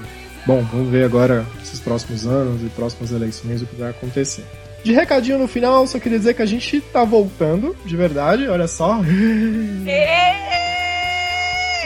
bom, 0.47 0.63
vamos 0.71 0.91
ver 0.91 1.05
agora 1.05 1.47
esses 1.63 1.81
próximos 1.81 2.27
anos 2.27 2.63
e 2.63 2.67
próximas 2.67 3.11
eleições 3.11 3.63
o 3.63 3.67
que 3.67 3.77
vai 3.77 3.91
acontecer. 3.91 4.45
De 4.85 4.93
recadinho 4.93 5.39
no 5.39 5.49
final, 5.49 5.87
só 5.87 5.99
queria 5.99 6.19
dizer 6.19 6.35
que 6.35 6.43
a 6.43 6.47
gente 6.47 6.81
tá 6.93 7.03
voltando, 7.05 7.75
de 7.85 7.97
verdade, 7.97 8.49
olha 8.49 8.69
só. 8.69 9.01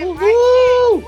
Uhul! 0.02 1.04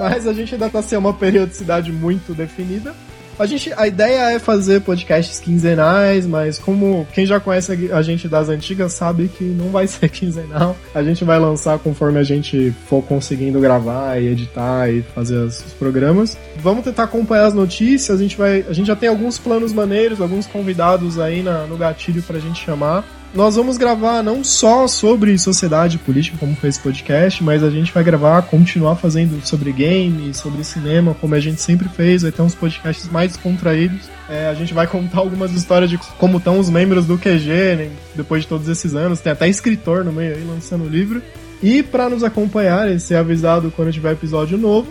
Mas 0.00 0.26
a 0.26 0.32
gente 0.32 0.54
ainda 0.54 0.68
tá 0.68 0.82
sem 0.82 0.98
uma 0.98 1.14
periodicidade 1.14 1.90
muito 1.90 2.34
definida. 2.34 2.94
A, 3.38 3.46
gente, 3.46 3.72
a 3.76 3.86
ideia 3.86 4.32
é 4.32 4.38
fazer 4.38 4.80
podcasts 4.80 5.38
quinzenais, 5.38 6.26
mas 6.26 6.58
como 6.58 7.06
quem 7.12 7.24
já 7.24 7.38
conhece 7.38 7.90
a 7.92 8.02
gente 8.02 8.26
das 8.26 8.48
antigas 8.48 8.92
sabe 8.92 9.28
que 9.28 9.44
não 9.44 9.68
vai 9.68 9.86
ser 9.88 10.08
quinzenal. 10.08 10.76
A 10.92 11.02
gente 11.02 11.24
vai 11.24 11.38
lançar 11.38 11.78
conforme 11.78 12.18
a 12.18 12.24
gente 12.24 12.74
for 12.88 13.02
conseguindo 13.02 13.60
gravar 13.60 14.20
e 14.20 14.26
editar 14.26 14.90
e 14.90 15.02
fazer 15.14 15.36
os 15.36 15.62
programas. 15.78 16.36
Vamos 16.56 16.84
tentar 16.84 17.04
acompanhar 17.04 17.46
as 17.46 17.54
notícias. 17.54 18.18
A 18.18 18.22
gente, 18.22 18.36
vai, 18.36 18.64
a 18.68 18.72
gente 18.72 18.86
já 18.86 18.96
tem 18.96 19.08
alguns 19.08 19.38
planos 19.38 19.72
maneiros, 19.72 20.20
alguns 20.20 20.46
convidados 20.46 21.18
aí 21.18 21.42
na, 21.42 21.66
no 21.66 21.76
gatilho 21.76 22.22
pra 22.22 22.40
gente 22.40 22.64
chamar. 22.64 23.04
Nós 23.34 23.56
vamos 23.56 23.76
gravar 23.76 24.22
não 24.22 24.42
só 24.42 24.88
sobre 24.88 25.38
sociedade 25.38 25.98
política, 25.98 26.38
como 26.38 26.56
foi 26.56 26.70
esse 26.70 26.80
podcast, 26.80 27.42
mas 27.44 27.62
a 27.62 27.70
gente 27.70 27.92
vai 27.92 28.02
gravar, 28.02 28.42
continuar 28.42 28.96
fazendo 28.96 29.44
sobre 29.46 29.70
game, 29.72 30.32
sobre 30.32 30.64
cinema, 30.64 31.14
como 31.14 31.34
a 31.34 31.40
gente 31.40 31.60
sempre 31.60 31.88
fez. 31.88 32.22
Vai 32.22 32.32
ter 32.32 32.42
uns 32.42 32.54
podcasts 32.54 33.10
mais 33.10 33.36
contraídos. 33.36 34.08
É, 34.28 34.48
a 34.48 34.54
gente 34.54 34.72
vai 34.72 34.86
contar 34.86 35.18
algumas 35.18 35.52
histórias 35.52 35.90
de 35.90 35.98
como 36.18 36.38
estão 36.38 36.58
os 36.58 36.70
membros 36.70 37.06
do 37.06 37.18
QG, 37.18 37.76
né, 37.76 37.90
depois 38.14 38.42
de 38.42 38.48
todos 38.48 38.68
esses 38.68 38.94
anos. 38.94 39.20
Tem 39.20 39.32
até 39.32 39.48
escritor 39.48 40.04
no 40.04 40.12
meio 40.12 40.34
aí 40.34 40.44
lançando 40.44 40.88
livro. 40.88 41.22
E 41.62 41.82
para 41.82 42.08
nos 42.08 42.22
acompanhar 42.22 42.90
e 42.90 43.00
ser 43.00 43.16
avisado 43.16 43.72
quando 43.74 43.92
tiver 43.92 44.12
episódio 44.12 44.56
novo, 44.56 44.88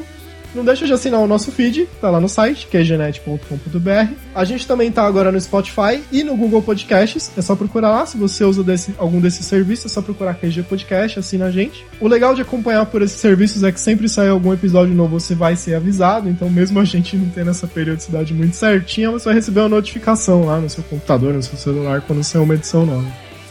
não 0.53 0.65
deixa 0.65 0.85
de 0.85 0.93
assinar 0.93 1.19
o 1.19 1.27
nosso 1.27 1.51
feed, 1.51 1.87
tá 2.01 2.09
lá 2.09 2.19
no 2.19 2.29
site, 2.29 2.67
que 2.67 2.77
é 2.77 2.83
genet.com.br. 2.83 4.13
A 4.33 4.43
gente 4.43 4.67
também 4.67 4.91
tá 4.91 5.03
agora 5.03 5.31
no 5.31 5.39
Spotify 5.39 6.01
e 6.11 6.23
no 6.23 6.35
Google 6.35 6.61
Podcasts. 6.61 7.31
É 7.37 7.41
só 7.41 7.55
procurar 7.55 7.91
lá. 7.91 8.05
Se 8.05 8.17
você 8.17 8.43
usa 8.43 8.63
desse, 8.63 8.93
algum 8.97 9.19
desses 9.19 9.45
serviços, 9.45 9.91
é 9.91 9.93
só 9.93 10.01
procurar 10.01 10.35
QG 10.35 10.63
Podcast, 10.63 11.19
assina 11.19 11.45
a 11.45 11.51
gente. 11.51 11.85
O 11.99 12.07
legal 12.07 12.33
de 12.33 12.41
acompanhar 12.41 12.85
por 12.85 13.01
esses 13.01 13.19
serviços 13.19 13.63
é 13.63 13.71
que 13.71 13.79
sempre 13.79 14.07
sai 14.09 14.29
algum 14.29 14.53
episódio 14.53 14.93
novo, 14.93 15.19
você 15.19 15.35
vai 15.35 15.55
ser 15.55 15.75
avisado. 15.75 16.29
Então, 16.29 16.49
mesmo 16.49 16.79
a 16.79 16.85
gente 16.85 17.15
não 17.15 17.29
tendo 17.29 17.51
essa 17.51 17.67
periodicidade 17.67 18.33
muito 18.33 18.55
certinha, 18.55 19.11
você 19.11 19.25
vai 19.25 19.35
receber 19.35 19.61
uma 19.61 19.69
notificação 19.69 20.45
lá 20.45 20.59
no 20.59 20.69
seu 20.69 20.83
computador, 20.83 21.33
no 21.33 21.43
seu 21.43 21.57
celular, 21.57 22.01
quando 22.01 22.23
sair 22.23 22.41
uma 22.41 22.55
edição 22.55 22.85
nova. 22.85 23.07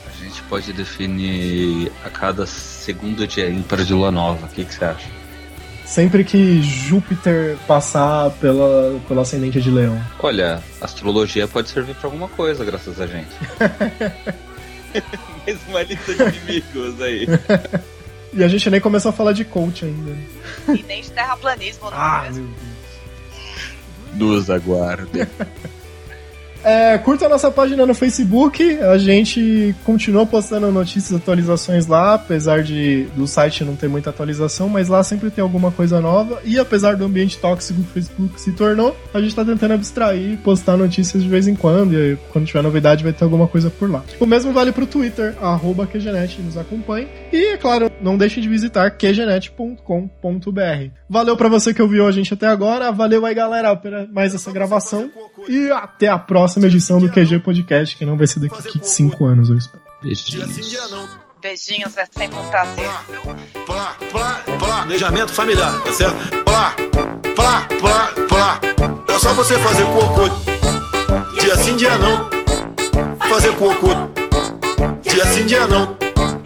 A 0.06 0.24
gente 0.24 0.42
pode 0.44 0.72
definir 0.72 1.92
a 2.04 2.10
cada 2.10 2.46
segundo 2.46 3.26
dia 3.26 3.48
ímpar 3.48 3.84
de 3.84 3.92
lua 3.92 4.10
nova. 4.10 4.46
O 4.46 4.48
que, 4.48 4.64
que 4.64 4.74
você 4.74 4.84
acha? 4.84 5.25
Sempre 5.86 6.24
que 6.24 6.60
Júpiter 6.60 7.56
passar 7.66 8.30
pela, 8.32 9.00
pela 9.08 9.22
ascendente 9.22 9.60
de 9.60 9.70
Leão. 9.70 9.98
Olha, 10.18 10.62
astrologia 10.80 11.46
pode 11.48 11.70
servir 11.70 11.94
para 11.94 12.08
alguma 12.08 12.28
coisa, 12.28 12.64
graças 12.64 13.00
a 13.00 13.06
gente. 13.06 13.30
Mais 15.46 15.58
uma 15.68 15.82
lista 15.82 16.12
de 16.12 16.22
inimigos 16.22 17.00
aí. 17.00 17.26
e 18.32 18.42
a 18.42 18.48
gente 18.48 18.68
nem 18.68 18.80
começou 18.80 19.10
a 19.10 19.12
falar 19.12 19.32
de 19.32 19.44
coach 19.44 19.84
ainda. 19.84 20.16
E 20.68 20.82
nem 20.82 21.00
de 21.00 21.10
terraplanismo, 21.10 21.90
não 21.90 21.96
ah, 21.96 22.24
é 22.26 22.30
meu 22.30 22.42
mesmo? 22.42 22.54
Deus. 24.12 24.36
Nos 24.38 24.50
aguardem. 24.50 25.26
É, 26.66 26.98
curta 26.98 27.26
a 27.26 27.28
nossa 27.28 27.48
página 27.48 27.86
no 27.86 27.94
Facebook. 27.94 28.60
A 28.80 28.98
gente 28.98 29.72
continua 29.84 30.26
postando 30.26 30.72
notícias 30.72 31.12
e 31.12 31.14
atualizações 31.14 31.86
lá, 31.86 32.14
apesar 32.14 32.64
de 32.64 33.04
do 33.14 33.24
site 33.24 33.62
não 33.62 33.76
ter 33.76 33.88
muita 33.88 34.10
atualização, 34.10 34.68
mas 34.68 34.88
lá 34.88 35.00
sempre 35.04 35.30
tem 35.30 35.42
alguma 35.42 35.70
coisa 35.70 36.00
nova. 36.00 36.40
E 36.44 36.58
apesar 36.58 36.96
do 36.96 37.04
ambiente 37.04 37.38
tóxico 37.38 37.80
que 37.80 37.88
o 37.88 37.92
Facebook 37.92 38.40
se 38.40 38.50
tornou, 38.50 38.96
a 39.14 39.20
gente 39.20 39.32
tá 39.32 39.44
tentando 39.44 39.74
abstrair 39.74 40.38
postar 40.38 40.76
notícias 40.76 41.22
de 41.22 41.28
vez 41.28 41.46
em 41.46 41.54
quando. 41.54 41.92
E 41.92 41.96
aí, 41.96 42.18
quando 42.32 42.46
tiver 42.46 42.62
novidade, 42.62 43.04
vai 43.04 43.12
ter 43.12 43.22
alguma 43.22 43.46
coisa 43.46 43.70
por 43.70 43.88
lá. 43.88 44.02
O 44.18 44.26
mesmo 44.26 44.52
vale 44.52 44.72
pro 44.72 44.88
Twitter, 44.88 45.36
arroba 45.40 45.86
QGNet, 45.86 46.42
nos 46.42 46.56
acompanhe. 46.56 47.06
E, 47.32 47.52
é 47.52 47.56
claro, 47.56 47.88
não 48.02 48.18
deixe 48.18 48.40
de 48.40 48.48
visitar 48.48 48.90
qgenet.com.br. 48.90 49.80
Valeu 51.08 51.36
para 51.36 51.48
você 51.48 51.72
que 51.72 51.80
ouviu 51.80 52.08
a 52.08 52.10
gente 52.10 52.34
até 52.34 52.48
agora. 52.48 52.90
Valeu 52.90 53.24
aí, 53.24 53.34
galera, 53.36 53.76
por 53.76 53.92
mais 54.12 54.34
essa 54.34 54.50
gravação. 54.50 55.08
E 55.48 55.70
até 55.70 56.08
a 56.08 56.18
próxima 56.18 56.55
próxima 56.56 56.66
edição 56.66 56.98
do 56.98 57.10
QG 57.10 57.40
Podcast, 57.40 57.96
que 57.96 58.04
não 58.04 58.16
vai 58.16 58.26
ser 58.26 58.40
daqui 58.40 58.80
5 58.82 59.24
anos, 59.24 59.50
eu 59.50 59.58
espero. 59.58 59.82
Beijinhos. 60.02 60.56
Beijinhos, 61.40 61.96
é 61.96 62.06
sempre 62.06 62.38
um 62.38 62.48
prazer. 62.48 62.90
Plá, 63.66 63.96
plá, 64.10 64.42
planejamento 64.58 65.32
familiar, 65.32 65.78
tá 65.82 65.92
certo? 65.92 66.44
Plá, 66.44 66.74
plá, 67.34 67.68
plá, 67.78 68.12
plá. 68.28 68.60
É 69.08 69.18
só 69.18 69.34
você 69.34 69.58
fazer 69.58 69.84
cocô. 69.84 70.28
Dia 71.40 71.56
sim, 71.56 71.76
dia 71.76 71.98
não. 71.98 72.30
Fazer 73.28 73.52
cocô. 73.56 73.88
Dia 75.02 75.26
sim, 75.26 75.44
dia 75.44 75.66
não. 75.66 75.96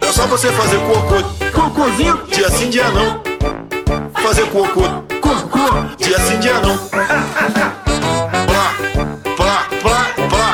É 0.01 0.11
só 0.11 0.27
você 0.27 0.51
fazer 0.51 0.77
cocô. 0.79 1.23
Cocôzinho. 1.53 2.27
Dia 2.27 2.49
sim, 2.49 2.69
dia 2.69 2.89
não. 2.91 3.21
Fazer 4.21 4.45
cocô. 4.47 4.81
Cocô. 5.21 5.95
Dia 5.97 6.19
sim, 6.19 6.39
dia 6.39 6.59
não. 6.59 7.71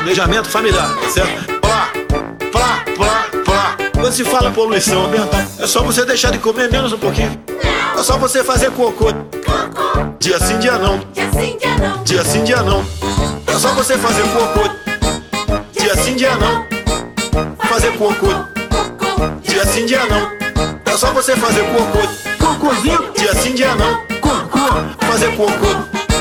Planejamento 0.08 0.47
familiar, 0.47 0.89
certo? 1.10 1.60
Plá, 1.60 1.91
plá, 2.49 2.86
plá, 2.95 3.26
plá. 3.43 3.78
Quando 3.91 4.14
se 4.14 4.24
fala 4.24 4.49
poluição 4.51 5.05
ambiental, 5.05 5.41
é 5.60 5.68
só 5.68 5.84
você 5.84 6.05
deixar 6.05 6.32
de 6.32 6.38
comer 6.38 6.72
menos 6.72 6.93
um 6.93 6.97
pouquinho. 6.97 7.38
É 7.93 8.01
só 8.01 8.18
você 8.18 8.41
fazer 8.41 8.72
cocô. 8.72 9.08
Dia 10.18 10.39
sim, 10.39 10.60
dia 10.60 10.78
não. 10.78 10.99
Dia 12.05 12.24
sim, 12.24 12.41
dia 12.45 12.64
não. 12.64 12.86
É 13.47 13.60
só 13.60 13.74
você 13.74 13.97
fazer 13.97 14.24
cocô. 14.30 14.70
Dia 15.78 15.97
sim, 15.97 16.16
dia 16.16 16.38
não. 16.38 16.66
Fazer 17.68 17.91
cocô. 17.97 18.30
Dia 19.43 19.66
sim, 19.66 19.86
dia 19.86 20.05
não. 20.05 20.32
É 20.86 20.97
só 20.97 21.12
você 21.12 21.36
fazer 21.36 21.66
cocô. 21.66 22.45
Cocôzinho. 22.45 23.12
Dia 23.14 23.36
sim, 23.36 23.53
dia 23.53 23.76
não. 23.76 23.97
Cocô. 24.22 25.05
Fazer 25.05 25.36
cocô. 25.36 25.68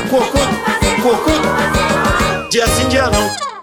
Cocô. 0.09 0.39
Cocô. 1.01 2.49
Dia 2.49 2.67
sim, 2.67 2.89
dia 2.89 3.09
não. 3.09 3.56